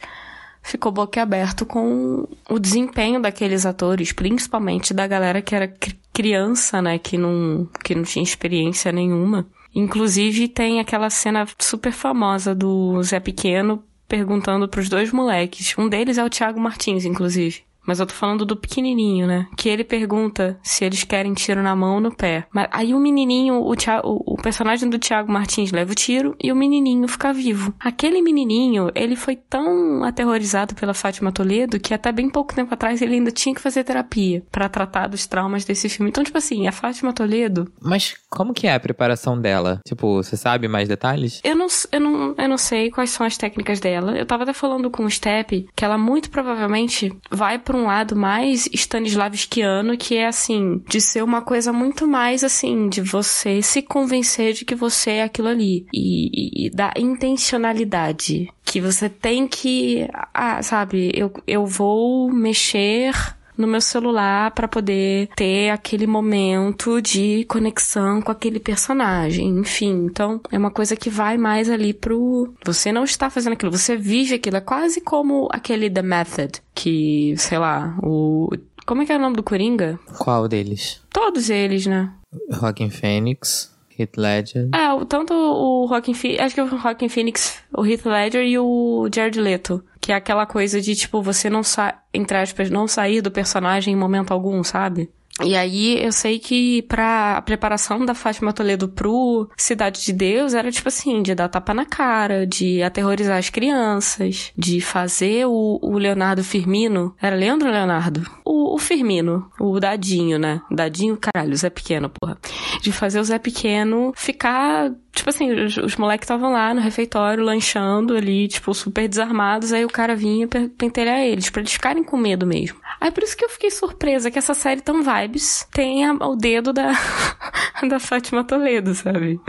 ficou 0.61 0.91
boquiaberto 0.91 1.65
com 1.65 2.27
o 2.49 2.59
desempenho 2.59 3.21
daqueles 3.21 3.65
atores, 3.65 4.13
principalmente 4.13 4.93
da 4.93 5.05
galera 5.05 5.41
que 5.41 5.55
era 5.55 5.73
criança, 6.13 6.81
né, 6.81 6.97
que 6.97 7.17
não 7.17 7.67
que 7.83 7.95
não 7.95 8.03
tinha 8.03 8.23
experiência 8.23 8.91
nenhuma. 8.91 9.47
Inclusive 9.75 10.47
tem 10.47 10.79
aquela 10.79 11.09
cena 11.09 11.47
super 11.59 11.91
famosa 11.91 12.53
do 12.53 13.01
Zé 13.01 13.19
Pequeno 13.19 13.83
perguntando 14.07 14.67
para 14.67 14.79
os 14.79 14.87
dois 14.87 15.11
moleques. 15.11 15.73
Um 15.77 15.89
deles 15.89 16.19
é 16.19 16.23
o 16.23 16.29
Thiago 16.29 16.59
Martins, 16.59 17.03
inclusive. 17.03 17.63
Mas 17.85 17.99
eu 17.99 18.05
tô 18.05 18.13
falando 18.13 18.45
do 18.45 18.55
pequenininho, 18.55 19.27
né? 19.27 19.47
Que 19.57 19.69
ele 19.69 19.83
pergunta 19.83 20.57
se 20.63 20.85
eles 20.85 21.03
querem 21.03 21.33
tiro 21.33 21.61
na 21.61 21.75
mão 21.75 21.95
ou 21.95 22.01
no 22.01 22.15
pé. 22.15 22.47
Mas 22.51 22.67
aí 22.71 22.93
o 22.93 22.99
menininho, 22.99 23.61
o, 23.61 23.75
Thiago, 23.75 24.07
o, 24.07 24.33
o 24.33 24.37
personagem 24.37 24.89
do 24.89 24.99
Thiago 24.99 25.31
Martins 25.31 25.71
leva 25.71 25.91
o 25.91 25.95
tiro 25.95 26.35
e 26.41 26.51
o 26.51 26.55
menininho 26.55 27.07
fica 27.07 27.33
vivo. 27.33 27.73
Aquele 27.79 28.21
menininho, 28.21 28.89
ele 28.95 29.15
foi 29.15 29.35
tão 29.35 30.03
aterrorizado 30.03 30.75
pela 30.75 30.93
Fátima 30.93 31.31
Toledo 31.31 31.79
que 31.79 31.93
até 31.93 32.11
bem 32.11 32.29
pouco 32.29 32.53
tempo 32.53 32.73
atrás 32.73 33.01
ele 33.01 33.15
ainda 33.15 33.31
tinha 33.31 33.53
que 33.53 33.61
fazer 33.61 33.83
terapia 33.83 34.43
para 34.51 34.69
tratar 34.69 35.07
dos 35.07 35.27
traumas 35.27 35.65
desse 35.65 35.89
filme. 35.89 36.09
Então, 36.09 36.23
tipo 36.23 36.37
assim, 36.37 36.67
a 36.67 36.71
Fátima 36.71 37.13
Toledo. 37.13 37.71
Mas 37.81 38.15
como 38.29 38.53
que 38.53 38.67
é 38.67 38.73
a 38.73 38.79
preparação 38.79 39.39
dela? 39.39 39.79
Tipo, 39.85 40.15
você 40.15 40.37
sabe 40.37 40.67
mais 40.67 40.87
detalhes? 40.87 41.41
Eu 41.43 41.55
não, 41.55 41.67
eu 41.91 41.99
não, 41.99 42.35
eu 42.37 42.49
não 42.49 42.57
sei 42.57 42.89
quais 42.89 43.09
são 43.09 43.25
as 43.25 43.37
técnicas 43.37 43.79
dela. 43.79 44.17
Eu 44.17 44.25
tava 44.25 44.43
até 44.43 44.53
falando 44.53 44.89
com 44.89 45.05
o 45.05 45.09
Step 45.09 45.67
que 45.75 45.85
ela 45.85 45.97
muito 45.97 46.29
provavelmente 46.29 47.11
vai 47.29 47.59
pro 47.59 47.72
pra 47.73 47.79
um 47.79 47.85
lado 47.85 48.15
mais 48.15 48.69
Stanislavskiano, 48.71 49.97
que 49.97 50.15
é 50.15 50.27
assim, 50.27 50.79
de 50.87 51.01
ser 51.01 51.23
uma 51.23 51.41
coisa 51.41 51.73
muito 51.73 52.07
mais 52.07 52.43
assim, 52.43 52.87
de 52.87 53.01
você 53.01 53.63
se 53.63 53.81
convencer 53.81 54.53
de 54.53 54.63
que 54.63 54.75
você 54.75 55.11
é 55.11 55.23
aquilo 55.23 55.47
ali. 55.47 55.87
E, 55.91 56.29
e, 56.31 56.67
e 56.67 56.69
da 56.69 56.93
intencionalidade. 56.95 58.47
Que 58.63 58.79
você 58.79 59.09
tem 59.09 59.47
que. 59.47 60.07
Ah, 60.31 60.61
sabe, 60.61 61.11
eu, 61.15 61.33
eu 61.47 61.65
vou 61.65 62.31
mexer 62.31 63.11
no 63.57 63.67
meu 63.67 63.81
celular 63.81 64.51
para 64.51 64.67
poder 64.67 65.29
ter 65.35 65.69
aquele 65.69 66.07
momento 66.07 67.01
de 67.01 67.45
conexão 67.45 68.21
com 68.21 68.31
aquele 68.31 68.59
personagem. 68.59 69.47
Enfim, 69.47 70.05
então 70.05 70.41
é 70.51 70.57
uma 70.57 70.71
coisa 70.71 70.95
que 70.95 71.09
vai 71.09 71.37
mais 71.37 71.69
ali 71.69 71.93
pro. 71.93 72.53
Você 72.65 72.91
não 72.91 73.03
está 73.03 73.29
fazendo 73.29 73.53
aquilo, 73.53 73.71
você 73.71 73.95
vive 73.95 74.35
aquilo. 74.35 74.57
É 74.57 74.61
quase 74.61 75.01
como 75.01 75.47
aquele 75.51 75.89
The 75.89 76.01
Method, 76.01 76.61
que, 76.73 77.35
sei 77.37 77.57
lá, 77.57 77.97
o. 78.01 78.49
Como 78.85 79.01
é 79.01 79.05
que 79.05 79.13
é 79.13 79.15
o 79.15 79.19
nome 79.19 79.37
do 79.37 79.43
Coringa? 79.43 79.97
Qual 80.17 80.47
deles? 80.47 81.01
Todos 81.09 81.49
eles, 81.49 81.85
né? 81.85 82.11
Rockin' 82.51 82.89
Phoenix. 82.89 83.71
Heath 83.97 84.17
Ledger. 84.17 84.69
É, 84.73 85.05
tanto 85.05 85.33
o 85.33 85.85
Rockin' 85.85 86.13
Phoenix, 86.13 86.41
acho 86.41 86.55
que 86.55 86.61
o 86.61 86.77
Rockin' 86.77 87.09
Phoenix, 87.09 87.59
o 87.71 87.85
Heath 87.85 88.05
Ledger 88.05 88.43
e 88.43 88.57
o 88.57 89.07
Jared 89.13 89.39
Leto. 89.39 89.83
Que 90.03 90.11
é 90.11 90.15
aquela 90.15 90.45
coisa 90.45 90.81
de, 90.81 90.93
tipo, 90.95 91.21
você 91.21 91.49
não 91.49 91.63
sa 91.63 91.97
entre 92.13 92.37
aspas, 92.37 92.69
não 92.69 92.89
sair 92.89 93.21
do 93.21 93.31
personagem 93.31 93.93
em 93.93 93.97
momento 93.97 94.33
algum, 94.33 94.61
sabe? 94.65 95.09
E 95.41 95.55
aí 95.55 96.03
eu 96.03 96.11
sei 96.11 96.37
que 96.37 96.83
pra 96.83 97.41
preparação 97.41 98.05
da 98.05 98.13
Fátima 98.13 98.53
Toledo 98.53 98.87
pro 98.87 99.49
Cidade 99.57 100.03
de 100.03 100.13
Deus 100.13 100.53
era 100.53 100.71
tipo 100.71 100.89
assim, 100.89 101.23
de 101.23 101.33
dar 101.33 101.49
tapa 101.49 101.73
na 101.73 101.85
cara, 101.85 102.45
de 102.45 102.83
aterrorizar 102.83 103.39
as 103.39 103.49
crianças, 103.49 104.51
de 104.55 104.79
fazer 104.79 105.47
o, 105.47 105.79
o 105.81 105.97
Leonardo 105.97 106.43
Firmino. 106.43 107.15
Era 107.19 107.35
Leandro 107.35 107.71
Leonardo? 107.71 108.29
O, 108.45 108.75
o 108.75 108.77
Firmino, 108.77 109.49
o 109.59 109.79
Dadinho, 109.79 110.37
né? 110.37 110.61
Dadinho, 110.69 111.17
caralho, 111.17 111.53
o 111.53 111.57
Zé 111.57 111.69
Pequeno, 111.71 112.09
porra. 112.09 112.37
De 112.81 112.91
fazer 112.91 113.19
o 113.19 113.23
Zé 113.23 113.39
Pequeno 113.39 114.13
ficar 114.15 114.91
Tipo 115.13 115.29
assim, 115.29 115.51
os, 115.51 115.77
os 115.77 115.95
moleques 115.95 116.25
estavam 116.25 116.51
lá 116.51 116.73
no 116.73 116.81
refeitório, 116.81 117.43
lanchando 117.43 118.17
ali, 118.17 118.47
tipo, 118.47 118.73
super 118.73 119.07
desarmados. 119.07 119.71
Aí 119.71 119.85
o 119.85 119.89
cara 119.89 120.15
vinha 120.15 120.47
pentelhar 120.47 121.19
eles, 121.19 121.49
pra 121.51 121.61
eles 121.61 121.73
ficarem 121.73 122.03
com 122.03 122.17
medo 122.17 122.47
mesmo. 122.47 122.79
Aí 122.99 123.11
por 123.11 123.23
isso 123.23 123.37
que 123.37 123.45
eu 123.45 123.49
fiquei 123.49 123.69
surpresa 123.69 124.31
que 124.31 124.39
essa 124.39 124.55
série 124.55 124.81
tão 124.81 125.03
vibes 125.03 125.67
tem 125.71 126.03
a, 126.05 126.13
o 126.13 126.35
dedo 126.35 126.73
da, 126.73 126.93
da 127.87 127.99
Fátima 127.99 128.43
Toledo, 128.43 128.95
sabe? 128.95 129.39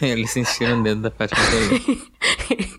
Eles 0.00 0.30
sentiram 0.30 0.80
o 0.80 0.82
dedo 0.84 1.00
da 1.02 1.10
Fátima 1.10 1.40
Toledo. 1.50 2.02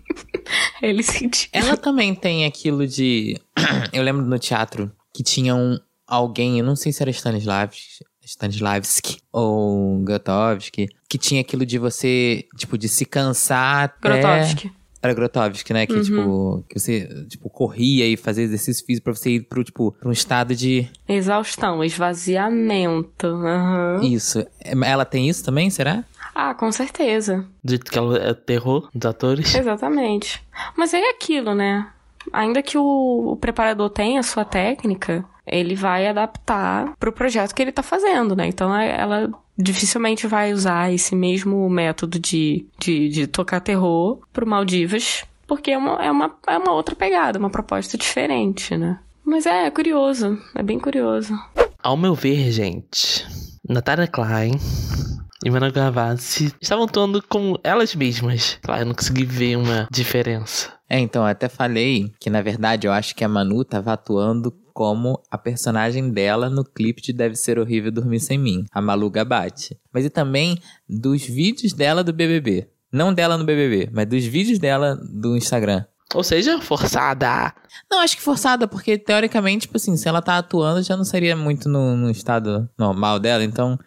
Eles 0.80 1.06
sentiram. 1.06 1.50
Ela 1.52 1.76
também 1.76 2.14
tem 2.14 2.46
aquilo 2.46 2.86
de. 2.86 3.38
eu 3.92 4.02
lembro 4.02 4.24
no 4.24 4.38
teatro 4.38 4.90
que 5.14 5.22
tinha 5.22 5.54
um 5.54 5.78
alguém, 6.06 6.58
eu 6.58 6.64
não 6.64 6.74
sei 6.74 6.92
se 6.92 7.02
era 7.02 7.10
Stanislavski, 7.10 8.04
Stanislavski 8.30 9.18
ou 9.32 9.98
Grotowski, 10.02 10.88
que 11.08 11.18
tinha 11.18 11.40
aquilo 11.40 11.66
de 11.66 11.78
você, 11.78 12.44
tipo, 12.56 12.78
de 12.78 12.88
se 12.88 13.04
cansar 13.04 13.84
até... 13.84 14.08
Grotowski. 14.20 14.72
Era 15.02 15.14
Grotowski, 15.14 15.72
né? 15.72 15.86
Que, 15.86 15.94
Uhum. 15.94 16.02
tipo, 16.02 16.64
que 16.68 16.78
você, 16.78 17.24
tipo, 17.26 17.48
corria 17.48 18.06
e 18.06 18.18
fazia 18.18 18.44
exercício 18.44 18.84
físico 18.84 19.04
pra 19.04 19.14
você 19.14 19.30
ir 19.30 19.40
pro, 19.48 19.64
tipo, 19.64 19.92
pra 19.92 20.08
um 20.08 20.12
estado 20.12 20.54
de... 20.54 20.86
Exaustão, 21.08 21.82
esvaziamento. 21.82 23.26
aham. 23.26 24.00
Isso. 24.02 24.44
Ela 24.62 25.04
tem 25.06 25.28
isso 25.28 25.42
também, 25.44 25.70
será? 25.70 26.04
Ah, 26.34 26.54
com 26.54 26.70
certeza. 26.70 27.46
Do 27.64 27.70
jeito 27.70 27.90
que 27.90 27.98
ela 27.98 28.16
é 28.18 28.34
terror 28.34 28.88
dos 28.94 29.08
atores. 29.10 29.54
Exatamente. 29.54 30.42
Mas 30.76 30.92
é 30.94 31.00
aquilo, 31.10 31.54
né? 31.54 31.88
Ainda 32.32 32.62
que 32.62 32.76
o, 32.76 33.32
o 33.32 33.36
preparador 33.36 33.88
tenha 33.90 34.20
a 34.20 34.22
sua 34.22 34.44
técnica, 34.44 35.24
ele 35.46 35.74
vai 35.74 36.06
adaptar 36.06 36.92
pro 36.98 37.12
projeto 37.12 37.54
que 37.54 37.62
ele 37.62 37.72
tá 37.72 37.82
fazendo, 37.82 38.34
né? 38.36 38.46
Então 38.46 38.74
é- 38.74 39.00
ela 39.00 39.30
dificilmente 39.56 40.26
vai 40.26 40.52
usar 40.52 40.92
esse 40.92 41.14
mesmo 41.14 41.68
método 41.68 42.18
de, 42.18 42.66
de, 42.78 43.08
de 43.08 43.26
tocar 43.26 43.60
terror 43.60 44.18
pro 44.32 44.46
Maldivas, 44.46 45.24
porque 45.46 45.70
é 45.72 45.78
uma, 45.78 46.02
é, 46.02 46.10
uma, 46.10 46.34
é 46.46 46.56
uma 46.56 46.72
outra 46.72 46.94
pegada, 46.94 47.38
uma 47.38 47.50
proposta 47.50 47.98
diferente, 47.98 48.76
né? 48.76 48.98
Mas 49.24 49.46
é, 49.46 49.66
é 49.66 49.70
curioso, 49.70 50.38
é 50.54 50.62
bem 50.62 50.78
curioso. 50.78 51.34
Ao 51.82 51.96
meu 51.96 52.14
ver, 52.14 52.50
gente, 52.50 53.26
Natália 53.68 54.06
Klein 54.06 54.52
e 55.44 55.50
Manu 55.50 55.70
Gavassi 55.72 56.52
estavam 56.60 56.84
atuando 56.84 57.22
como 57.28 57.58
elas 57.62 57.94
mesmas. 57.94 58.58
Claro, 58.62 58.82
eu 58.82 58.86
não 58.86 58.94
consegui 58.94 59.24
ver 59.24 59.56
uma 59.56 59.86
diferença. 59.90 60.72
É, 60.88 60.98
então, 60.98 61.22
eu 61.22 61.28
até 61.28 61.48
falei 61.48 62.12
que, 62.18 62.28
na 62.28 62.42
verdade, 62.42 62.86
eu 62.86 62.92
acho 62.92 63.14
que 63.14 63.22
a 63.24 63.28
Manu 63.28 63.64
tava 63.64 63.92
atuando 63.92 64.52
como 64.80 65.22
a 65.30 65.36
personagem 65.36 66.08
dela 66.08 66.48
no 66.48 66.64
clipe 66.64 67.02
de 67.02 67.12
Deve 67.12 67.36
Ser 67.36 67.58
Horrível 67.58 67.92
Dormir 67.92 68.18
Sem 68.18 68.38
Mim, 68.38 68.64
a 68.72 68.80
Malu 68.80 69.10
Gabate. 69.10 69.78
Mas 69.92 70.06
e 70.06 70.08
também 70.08 70.58
dos 70.88 71.22
vídeos 71.22 71.74
dela 71.74 72.02
do 72.02 72.14
BBB. 72.14 72.66
Não 72.90 73.12
dela 73.12 73.36
no 73.36 73.44
BBB, 73.44 73.90
mas 73.92 74.06
dos 74.06 74.24
vídeos 74.24 74.58
dela 74.58 74.96
do 74.96 75.36
Instagram. 75.36 75.84
Ou 76.14 76.24
seja, 76.24 76.58
forçada. 76.62 77.54
Não, 77.90 78.00
acho 78.00 78.16
que 78.16 78.22
forçada, 78.22 78.66
porque 78.66 78.96
teoricamente, 78.96 79.66
tipo 79.66 79.76
assim, 79.76 79.98
se 79.98 80.08
ela 80.08 80.22
tá 80.22 80.38
atuando, 80.38 80.82
já 80.82 80.96
não 80.96 81.04
seria 81.04 81.36
muito 81.36 81.68
no, 81.68 81.94
no 81.94 82.10
estado 82.10 82.66
normal 82.78 83.20
dela, 83.20 83.44
então. 83.44 83.78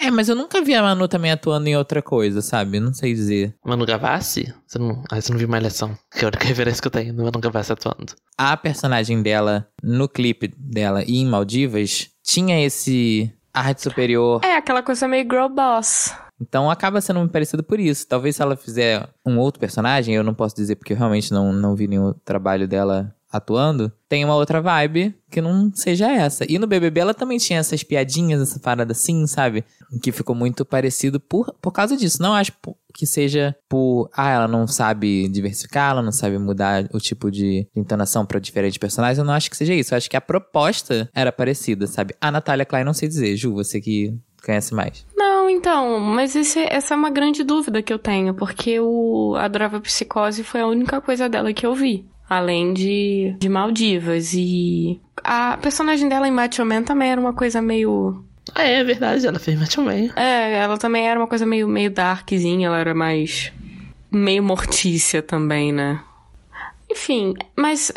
É, 0.00 0.10
mas 0.10 0.28
eu 0.28 0.34
nunca 0.34 0.62
vi 0.62 0.74
a 0.74 0.82
Manu 0.82 1.06
também 1.06 1.30
atuando 1.30 1.68
em 1.68 1.76
outra 1.76 2.02
coisa, 2.02 2.42
sabe? 2.42 2.80
Não 2.80 2.92
sei 2.92 3.14
dizer. 3.14 3.54
Manu 3.64 3.86
Gavassi? 3.86 4.52
Você 4.66 4.78
não, 4.78 5.02
ah, 5.10 5.20
você 5.20 5.32
não 5.32 5.38
viu 5.38 5.48
Malhação. 5.48 5.96
Que 6.10 6.20
é 6.20 6.24
a 6.24 6.28
única 6.28 6.44
referência 6.46 6.80
que 6.80 6.88
eu 6.88 6.92
tenho 6.92 7.14
do 7.14 7.22
Manu 7.22 7.38
Gavassi 7.38 7.72
atuando. 7.72 8.14
A 8.36 8.56
personagem 8.56 9.22
dela 9.22 9.68
no 9.82 10.08
clipe 10.08 10.52
dela 10.56 11.04
e 11.06 11.18
em 11.18 11.26
Maldivas 11.26 12.08
tinha 12.22 12.64
esse 12.64 13.32
ar 13.52 13.74
de 13.74 13.82
superior. 13.82 14.40
É 14.44 14.56
aquela 14.56 14.82
coisa 14.82 15.06
meio 15.06 15.24
girl 15.24 15.48
boss. 15.48 16.14
Então 16.40 16.68
acaba 16.68 17.00
sendo 17.00 17.26
parecido 17.28 17.62
por 17.62 17.78
isso. 17.78 18.06
Talvez 18.06 18.36
se 18.36 18.42
ela 18.42 18.56
fizer 18.56 19.08
um 19.24 19.38
outro 19.38 19.60
personagem, 19.60 20.14
eu 20.14 20.24
não 20.24 20.34
posso 20.34 20.56
dizer 20.56 20.74
porque 20.76 20.92
eu 20.92 20.96
realmente 20.96 21.32
não, 21.32 21.52
não 21.52 21.76
vi 21.76 21.86
nenhum 21.86 22.12
trabalho 22.24 22.66
dela 22.66 23.14
atuando, 23.32 23.90
tem 24.08 24.24
uma 24.24 24.34
outra 24.34 24.60
vibe 24.60 25.14
que 25.30 25.40
não 25.40 25.70
seja 25.74 26.10
essa. 26.12 26.44
E 26.50 26.58
no 26.58 26.66
BBB 26.66 27.00
ela 27.00 27.14
também 27.14 27.38
tinha 27.38 27.58
essas 27.58 27.82
piadinhas, 27.82 28.40
essa 28.42 28.60
parada 28.60 28.92
assim, 28.92 29.26
sabe? 29.26 29.64
Que 30.02 30.12
ficou 30.12 30.34
muito 30.34 30.64
parecido 30.64 31.18
por, 31.18 31.54
por 31.60 31.72
causa 31.72 31.96
disso. 31.96 32.20
Não 32.22 32.34
acho 32.34 32.52
que 32.94 33.06
seja 33.06 33.56
por, 33.68 34.10
ah, 34.14 34.30
ela 34.30 34.48
não 34.48 34.66
sabe 34.66 35.28
diversificar, 35.28 35.92
ela 35.92 36.02
não 36.02 36.12
sabe 36.12 36.38
mudar 36.38 36.86
o 36.92 36.98
tipo 36.98 37.30
de 37.30 37.66
entonação 37.74 38.26
pra 38.26 38.38
diferentes 38.38 38.76
personagens. 38.76 39.18
Eu 39.18 39.24
não 39.24 39.32
acho 39.32 39.50
que 39.50 39.56
seja 39.56 39.72
isso. 39.74 39.94
Eu 39.94 39.98
acho 39.98 40.10
que 40.10 40.16
a 40.16 40.20
proposta 40.20 41.08
era 41.14 41.32
parecida, 41.32 41.86
sabe? 41.86 42.14
A 42.20 42.30
Natália 42.30 42.66
Klein, 42.66 42.84
não 42.84 42.92
sei 42.94 43.08
dizer. 43.08 43.34
Ju, 43.36 43.54
você 43.54 43.80
que 43.80 44.14
conhece 44.44 44.74
mais. 44.74 45.06
Não, 45.16 45.48
então, 45.48 45.98
mas 46.00 46.34
esse- 46.36 46.66
essa 46.68 46.94
é 46.94 46.96
uma 46.96 47.10
grande 47.10 47.42
dúvida 47.44 47.80
que 47.82 47.92
eu 47.92 47.98
tenho, 47.98 48.34
porque 48.34 48.78
o 48.80 49.34
Adorável 49.36 49.80
Psicose 49.80 50.42
foi 50.44 50.60
a 50.60 50.66
única 50.66 51.00
coisa 51.00 51.28
dela 51.28 51.52
que 51.52 51.64
eu 51.64 51.74
vi. 51.74 52.06
Além 52.32 52.72
de, 52.72 53.36
de 53.38 53.46
Maldivas. 53.46 54.32
E 54.32 54.98
a 55.22 55.58
personagem 55.58 56.08
dela 56.08 56.26
em 56.26 56.30
Macho 56.30 56.64
Man 56.64 56.82
também 56.82 57.10
era 57.10 57.20
uma 57.20 57.34
coisa 57.34 57.60
meio. 57.60 58.24
Ah, 58.54 58.62
é 58.62 58.82
verdade, 58.82 59.26
ela 59.26 59.38
fez 59.38 59.60
Match 59.60 59.76
Man. 59.76 60.08
É, 60.16 60.54
ela 60.54 60.78
também 60.78 61.06
era 61.06 61.20
uma 61.20 61.26
coisa 61.26 61.44
meio, 61.44 61.68
meio 61.68 61.90
darkzinha, 61.90 62.68
ela 62.68 62.78
era 62.78 62.94
mais. 62.94 63.52
meio 64.10 64.42
mortícia 64.42 65.20
também, 65.20 65.72
né? 65.72 66.00
Enfim, 66.90 67.34
mas 67.54 67.92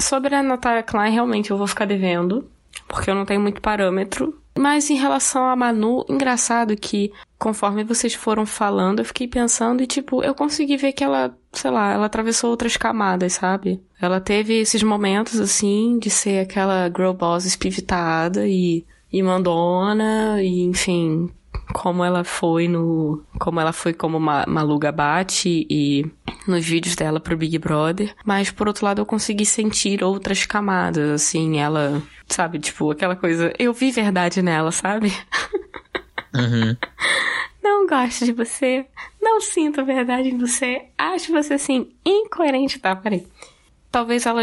sobre 0.00 0.34
a 0.34 0.42
Natália 0.42 0.82
Klein, 0.82 1.12
realmente 1.12 1.52
eu 1.52 1.56
vou 1.56 1.68
ficar 1.68 1.84
devendo, 1.84 2.50
porque 2.88 3.08
eu 3.08 3.14
não 3.14 3.24
tenho 3.24 3.40
muito 3.40 3.60
parâmetro. 3.60 4.36
Mas 4.60 4.90
em 4.90 4.94
relação 4.94 5.48
a 5.48 5.56
Manu, 5.56 6.04
engraçado 6.06 6.76
que 6.76 7.10
conforme 7.38 7.82
vocês 7.82 8.12
foram 8.12 8.44
falando, 8.44 8.98
eu 8.98 9.06
fiquei 9.06 9.26
pensando 9.26 9.82
e 9.82 9.86
tipo, 9.86 10.22
eu 10.22 10.34
consegui 10.34 10.76
ver 10.76 10.92
que 10.92 11.02
ela, 11.02 11.34
sei 11.50 11.70
lá, 11.70 11.94
ela 11.94 12.04
atravessou 12.04 12.50
outras 12.50 12.76
camadas, 12.76 13.32
sabe? 13.32 13.82
Ela 13.98 14.20
teve 14.20 14.52
esses 14.60 14.82
momentos 14.82 15.40
assim 15.40 15.98
de 15.98 16.10
ser 16.10 16.40
aquela 16.40 16.88
girl 16.94 17.12
boss 17.12 17.46
espivitada 17.46 18.46
e 18.46 18.84
e 19.10 19.22
mandona 19.22 20.42
e 20.42 20.60
enfim, 20.60 21.30
como 21.72 22.04
ela 22.04 22.24
foi 22.24 22.68
no. 22.68 23.22
Como 23.38 23.60
ela 23.60 23.72
foi 23.72 23.92
como 23.92 24.18
Ma 24.18 24.44
Malu 24.46 24.78
Gabate 24.78 25.66
e 25.68 26.06
nos 26.46 26.66
vídeos 26.66 26.94
dela 26.94 27.20
pro 27.20 27.36
Big 27.36 27.58
Brother. 27.58 28.14
Mas 28.24 28.50
por 28.50 28.68
outro 28.68 28.84
lado 28.84 29.00
eu 29.00 29.06
consegui 29.06 29.46
sentir 29.46 30.02
outras 30.02 30.46
camadas, 30.46 31.10
assim, 31.10 31.58
ela. 31.58 32.02
Sabe, 32.28 32.58
tipo, 32.58 32.90
aquela 32.90 33.16
coisa. 33.16 33.52
Eu 33.58 33.72
vi 33.72 33.90
verdade 33.90 34.40
nela, 34.40 34.70
sabe? 34.70 35.12
Uhum. 36.34 36.76
Não 37.62 37.86
gosto 37.86 38.24
de 38.24 38.32
você. 38.32 38.86
Não 39.20 39.40
sinto 39.40 39.84
verdade 39.84 40.28
em 40.28 40.38
você. 40.38 40.86
Acho 40.96 41.32
você, 41.32 41.54
assim, 41.54 41.88
incoerente. 42.04 42.78
Tá, 42.78 42.96
peraí. 42.96 43.26
Talvez 43.90 44.24
ela, 44.24 44.42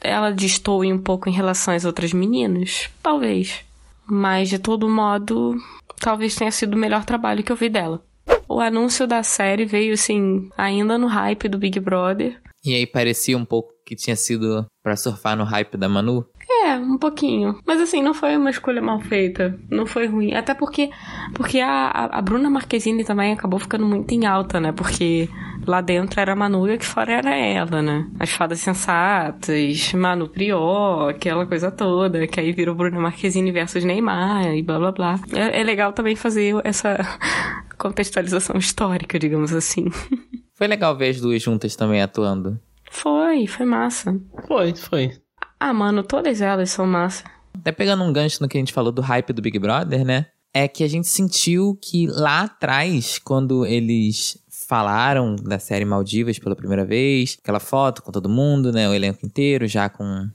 ela 0.00 0.30
destoe 0.30 0.92
um 0.92 0.98
pouco 0.98 1.28
em 1.28 1.32
relação 1.32 1.74
às 1.74 1.84
outras 1.84 2.12
meninas. 2.12 2.88
Talvez. 3.02 3.64
Mas, 4.06 4.48
de 4.48 4.58
todo 4.58 4.88
modo, 4.88 5.56
talvez 6.02 6.34
tenha 6.34 6.50
sido 6.50 6.74
o 6.74 6.78
melhor 6.78 7.04
trabalho 7.04 7.42
que 7.42 7.52
eu 7.52 7.56
vi 7.56 7.68
dela. 7.68 8.04
O 8.48 8.60
anúncio 8.60 9.06
da 9.06 9.22
série 9.22 9.64
veio, 9.64 9.94
assim, 9.94 10.50
ainda 10.58 10.98
no 10.98 11.06
hype 11.06 11.48
do 11.48 11.58
Big 11.58 11.78
Brother. 11.80 12.38
E 12.64 12.74
aí 12.74 12.86
parecia 12.86 13.36
um 13.38 13.44
pouco 13.44 13.72
que 13.86 13.96
tinha 13.96 14.14
sido 14.14 14.66
pra 14.82 14.96
surfar 14.96 15.36
no 15.36 15.44
hype 15.44 15.76
da 15.76 15.88
Manu. 15.88 16.26
É, 16.64 16.76
um 16.76 16.96
pouquinho. 16.96 17.58
Mas 17.66 17.80
assim, 17.80 18.02
não 18.02 18.14
foi 18.14 18.36
uma 18.36 18.50
escolha 18.50 18.80
mal 18.80 19.00
feita. 19.00 19.58
Não 19.68 19.84
foi 19.84 20.06
ruim. 20.06 20.32
Até 20.34 20.54
porque, 20.54 20.90
porque 21.34 21.58
a, 21.60 22.08
a 22.12 22.22
Bruna 22.22 22.48
Marquezine 22.48 23.04
também 23.04 23.32
acabou 23.32 23.58
ficando 23.58 23.84
muito 23.84 24.12
em 24.12 24.26
alta, 24.26 24.60
né? 24.60 24.70
Porque 24.70 25.28
lá 25.66 25.80
dentro 25.80 26.20
era 26.20 26.32
a 26.32 26.36
Manu 26.36 26.68
e 26.68 26.74
aqui 26.74 26.86
fora 26.86 27.12
era 27.12 27.34
ela, 27.34 27.82
né? 27.82 28.06
As 28.18 28.30
fadas 28.30 28.60
sensatas, 28.60 29.92
Manu 29.92 30.28
Prior, 30.28 31.10
aquela 31.10 31.46
coisa 31.46 31.70
toda, 31.70 32.26
que 32.26 32.38
aí 32.38 32.52
virou 32.52 32.74
Bruna 32.74 33.00
Marquezine 33.00 33.50
versus 33.50 33.84
Neymar 33.84 34.54
e 34.54 34.62
blá 34.62 34.78
blá 34.78 34.92
blá. 34.92 35.20
É, 35.32 35.60
é 35.60 35.64
legal 35.64 35.92
também 35.92 36.14
fazer 36.14 36.54
essa 36.64 36.96
contextualização 37.76 38.56
histórica, 38.56 39.18
digamos 39.18 39.52
assim. 39.52 39.86
Foi 40.54 40.68
legal 40.68 40.96
ver 40.96 41.08
as 41.08 41.20
duas 41.20 41.42
juntas 41.42 41.74
também 41.74 42.00
atuando. 42.00 42.60
Foi, 42.88 43.46
foi 43.46 43.66
massa. 43.66 44.20
Foi, 44.46 44.74
foi. 44.76 45.21
Ah, 45.64 45.72
mano, 45.72 46.02
todas 46.02 46.40
elas 46.40 46.70
são 46.70 46.84
massa. 46.84 47.22
Até 47.54 47.70
pegando 47.70 48.02
um 48.02 48.12
gancho 48.12 48.42
no 48.42 48.48
que 48.48 48.58
a 48.58 48.60
gente 48.60 48.72
falou 48.72 48.90
do 48.90 49.00
hype 49.00 49.32
do 49.32 49.40
Big 49.40 49.60
Brother, 49.60 50.04
né? 50.04 50.26
É 50.52 50.66
que 50.66 50.82
a 50.82 50.88
gente 50.88 51.06
sentiu 51.06 51.78
que 51.80 52.08
lá 52.08 52.40
atrás, 52.42 53.20
quando 53.20 53.64
eles 53.64 54.36
falaram 54.50 55.36
da 55.36 55.60
série 55.60 55.84
Maldivas 55.84 56.36
pela 56.36 56.56
primeira 56.56 56.84
vez, 56.84 57.38
aquela 57.40 57.60
foto 57.60 58.02
com 58.02 58.10
todo 58.10 58.28
mundo, 58.28 58.72
né? 58.72 58.88
O 58.88 58.92
elenco 58.92 59.24
inteiro, 59.24 59.68
já 59.68 59.88
com 59.88 60.28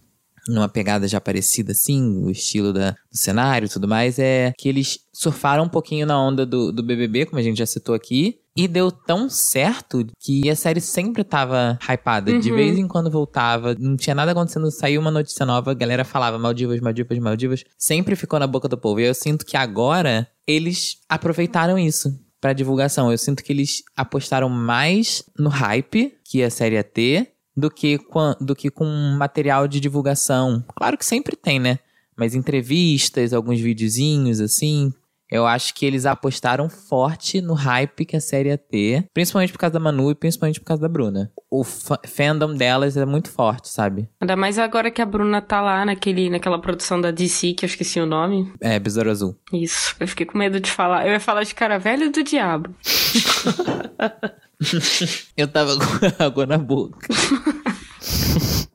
numa 0.48 0.70
pegada 0.70 1.08
já 1.08 1.20
parecida 1.20 1.72
assim, 1.72 2.24
o 2.24 2.30
estilo 2.30 2.74
da, 2.74 2.91
do 2.91 3.18
cenário 3.18 3.66
e 3.66 3.70
tudo 3.70 3.88
mais, 3.88 4.20
é 4.20 4.54
que 4.58 4.70
eles 4.70 5.00
surfaram 5.14 5.64
um 5.64 5.70
pouquinho 5.70 6.06
na 6.06 6.22
onda 6.22 6.45
do, 6.45 6.72
do 6.72 6.84
BBB, 6.84 7.26
como 7.26 7.39
a 7.39 7.43
gente 7.43 7.58
já 7.58 7.66
citou 7.66 7.95
aqui, 7.95 8.39
e 8.56 8.68
deu 8.68 8.91
tão 8.91 9.30
certo 9.30 10.06
que 10.20 10.50
a 10.50 10.56
série 10.56 10.82
sempre 10.82 11.24
tava 11.24 11.78
hypada. 11.88 12.32
Uhum. 12.32 12.39
De 12.39 12.52
vez 12.52 12.78
em 12.78 12.88
quando 12.88 13.12
voltava, 13.12 13.76
não 13.80 13.95
tinha 13.95 14.16
nada 14.16 14.32
acontecendo, 14.32 14.72
saiu 14.72 15.00
uma 15.00 15.12
notícia 15.12 15.45
nova, 15.45 15.72
a 15.72 15.76
galera 15.76 16.04
falava 16.04 16.39
Maldivas, 16.39 16.80
Maldivas, 16.80 17.20
Maldivas. 17.20 17.64
Sempre 17.78 18.16
ficou 18.16 18.39
na 18.39 18.48
boca 18.48 18.68
do 18.68 18.78
povo. 18.78 19.00
E 19.00 19.06
eu 19.06 19.14
sinto 19.14 19.45
que 19.45 19.56
agora 19.56 20.28
eles 20.48 20.98
aproveitaram 21.08 21.78
isso 21.78 22.12
pra 22.41 22.54
divulgação. 22.54 23.12
Eu 23.12 23.18
sinto 23.18 23.43
que 23.43 23.54
eles 23.54 23.84
apostaram 23.95 24.50
mais 24.50 25.24
no 25.38 25.50
hype 25.50 26.16
que 26.24 26.41
a 26.41 26.50
série 26.50 26.76
ia 26.76 26.84
ter 26.84 27.34
do 27.58 27.70
que, 27.72 27.97
com- 27.97 28.36
do 28.39 28.55
que 28.55 28.70
com 28.70 28.86
material 29.18 29.68
de 29.68 29.80
divulgação. 29.80 30.64
Claro 30.78 30.95
que 30.97 31.05
sempre 31.05 31.36
tem, 31.36 31.60
né? 31.60 31.80
Mas 32.16 32.36
entrevistas, 32.36 33.34
alguns 33.34 33.60
videozinhos 33.60 34.39
assim. 34.39 34.93
Eu 35.30 35.45
acho 35.45 35.74
que 35.76 35.86
eles 35.86 36.05
apostaram 36.05 36.70
forte 36.70 37.41
no 37.41 37.53
hype 37.53 38.05
que 38.05 38.16
a 38.16 38.22
série 38.22 38.47
ia 38.47 38.58
ter. 38.58 39.08
Principalmente 39.14 39.51
por 39.51 39.60
causa 39.60 39.74
da 39.74 39.80
Manu 39.80 40.10
e 40.10 40.16
principalmente 40.16 40.58
por 40.62 40.66
causa 40.68 40.82
da 40.82 40.88
Bruna. 40.88 41.30
O 41.51 41.66
fa- 41.66 41.99
fandom 42.08 42.55
delas 42.55 42.95
é 42.95 43.05
muito 43.05 43.30
forte, 43.30 43.68
sabe? 43.68 44.08
Ainda 44.22 44.38
mais 44.38 44.58
agora 44.58 44.89
que 44.89 45.01
a 45.01 45.05
Bruna 45.05 45.41
tá 45.41 45.60
lá 45.60 45.84
naquele, 45.84 46.30
naquela 46.30 46.62
produção 46.62 47.01
da 47.01 47.12
DC, 47.12 47.53
que 47.55 47.66
eu 47.66 47.68
esqueci 47.68 47.99
o 47.99 48.05
nome. 48.05 48.53
É, 48.62 48.80
Besouro 48.80 49.12
Azul. 49.12 49.36
Isso, 49.51 49.97
eu 49.99 50.08
fiquei 50.08 50.26
com 50.26 50.38
medo 50.38 50.62
de 50.62 50.72
falar. 50.72 51.05
Eu 51.05 51.12
ia 51.12 51.20
falar 51.20 51.43
de 51.43 51.53
cara 51.53 51.78
velho 51.78 52.10
do 52.10 52.24
diabo. 52.24 52.74
Eu 55.36 55.47
tava 55.47 55.76
com 55.78 56.24
água 56.24 56.45
na 56.45 56.58
boca. 56.58 57.08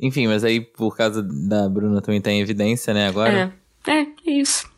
Enfim, 0.00 0.28
mas 0.28 0.44
aí 0.44 0.60
por 0.60 0.96
causa 0.96 1.22
da 1.22 1.68
Bruna 1.68 2.00
também 2.00 2.20
tá 2.20 2.30
em 2.30 2.40
evidência, 2.40 2.94
né, 2.94 3.08
agora. 3.08 3.52
É, 3.86 3.90
é, 3.90 4.06
é 4.26 4.30
isso. 4.30 4.70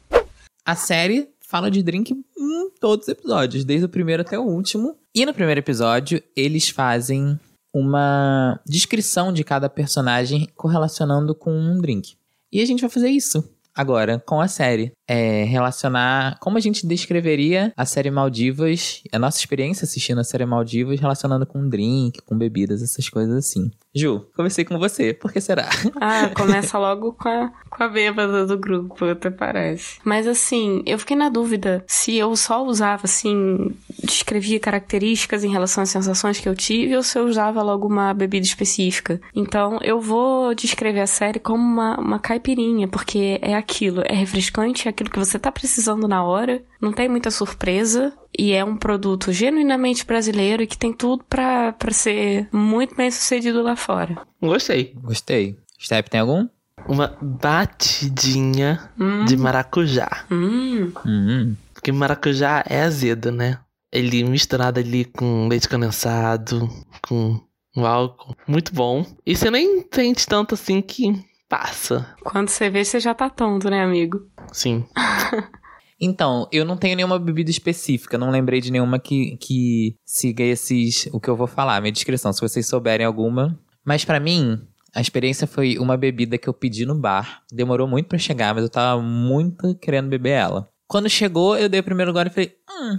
A 0.64 0.74
série 0.74 1.28
fala 1.40 1.70
de 1.70 1.82
drink 1.82 2.12
em 2.12 2.70
todos 2.80 3.06
os 3.06 3.12
episódios, 3.12 3.64
desde 3.64 3.84
o 3.84 3.88
primeiro 3.88 4.22
até 4.22 4.38
o 4.38 4.44
último. 4.44 4.96
E 5.14 5.26
no 5.26 5.34
primeiro 5.34 5.60
episódio, 5.60 6.22
eles 6.34 6.68
fazem 6.68 7.38
uma 7.74 8.60
descrição 8.66 9.32
de 9.32 9.44
cada 9.44 9.68
personagem 9.68 10.48
correlacionando 10.54 11.34
com 11.34 11.52
um 11.52 11.80
drink. 11.80 12.14
E 12.52 12.60
a 12.60 12.66
gente 12.66 12.80
vai 12.80 12.90
fazer 12.90 13.08
isso 13.08 13.48
agora 13.74 14.18
com 14.18 14.40
a 14.40 14.48
série. 14.48 14.92
É 15.12 15.42
relacionar 15.42 16.38
como 16.38 16.56
a 16.56 16.60
gente 16.60 16.86
descreveria 16.86 17.72
a 17.76 17.84
série 17.84 18.12
Maldivas, 18.12 19.02
a 19.10 19.18
nossa 19.18 19.38
experiência 19.38 19.84
assistindo 19.84 20.20
a 20.20 20.24
série 20.24 20.46
Maldivas, 20.46 21.00
relacionando 21.00 21.44
com 21.44 21.68
drink, 21.68 22.22
com 22.22 22.38
bebidas, 22.38 22.80
essas 22.80 23.08
coisas 23.08 23.34
assim. 23.34 23.72
Ju, 23.92 24.24
comecei 24.36 24.64
com 24.64 24.78
você, 24.78 25.12
por 25.12 25.32
que 25.32 25.40
será? 25.40 25.68
Ah, 26.00 26.30
começa 26.34 26.78
logo 26.78 27.12
com 27.12 27.28
a, 27.28 27.52
com 27.68 27.82
a 27.82 27.88
bêbada 27.88 28.46
do 28.46 28.56
grupo, 28.56 29.04
até 29.04 29.28
parece. 29.30 29.98
Mas 30.04 30.26
assim, 30.26 30.82
eu 30.86 30.98
fiquei 30.98 31.16
na 31.16 31.28
dúvida 31.28 31.84
se 31.86 32.16
eu 32.16 32.34
só 32.36 32.64
usava, 32.64 33.02
assim, 33.04 33.74
descrevia 34.02 34.60
características 34.60 35.44
em 35.44 35.50
relação 35.50 35.82
às 35.82 35.90
sensações 35.90 36.38
que 36.38 36.48
eu 36.48 36.54
tive 36.54 36.96
ou 36.96 37.02
se 37.02 37.18
eu 37.18 37.26
usava 37.26 37.62
logo 37.62 37.86
uma 37.86 38.14
bebida 38.14 38.46
específica. 38.46 39.20
Então, 39.34 39.78
eu 39.82 40.00
vou 40.00 40.54
descrever 40.54 41.00
a 41.00 41.06
série 41.06 41.40
como 41.40 41.62
uma, 41.62 41.98
uma 41.98 42.18
caipirinha, 42.18 42.86
porque 42.88 43.38
é 43.42 43.54
aquilo, 43.54 44.02
é 44.06 44.14
refrescante, 44.14 44.88
é 44.88 44.92
aquilo 45.02 45.10
que 45.10 45.18
você 45.18 45.38
tá 45.38 45.50
precisando 45.50 46.06
na 46.06 46.22
hora, 46.24 46.62
não 46.80 46.92
tem 46.92 47.08
muita 47.08 47.30
surpresa. 47.30 48.12
E 48.38 48.52
é 48.52 48.64
um 48.64 48.76
produto 48.76 49.32
genuinamente 49.32 50.06
brasileiro 50.06 50.62
e 50.62 50.66
que 50.66 50.78
tem 50.78 50.92
tudo 50.92 51.24
pra, 51.28 51.72
pra 51.72 51.90
ser 51.92 52.48
muito 52.52 52.94
bem 52.94 53.10
sucedido 53.10 53.62
lá 53.62 53.74
fora. 53.76 54.16
Gostei. 54.40 54.94
Gostei. 55.02 55.56
Step, 55.80 56.08
tem 56.08 56.20
algum? 56.20 56.46
Uma 56.88 57.16
batidinha 57.20 58.90
de 59.26 59.36
maracujá. 59.36 60.24
Hum, 60.30 60.92
Hum, 61.04 61.56
Porque 61.74 61.92
maracujá 61.92 62.64
é 62.68 62.82
azedo, 62.82 63.30
né? 63.30 63.58
Ele 63.92 64.22
misturado 64.24 64.78
ali 64.80 65.04
com 65.04 65.48
leite 65.48 65.68
condensado, 65.68 66.68
com 67.06 67.40
o 67.76 67.84
álcool. 67.86 68.36
Muito 68.46 68.72
bom. 68.74 69.04
E 69.26 69.34
você 69.36 69.50
nem 69.50 69.84
sente 69.92 70.26
tanto 70.26 70.54
assim 70.54 70.80
que 70.80 71.12
passa. 71.50 72.14
quando 72.22 72.48
você 72.48 72.70
vê, 72.70 72.84
você 72.84 73.00
já 73.00 73.12
tá 73.12 73.28
tonto, 73.28 73.68
né, 73.68 73.82
amigo? 73.82 74.30
Sim. 74.52 74.86
Então, 76.02 76.48
eu 76.50 76.64
não 76.64 76.78
tenho 76.78 76.96
nenhuma 76.96 77.18
bebida 77.18 77.50
específica, 77.50 78.16
não 78.16 78.30
lembrei 78.30 78.58
de 78.58 78.72
nenhuma 78.72 78.98
que, 78.98 79.36
que 79.36 79.94
siga 80.02 80.42
esses. 80.42 81.06
o 81.12 81.20
que 81.20 81.28
eu 81.28 81.36
vou 81.36 81.46
falar, 81.46 81.78
minha 81.82 81.92
descrição, 81.92 82.32
se 82.32 82.40
vocês 82.40 82.66
souberem 82.66 83.04
alguma. 83.04 83.60
Mas 83.84 84.02
pra 84.02 84.18
mim, 84.18 84.66
a 84.94 85.00
experiência 85.02 85.46
foi 85.46 85.76
uma 85.78 85.98
bebida 85.98 86.38
que 86.38 86.48
eu 86.48 86.54
pedi 86.54 86.86
no 86.86 86.94
bar. 86.94 87.42
Demorou 87.52 87.86
muito 87.86 88.06
pra 88.06 88.16
chegar, 88.16 88.54
mas 88.54 88.64
eu 88.64 88.70
tava 88.70 89.02
muito 89.02 89.74
querendo 89.74 90.08
beber 90.08 90.30
ela. 90.30 90.70
Quando 90.88 91.06
chegou, 91.10 91.54
eu 91.58 91.68
dei 91.68 91.80
o 91.80 91.84
primeiro 91.84 92.14
gole 92.14 92.30
e 92.30 92.32
falei: 92.32 92.56
hum, 92.70 92.96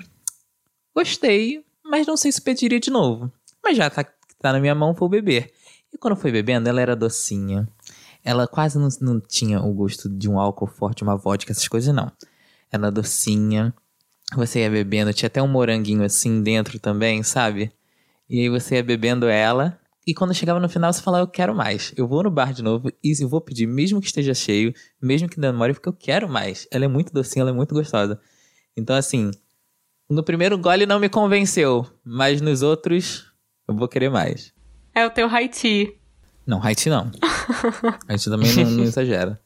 gostei, 0.95 1.65
mas 1.83 2.05
não 2.05 2.15
sei 2.15 2.31
se 2.31 2.39
pediria 2.39 2.79
de 2.79 2.91
novo. 2.91 3.31
Mas 3.63 3.77
já 3.77 3.89
tá, 3.89 4.05
tá 4.39 4.53
na 4.53 4.59
minha 4.59 4.75
mão, 4.75 4.93
vou 4.93 5.09
beber. 5.09 5.51
E 5.91 5.97
quando 5.97 6.15
foi 6.15 6.31
bebendo, 6.31 6.69
ela 6.69 6.79
era 6.79 6.95
docinha. 6.95 7.67
Ela 8.23 8.47
quase 8.47 8.77
não, 8.77 8.87
não 9.01 9.19
tinha 9.19 9.61
o 9.61 9.73
gosto 9.73 10.07
de 10.09 10.29
um 10.29 10.39
álcool 10.39 10.67
forte, 10.67 11.03
uma 11.03 11.15
vodka, 11.15 11.51
essas 11.51 11.67
coisas, 11.67 11.93
não. 11.93 12.11
Ela 12.71 12.91
docinha. 12.91 13.73
Você 14.35 14.59
ia 14.59 14.69
bebendo, 14.69 15.13
tinha 15.13 15.27
até 15.27 15.41
um 15.41 15.47
moranguinho 15.47 16.03
assim 16.03 16.41
dentro 16.41 16.79
também, 16.79 17.21
sabe? 17.23 17.71
E 18.29 18.39
aí 18.39 18.49
você 18.49 18.75
ia 18.75 18.83
bebendo 18.83 19.27
ela. 19.27 19.77
E 20.05 20.13
quando 20.13 20.33
chegava 20.33 20.59
no 20.59 20.69
final, 20.69 20.91
você 20.91 21.01
falava, 21.01 21.23
eu 21.23 21.27
quero 21.27 21.53
mais. 21.53 21.93
Eu 21.95 22.07
vou 22.07 22.23
no 22.23 22.31
bar 22.31 22.53
de 22.53 22.63
novo 22.63 22.91
e 23.03 23.13
eu 23.21 23.29
vou 23.29 23.41
pedir, 23.41 23.67
mesmo 23.67 23.99
que 23.99 24.07
esteja 24.07 24.33
cheio, 24.33 24.73
mesmo 25.01 25.29
que 25.29 25.39
demore, 25.39 25.73
porque 25.73 25.89
eu 25.89 25.93
quero 25.93 26.27
mais. 26.27 26.67
Ela 26.71 26.85
é 26.85 26.87
muito 26.87 27.13
docinha, 27.13 27.43
ela 27.43 27.51
é 27.51 27.53
muito 27.53 27.75
gostosa. 27.75 28.19
Então, 28.75 28.95
assim, 28.95 29.31
no 30.09 30.23
primeiro 30.23 30.57
gole 30.57 30.85
não 30.85 30.99
me 30.99 31.09
convenceu, 31.09 31.85
mas 32.03 32.41
nos 32.41 32.61
outros 32.61 33.31
eu 33.67 33.75
vou 33.75 33.87
querer 33.87 34.09
mais. 34.09 34.53
É 34.93 35.05
o 35.05 35.09
teu 35.09 35.29
Haiti. 35.29 36.00
Não, 36.45 36.61
Haiti 36.63 36.89
não. 36.89 37.11
Haiti 38.09 38.29
também 38.29 38.53
não, 38.55 38.63
não 38.71 38.83
exagera. 38.83 39.39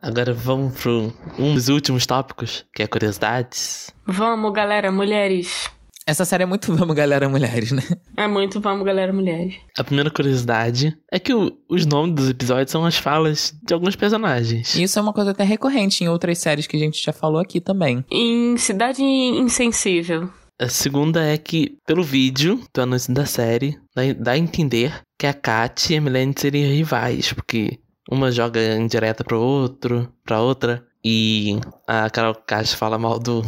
Agora 0.00 0.34
vamos 0.34 0.80
pro 0.80 1.12
um 1.38 1.54
dos 1.54 1.68
últimos 1.68 2.04
tópicos, 2.06 2.64
que 2.74 2.82
é 2.82 2.86
curiosidades. 2.88 3.90
Vamos, 4.06 4.52
galera, 4.52 4.90
mulheres. 4.90 5.70
Essa 6.04 6.24
série 6.24 6.42
é 6.42 6.46
muito 6.46 6.74
vamos, 6.74 6.96
galera, 6.96 7.28
mulheres, 7.28 7.70
né? 7.70 7.82
É 8.16 8.26
muito 8.26 8.60
vamos, 8.60 8.84
galera, 8.84 9.12
mulheres. 9.12 9.54
A 9.78 9.84
primeira 9.84 10.10
curiosidade 10.10 10.98
é 11.12 11.20
que 11.20 11.32
o- 11.32 11.56
os 11.68 11.86
nomes 11.86 12.16
dos 12.16 12.28
episódios 12.30 12.72
são 12.72 12.84
as 12.84 12.96
falas 12.96 13.54
de 13.62 13.72
alguns 13.72 13.94
personagens. 13.94 14.74
E 14.74 14.82
isso 14.82 14.98
é 14.98 15.02
uma 15.02 15.12
coisa 15.12 15.30
até 15.30 15.44
recorrente 15.44 16.02
em 16.02 16.08
outras 16.08 16.38
séries 16.38 16.66
que 16.66 16.76
a 16.76 16.80
gente 16.80 17.00
já 17.00 17.12
falou 17.12 17.40
aqui 17.40 17.60
também. 17.60 18.04
Em 18.10 18.56
Cidade 18.56 19.00
Insensível. 19.00 20.28
A 20.60 20.68
segunda 20.68 21.22
é 21.22 21.36
que, 21.36 21.78
pelo 21.86 22.02
vídeo 22.02 22.62
do 22.72 22.82
anúncio 22.82 23.12
da 23.12 23.26
série, 23.26 23.78
dá, 23.94 24.02
dá 24.18 24.32
a 24.32 24.38
entender 24.38 25.02
que 25.18 25.26
a 25.26 25.34
Kat 25.34 25.92
e 25.92 25.96
a 25.96 26.00
Milene 26.00 26.34
seriam 26.36 26.70
rivais, 26.70 27.32
porque 27.32 27.80
uma 28.10 28.30
joga 28.30 28.60
em 28.60 28.86
direta 28.86 29.24
pro 29.24 29.40
outro, 29.40 30.12
pra 30.24 30.40
outra, 30.40 30.86
e 31.04 31.58
a 31.86 32.08
Carol 32.10 32.34
Kat 32.34 32.76
fala 32.76 32.98
mal 32.98 33.18
do 33.18 33.42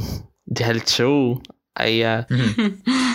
de 0.46 0.62
reality 0.62 0.90
show, 0.90 1.40
aí 1.74 2.04
a 2.04 2.26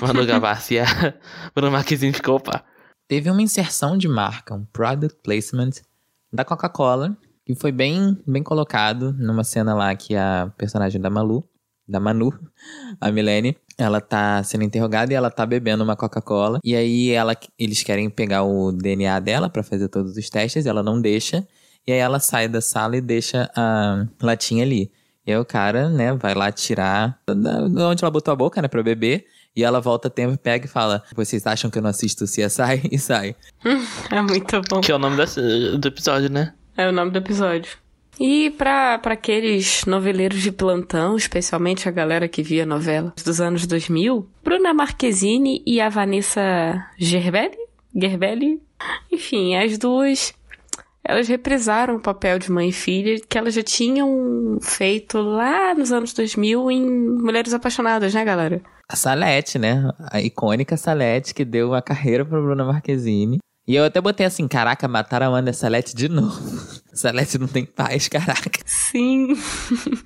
Manu 0.01 0.25
Gavassi 0.25 0.75
e 0.75 0.79
a 0.79 0.85
Bruna 1.53 1.71
Marquezine 1.71 2.13
ficou, 2.13 2.35
opa, 2.37 2.63
Teve 3.09 3.27
uma 3.31 3.41
inserção 3.41 3.97
de 3.97 4.07
marca, 4.07 4.53
um 4.53 4.63
product 4.65 5.19
placement 5.23 5.71
da 6.31 6.45
Coca-Cola, 6.45 7.17
que 7.43 7.55
foi 7.55 7.71
bem, 7.71 8.15
bem 8.27 8.43
colocado 8.43 9.11
numa 9.13 9.43
cena 9.43 9.73
lá 9.73 9.95
que 9.95 10.15
a 10.15 10.53
personagem 10.55 11.01
da 11.01 11.09
Malu, 11.09 11.43
da 11.89 11.99
Manu, 11.99 12.31
a 13.01 13.11
Milene, 13.11 13.57
ela 13.77 13.99
tá 13.99 14.43
sendo 14.43 14.63
interrogada 14.63 15.11
e 15.11 15.15
ela 15.15 15.31
tá 15.31 15.45
bebendo 15.45 15.83
uma 15.83 15.95
Coca-Cola. 15.95 16.59
E 16.63 16.75
aí 16.75 17.09
ela, 17.09 17.35
eles 17.57 17.81
querem 17.81 18.09
pegar 18.09 18.43
o 18.43 18.71
DNA 18.71 19.19
dela 19.19 19.49
pra 19.49 19.63
fazer 19.63 19.87
todos 19.87 20.15
os 20.15 20.29
testes, 20.29 20.65
ela 20.65 20.83
não 20.83 21.01
deixa. 21.01 21.47
E 21.87 21.91
aí 21.91 21.97
ela 21.97 22.19
sai 22.19 22.47
da 22.47 22.61
sala 22.61 22.97
e 22.97 23.01
deixa 23.01 23.49
a 23.55 24.05
latinha 24.21 24.63
ali. 24.63 24.91
E 25.25 25.31
aí 25.31 25.37
o 25.37 25.45
cara, 25.45 25.89
né, 25.89 26.13
vai 26.13 26.35
lá 26.35 26.51
tirar 26.51 27.19
da 27.25 27.87
onde 27.89 28.03
ela 28.03 28.11
botou 28.11 28.31
a 28.31 28.35
boca, 28.35 28.61
né, 28.61 28.67
pra 28.67 28.83
beber. 28.83 29.25
E 29.55 29.63
ela 29.63 29.81
volta 29.81 30.09
tempo, 30.09 30.37
pega 30.37 30.65
e 30.65 30.69
fala: 30.69 31.03
Vocês 31.15 31.45
acham 31.47 31.69
que 31.69 31.77
eu 31.77 31.81
não 31.81 31.89
assisto 31.89 32.25
CSI? 32.25 32.87
E 32.91 32.99
sai. 32.99 33.35
é 34.11 34.21
muito 34.21 34.61
bom. 34.69 34.79
Que 34.81 34.91
é 34.91 34.95
o 34.95 34.99
nome 34.99 35.17
desse, 35.17 35.41
do 35.77 35.87
episódio, 35.87 36.29
né? 36.29 36.53
É 36.77 36.87
o 36.87 36.91
nome 36.91 37.11
do 37.11 37.17
episódio. 37.17 37.77
E 38.19 38.49
para 38.51 38.99
aqueles 39.05 39.85
noveleiros 39.85 40.41
de 40.41 40.51
plantão, 40.51 41.15
especialmente 41.15 41.87
a 41.87 41.91
galera 41.91 42.27
que 42.27 42.43
via 42.43 42.65
novelas 42.65 43.13
dos 43.23 43.39
anos 43.39 43.65
2000, 43.65 44.27
Bruna 44.43 44.73
Marquezine 44.73 45.63
e 45.65 45.79
a 45.79 45.87
Vanessa 45.87 46.85
Gerbelli, 46.97 47.57
Gerbelli, 47.95 48.61
enfim, 49.09 49.55
as 49.55 49.77
duas, 49.77 50.33
elas 51.01 51.29
reprisaram 51.29 51.95
o 51.95 52.01
papel 52.01 52.37
de 52.37 52.51
mãe 52.51 52.69
e 52.69 52.73
filha 52.73 53.19
que 53.27 53.37
elas 53.37 53.53
já 53.53 53.63
tinham 53.63 54.57
feito 54.61 55.19
lá 55.19 55.73
nos 55.73 55.93
anos 55.93 56.11
2000 56.11 56.69
em 56.71 56.81
Mulheres 57.21 57.53
Apaixonadas, 57.53 58.13
né, 58.13 58.25
galera? 58.25 58.61
A 58.91 58.97
Salete, 58.97 59.57
né? 59.57 59.89
A 60.11 60.19
icônica 60.19 60.75
Salete 60.75 61.33
que 61.33 61.45
deu 61.45 61.73
a 61.73 61.81
carreira 61.81 62.25
pra 62.25 62.41
Bruna 62.41 62.65
Marquezine. 62.65 63.37
E 63.67 63.75
eu 63.75 63.85
até 63.85 64.01
botei 64.01 64.25
assim, 64.25 64.47
caraca, 64.47 64.87
mataram 64.87 65.27
a 65.27 65.29
Amanda 65.29 65.53
Salete 65.53 65.95
de 65.95 66.09
novo. 66.09 66.39
Salete 66.99 67.37
não 67.37 67.47
tem 67.47 67.65
paz, 67.65 68.09
caraca. 68.09 68.59
Sim. 68.65 69.29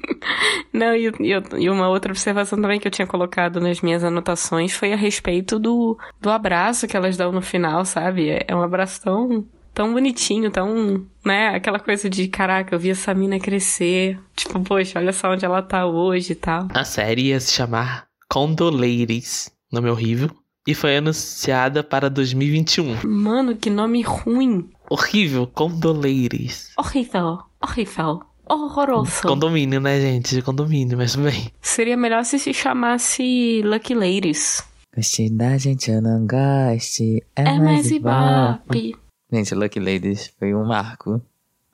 não, 0.72 0.96
e, 0.96 1.12
e, 1.58 1.70
uma 1.70 1.90
outra 1.90 2.12
observação 2.12 2.62
também 2.62 2.80
que 2.80 2.88
eu 2.88 2.92
tinha 2.92 3.08
colocado 3.08 3.60
nas 3.60 3.82
minhas 3.82 4.04
anotações 4.04 4.74
foi 4.74 4.94
a 4.94 4.96
respeito 4.96 5.58
do, 5.58 5.98
do 6.22 6.30
abraço 6.30 6.88
que 6.88 6.96
elas 6.96 7.18
dão 7.18 7.32
no 7.32 7.42
final, 7.42 7.84
sabe? 7.84 8.30
É, 8.30 8.46
é 8.48 8.56
um 8.56 8.62
abraço 8.62 9.02
tão 9.02 9.46
tão 9.74 9.92
bonitinho, 9.92 10.52
tão, 10.52 11.04
né, 11.26 11.48
aquela 11.48 11.80
coisa 11.80 12.08
de, 12.08 12.28
caraca, 12.28 12.76
eu 12.76 12.80
vi 12.80 12.92
essa 12.92 13.12
mina 13.12 13.40
crescer, 13.40 14.20
tipo, 14.36 14.60
poxa, 14.60 15.00
olha 15.00 15.12
só 15.12 15.32
onde 15.32 15.44
ela 15.44 15.64
tá 15.64 15.84
hoje 15.84 16.34
e 16.34 16.36
tal. 16.36 16.68
A 16.76 16.84
série 16.84 17.30
ia 17.30 17.40
se 17.40 17.54
chamar 17.54 18.06
Condoleiris, 18.30 19.52
nome 19.72 19.90
horrível, 19.90 20.30
e 20.68 20.74
foi 20.74 20.98
anunciada 20.98 21.84
para 21.84 22.10
2021. 22.10 23.00
Mano, 23.04 23.56
que 23.56 23.70
nome 23.70 24.02
ruim. 24.02 24.70
Horrível, 24.94 25.48
Condoleires. 25.48 26.72
Horrível, 26.78 27.40
horrível. 27.60 28.22
Horroroso. 28.48 29.24
Condomínio, 29.24 29.82
né, 29.82 30.00
gente? 30.00 30.40
Condomínio, 30.44 30.96
mas 30.96 31.16
bem. 31.16 31.52
Seria 31.60 31.98
melhor 31.98 32.24
se 32.24 32.38
se 32.38 32.54
chamasse 32.54 33.64
Lucky 33.64 33.96
Ladies. 33.96 34.64
Gostei 34.96 35.32
da 35.32 35.58
gente, 35.58 35.90
eu 35.90 36.00
não 36.00 36.28
goste. 36.28 37.24
É, 37.36 37.42
é 37.42 37.60
mais 37.60 37.90
ibope. 37.90 38.96
Gente, 39.32 39.56
Lucky 39.56 39.80
Ladies 39.80 40.32
foi 40.38 40.54
um 40.54 40.64
marco. 40.64 41.20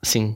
Sim. 0.02 0.34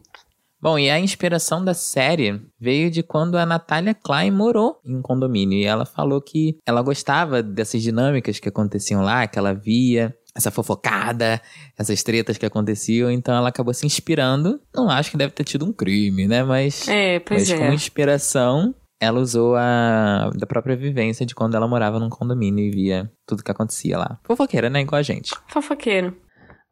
Bom, 0.61 0.78
e 0.78 0.91
a 0.91 1.01
inspiração 1.01 1.64
da 1.64 1.72
série 1.72 2.39
veio 2.61 2.91
de 2.91 3.03
quando 3.03 3.39
a 3.39 3.47
Natália 3.47 3.95
Klein 3.95 4.30
morou 4.30 4.78
em 4.85 4.95
um 4.97 5.01
condomínio. 5.01 5.59
E 5.59 5.64
ela 5.64 5.87
falou 5.87 6.20
que 6.20 6.59
ela 6.66 6.82
gostava 6.82 7.43
dessas 7.43 7.80
dinâmicas 7.80 8.39
que 8.39 8.49
aconteciam 8.51 9.01
lá, 9.01 9.26
que 9.26 9.39
ela 9.39 9.55
via, 9.55 10.14
essa 10.35 10.51
fofocada, 10.51 11.41
essas 11.78 12.03
tretas 12.03 12.37
que 12.37 12.45
aconteciam, 12.45 13.11
então 13.11 13.35
ela 13.35 13.49
acabou 13.49 13.72
se 13.72 13.87
inspirando. 13.87 14.61
Não 14.74 14.91
acho 14.91 15.11
que 15.11 15.16
deve 15.16 15.32
ter 15.32 15.45
tido 15.45 15.64
um 15.64 15.72
crime, 15.72 16.26
né? 16.26 16.43
Mas, 16.43 16.89
é, 16.89 17.20
pois 17.20 17.49
mas 17.49 17.51
é. 17.51 17.59
como 17.59 17.72
inspiração, 17.72 18.74
ela 19.01 19.20
usou 19.20 19.55
a 19.57 20.30
da 20.35 20.47
própria 20.47 20.76
vivência 20.76 21.24
de 21.24 21.35
quando 21.35 21.55
ela 21.55 21.68
morava 21.68 22.01
num 22.01 22.09
condomínio 22.09 22.64
e 22.64 22.70
via 22.70 23.11
tudo 23.26 23.45
que 23.45 23.51
acontecia 23.51 23.97
lá. 23.97 24.18
Fofoqueira, 24.24 24.68
né? 24.68 24.80
Igual 24.80 24.99
a 24.99 25.03
gente. 25.03 25.32
Fofoqueiro. 25.49 26.16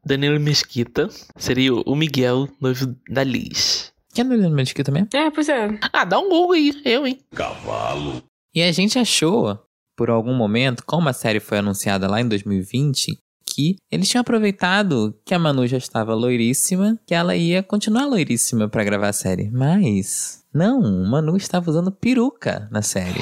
Danilo 0.05 0.41
Mesquita 0.41 1.09
seria 1.37 1.73
o 1.73 1.95
Miguel, 1.95 2.49
noivo 2.61 2.97
da 3.09 3.23
Liz. 3.23 3.93
Quem 4.13 4.25
é 4.25 4.29
Danilo 4.29 4.51
Mesquita 4.51 4.91
mesmo? 4.91 5.09
É, 5.15 5.31
pois 5.31 5.49
é. 5.49 5.79
Ah, 5.93 6.05
dá 6.05 6.19
um 6.19 6.29
Google 6.29 6.53
aí, 6.53 6.83
eu, 6.85 7.07
hein? 7.07 7.21
Cavalo. 7.35 8.23
E 8.55 8.63
a 8.63 8.73
gente 8.73 8.99
achou, 8.99 9.59
por 9.97 10.11
algum 10.11 10.35
momento, 10.35 10.83
como 10.85 11.09
a 11.09 11.13
série 11.13 11.41
foi 11.41 11.59
anunciada 11.59 12.09
lá 12.09 12.21
em 12.21 12.29
2020, 12.29 13.17
que 13.53 13.77
eles 13.91 14.09
tinham 14.09 14.23
aproveitado 14.23 15.15
que 15.25 15.35
a 15.35 15.39
Manu 15.39 15.67
já 15.67 15.77
estava 15.77 16.15
loiríssima, 16.15 16.99
que 17.07 17.15
ela 17.15 17.37
ia 17.37 17.63
continuar 17.63 18.07
loiríssima 18.07 18.69
para 18.69 18.85
gravar 18.85 19.09
a 19.09 19.13
série. 19.13 19.51
Mas, 19.51 20.43
não, 20.55 20.81
Manu 21.07 21.37
estava 21.37 21.69
usando 21.69 21.93
peruca 21.93 22.69
na 22.71 22.81
série. 22.81 23.21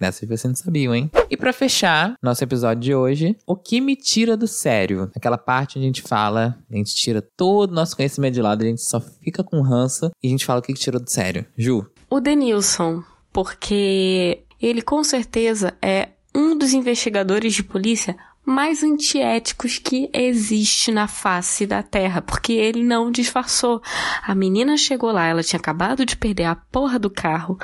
Dessas 0.00 0.28
vocês 0.28 0.44
não 0.44 0.54
sabiam, 0.54 0.94
hein? 0.94 1.10
E 1.28 1.36
para 1.36 1.52
fechar 1.52 2.14
nosso 2.22 2.44
episódio 2.44 2.80
de 2.80 2.94
hoje, 2.94 3.36
o 3.44 3.56
que 3.56 3.80
me 3.80 3.96
tira 3.96 4.36
do 4.36 4.46
sério? 4.46 5.10
Aquela 5.14 5.36
parte 5.36 5.76
onde 5.76 5.86
a 5.86 5.88
gente 5.88 6.02
fala, 6.02 6.56
a 6.70 6.76
gente 6.76 6.94
tira 6.94 7.20
todo 7.20 7.72
o 7.72 7.74
nosso 7.74 7.96
conhecimento 7.96 8.34
de 8.34 8.42
lado, 8.42 8.62
a 8.62 8.66
gente 8.66 8.80
só 8.80 9.00
fica 9.00 9.42
com 9.42 9.60
ranço 9.60 10.10
e 10.22 10.28
a 10.28 10.30
gente 10.30 10.46
fala 10.46 10.60
o 10.60 10.62
que, 10.62 10.72
que 10.72 10.78
tirou 10.78 11.00
do 11.00 11.10
sério. 11.10 11.44
Ju? 11.56 11.84
O 12.08 12.20
Denilson, 12.20 13.02
porque 13.32 14.44
ele 14.60 14.82
com 14.82 15.02
certeza 15.02 15.76
é 15.82 16.10
um 16.38 16.56
dos 16.56 16.72
investigadores 16.72 17.52
de 17.52 17.64
polícia 17.64 18.16
mais 18.46 18.82
antiéticos 18.82 19.76
que 19.76 20.08
existe 20.14 20.92
na 20.92 21.08
face 21.08 21.66
da 21.66 21.82
Terra, 21.82 22.22
porque 22.22 22.52
ele 22.52 22.82
não 22.82 23.10
disfarçou. 23.10 23.82
A 24.22 24.34
menina 24.34 24.76
chegou 24.76 25.10
lá, 25.10 25.26
ela 25.26 25.42
tinha 25.42 25.58
acabado 25.58 26.06
de 26.06 26.16
perder 26.16 26.44
a 26.44 26.54
porra 26.54 26.98
do 26.98 27.10
carro 27.10 27.58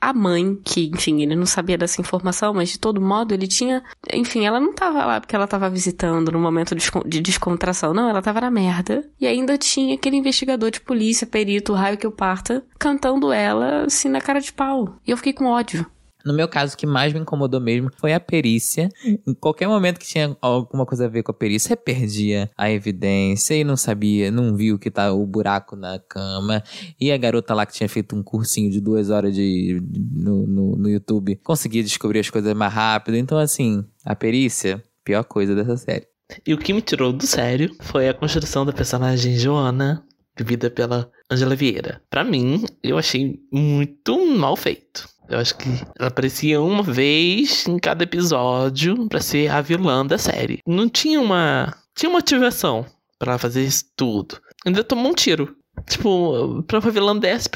a 0.00 0.12
mãe, 0.12 0.56
que, 0.64 0.90
enfim, 0.94 1.22
ele 1.22 1.34
não 1.34 1.46
sabia 1.46 1.76
dessa 1.76 2.00
informação, 2.00 2.54
mas 2.54 2.70
de 2.70 2.78
todo 2.78 3.00
modo 3.00 3.34
ele 3.34 3.48
tinha. 3.48 3.82
Enfim, 4.12 4.44
ela 4.44 4.60
não 4.60 4.72
tava 4.72 5.04
lá 5.04 5.20
porque 5.20 5.34
ela 5.34 5.48
tava 5.48 5.68
visitando 5.68 6.30
no 6.30 6.38
momento 6.38 6.76
de 6.76 7.20
descontração, 7.20 7.92
não, 7.92 8.08
ela 8.08 8.22
tava 8.22 8.40
na 8.40 8.50
merda. 8.50 9.08
E 9.20 9.26
ainda 9.26 9.58
tinha 9.58 9.94
aquele 9.94 10.16
investigador 10.16 10.70
de 10.70 10.80
polícia, 10.80 11.26
perito, 11.26 11.72
raio 11.72 11.98
que 11.98 12.06
eu 12.06 12.12
parta, 12.12 12.64
cantando 12.78 13.32
ela 13.32 13.84
assim 13.84 14.08
na 14.08 14.20
cara 14.20 14.40
de 14.40 14.52
pau. 14.52 14.96
E 15.06 15.10
eu 15.10 15.16
fiquei 15.16 15.32
com 15.32 15.46
ódio. 15.46 15.84
No 16.26 16.34
meu 16.34 16.48
caso, 16.48 16.74
o 16.74 16.76
que 16.76 16.86
mais 16.86 17.12
me 17.12 17.20
incomodou 17.20 17.60
mesmo 17.60 17.88
foi 17.96 18.12
a 18.12 18.18
perícia. 18.18 18.88
Em 19.04 19.32
qualquer 19.32 19.68
momento 19.68 20.00
que 20.00 20.06
tinha 20.06 20.36
alguma 20.42 20.84
coisa 20.84 21.04
a 21.04 21.08
ver 21.08 21.22
com 21.22 21.30
a 21.30 21.34
perícia, 21.34 21.76
perdia 21.76 22.50
a 22.56 22.68
evidência 22.68 23.54
e 23.54 23.62
não 23.62 23.76
sabia, 23.76 24.28
não 24.30 24.56
viu 24.56 24.76
que 24.76 24.90
tá 24.90 25.12
o 25.12 25.24
buraco 25.24 25.76
na 25.76 26.00
cama. 26.00 26.64
E 27.00 27.12
a 27.12 27.16
garota 27.16 27.54
lá 27.54 27.64
que 27.64 27.74
tinha 27.74 27.88
feito 27.88 28.16
um 28.16 28.24
cursinho 28.24 28.70
de 28.70 28.80
duas 28.80 29.08
horas 29.08 29.32
de, 29.32 29.80
no, 30.12 30.46
no, 30.48 30.76
no 30.76 30.88
YouTube 30.88 31.36
conseguia 31.44 31.82
descobrir 31.82 32.18
as 32.18 32.28
coisas 32.28 32.52
mais 32.54 32.72
rápido. 32.72 33.16
Então, 33.16 33.38
assim, 33.38 33.84
a 34.04 34.16
perícia, 34.16 34.82
pior 35.04 35.22
coisa 35.22 35.54
dessa 35.54 35.76
série. 35.76 36.08
E 36.44 36.52
o 36.52 36.58
que 36.58 36.72
me 36.72 36.82
tirou 36.82 37.12
do 37.12 37.24
sério 37.24 37.72
foi 37.80 38.08
a 38.08 38.14
construção 38.14 38.66
da 38.66 38.72
personagem 38.72 39.36
Joana, 39.38 40.04
vivida 40.36 40.68
pela 40.68 41.08
Angela 41.30 41.54
Vieira. 41.54 42.02
Para 42.10 42.24
mim, 42.24 42.64
eu 42.82 42.98
achei 42.98 43.40
muito 43.52 44.26
mal 44.36 44.56
feito. 44.56 45.08
Eu 45.28 45.38
acho 45.38 45.56
que 45.56 45.68
ela 45.98 46.08
aparecia 46.08 46.60
uma 46.60 46.82
vez 46.82 47.66
em 47.66 47.78
cada 47.78 48.04
episódio 48.04 49.08
para 49.08 49.20
ser 49.20 49.50
a 49.50 49.60
vilã 49.60 50.06
da 50.06 50.18
série. 50.18 50.60
Não 50.66 50.88
tinha 50.88 51.20
uma. 51.20 51.74
Tinha 51.96 52.10
motivação 52.10 52.86
para 53.18 53.38
fazer 53.38 53.64
isso 53.64 53.84
tudo. 53.96 54.40
Ainda 54.64 54.84
tomou 54.84 55.10
um 55.10 55.14
tiro. 55.14 55.56
Tipo, 55.88 56.62
pra 56.62 56.78
uma 56.78 56.90
vilã 56.90 57.16
dessa, 57.16 57.50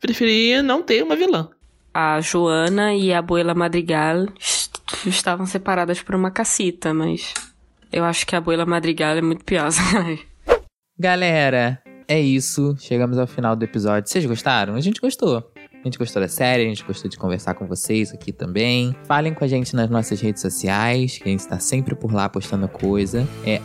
preferia 0.00 0.62
não 0.62 0.82
ter 0.82 1.02
uma 1.02 1.16
vilã. 1.16 1.48
A 1.92 2.20
Joana 2.20 2.94
e 2.94 3.12
a 3.12 3.18
Abuela 3.18 3.54
Madrigal 3.54 4.26
estavam 5.06 5.46
separadas 5.46 6.02
por 6.02 6.14
uma 6.14 6.30
cacita, 6.30 6.92
mas 6.92 7.32
eu 7.92 8.04
acho 8.04 8.26
que 8.26 8.34
a 8.34 8.38
Abuela 8.38 8.66
Madrigal 8.66 9.16
é 9.16 9.22
muito 9.22 9.44
pior. 9.44 9.70
Galera, 10.98 11.82
é 12.08 12.20
isso. 12.20 12.76
Chegamos 12.78 13.18
ao 13.18 13.26
final 13.26 13.56
do 13.56 13.64
episódio. 13.64 14.08
Vocês 14.08 14.24
gostaram? 14.24 14.74
A 14.74 14.80
gente 14.80 15.00
gostou. 15.00 15.52
A 15.80 15.88
gente 15.88 15.98
gostou 15.98 16.20
da 16.20 16.28
série, 16.28 16.64
a 16.64 16.68
gente 16.68 16.84
gostou 16.84 17.08
de 17.08 17.16
conversar 17.16 17.54
com 17.54 17.66
vocês 17.66 18.12
aqui 18.12 18.32
também. 18.32 18.94
Falem 19.04 19.32
com 19.32 19.44
a 19.44 19.48
gente 19.48 19.76
nas 19.76 19.88
nossas 19.88 20.20
redes 20.20 20.42
sociais, 20.42 21.18
que 21.18 21.24
a 21.24 21.28
gente 21.28 21.40
está 21.40 21.58
sempre 21.58 21.94
por 21.94 22.12
lá 22.12 22.28
postando 22.28 22.66
coisa. 22.68 23.26
É 23.44 23.60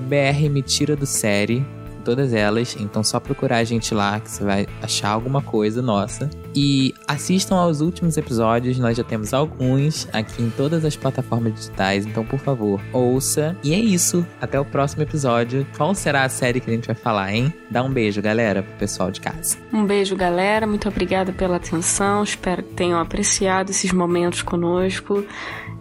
BR 0.00 0.48
do 0.96 1.06
Série 1.06 1.64
todas 2.04 2.32
elas. 2.32 2.76
Então 2.78 3.02
só 3.02 3.18
procurar 3.18 3.58
a 3.58 3.64
gente 3.64 3.94
lá 3.94 4.20
que 4.20 4.30
você 4.30 4.44
vai 4.44 4.66
achar 4.82 5.08
alguma 5.08 5.42
coisa 5.42 5.82
nossa. 5.82 6.30
E 6.54 6.94
assistam 7.08 7.56
aos 7.56 7.80
últimos 7.80 8.16
episódios, 8.16 8.78
nós 8.78 8.96
já 8.96 9.02
temos 9.02 9.34
alguns 9.34 10.08
aqui 10.12 10.42
em 10.42 10.50
todas 10.50 10.84
as 10.84 10.96
plataformas 10.96 11.54
digitais, 11.54 12.06
então 12.06 12.24
por 12.24 12.38
favor, 12.38 12.80
ouça. 12.92 13.56
E 13.62 13.74
é 13.74 13.78
isso, 13.78 14.24
até 14.40 14.58
o 14.58 14.64
próximo 14.64 15.02
episódio. 15.02 15.66
Qual 15.76 15.94
será 15.94 16.22
a 16.22 16.28
série 16.28 16.60
que 16.60 16.70
a 16.70 16.74
gente 16.74 16.86
vai 16.86 16.94
falar, 16.96 17.34
hein? 17.34 17.52
Dá 17.70 17.82
um 17.82 17.90
beijo, 17.90 18.22
galera, 18.22 18.62
pro 18.62 18.74
pessoal 18.76 19.10
de 19.10 19.20
casa. 19.20 19.56
Um 19.72 19.84
beijo, 19.84 20.14
galera. 20.14 20.66
Muito 20.66 20.88
obrigada 20.88 21.32
pela 21.32 21.56
atenção. 21.56 22.22
Espero 22.22 22.62
que 22.62 22.74
tenham 22.74 23.00
apreciado 23.00 23.70
esses 23.70 23.92
momentos 23.92 24.42
conosco. 24.42 25.24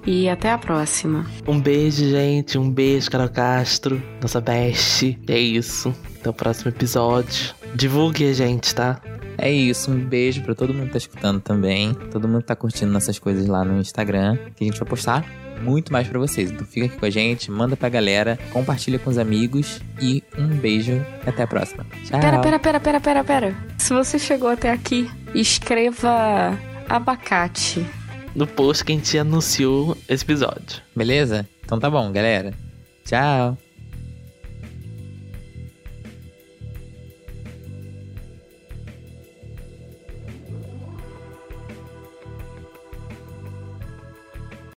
E 0.06 0.28
até 0.28 0.52
a 0.52 0.58
próxima. 0.58 1.26
Um 1.48 1.62
beijo, 1.62 2.04
gente. 2.10 2.58
Um 2.58 2.70
beijo, 2.70 3.10
Carol 3.10 3.30
Castro, 3.30 4.02
nossa 4.22 4.42
best. 4.42 5.18
É 5.28 5.40
isso. 5.40 5.94
Até 6.20 6.30
o 6.30 6.34
próximo 6.34 6.70
episódio. 6.70 7.56
Divulgue 7.74 8.30
a 8.30 8.34
gente, 8.34 8.76
tá? 8.76 9.00
É 9.38 9.52
isso, 9.52 9.92
um 9.92 10.00
beijo 10.00 10.42
pra 10.42 10.56
todo 10.56 10.74
mundo 10.74 10.88
que 10.88 10.92
tá 10.94 10.98
escutando 10.98 11.40
também. 11.42 11.94
Todo 12.12 12.28
mundo 12.28 12.42
que 12.42 12.48
tá 12.48 12.56
curtindo 12.56 12.92
nossas 12.92 13.20
coisas 13.20 13.48
lá 13.48 13.64
no 13.64 13.80
Instagram, 13.80 14.38
que 14.56 14.64
a 14.64 14.68
gente 14.68 14.80
vai 14.80 14.88
postar 14.88 15.26
muito 15.62 15.92
mais 15.92 16.08
pra 16.08 16.20
vocês. 16.20 16.52
Então 16.52 16.66
fica 16.66 16.88
aqui 16.88 16.98
com 16.98 17.06
a 17.06 17.10
gente, 17.10 17.50
manda 17.50 17.76
pra 17.76 17.90
galera, 17.90 18.38
compartilha 18.52 19.00
com 19.00 19.10
os 19.10 19.18
amigos 19.18 19.82
e 20.02 20.24
um 20.38 20.48
beijo 20.48 20.94
e 21.26 21.30
até 21.30 21.44
a 21.44 21.48
próxima. 21.48 21.86
Tchau. 22.06 22.20
Pera, 22.20 22.40
pera, 22.40 22.60
pera, 22.60 22.80
pera, 22.80 23.00
pera, 23.00 23.24
pera. 23.24 23.56
Se 23.78 23.94
você 23.94 24.20
chegou 24.20 24.50
até 24.50 24.72
aqui, 24.72 25.10
escreva 25.34 26.58
abacate. 26.90 27.86
No 28.36 28.48
post 28.48 28.84
que 28.84 28.92
a 28.92 28.96
gente 28.96 29.18
anunciou 29.18 29.98
esse 30.10 30.24
episódio. 30.24 30.82
Beleza? 30.96 31.48
Então 31.64 31.80
tá 31.80 31.90
bom, 31.90 32.12
galera. 32.12 32.54
Tchau. 33.06 33.58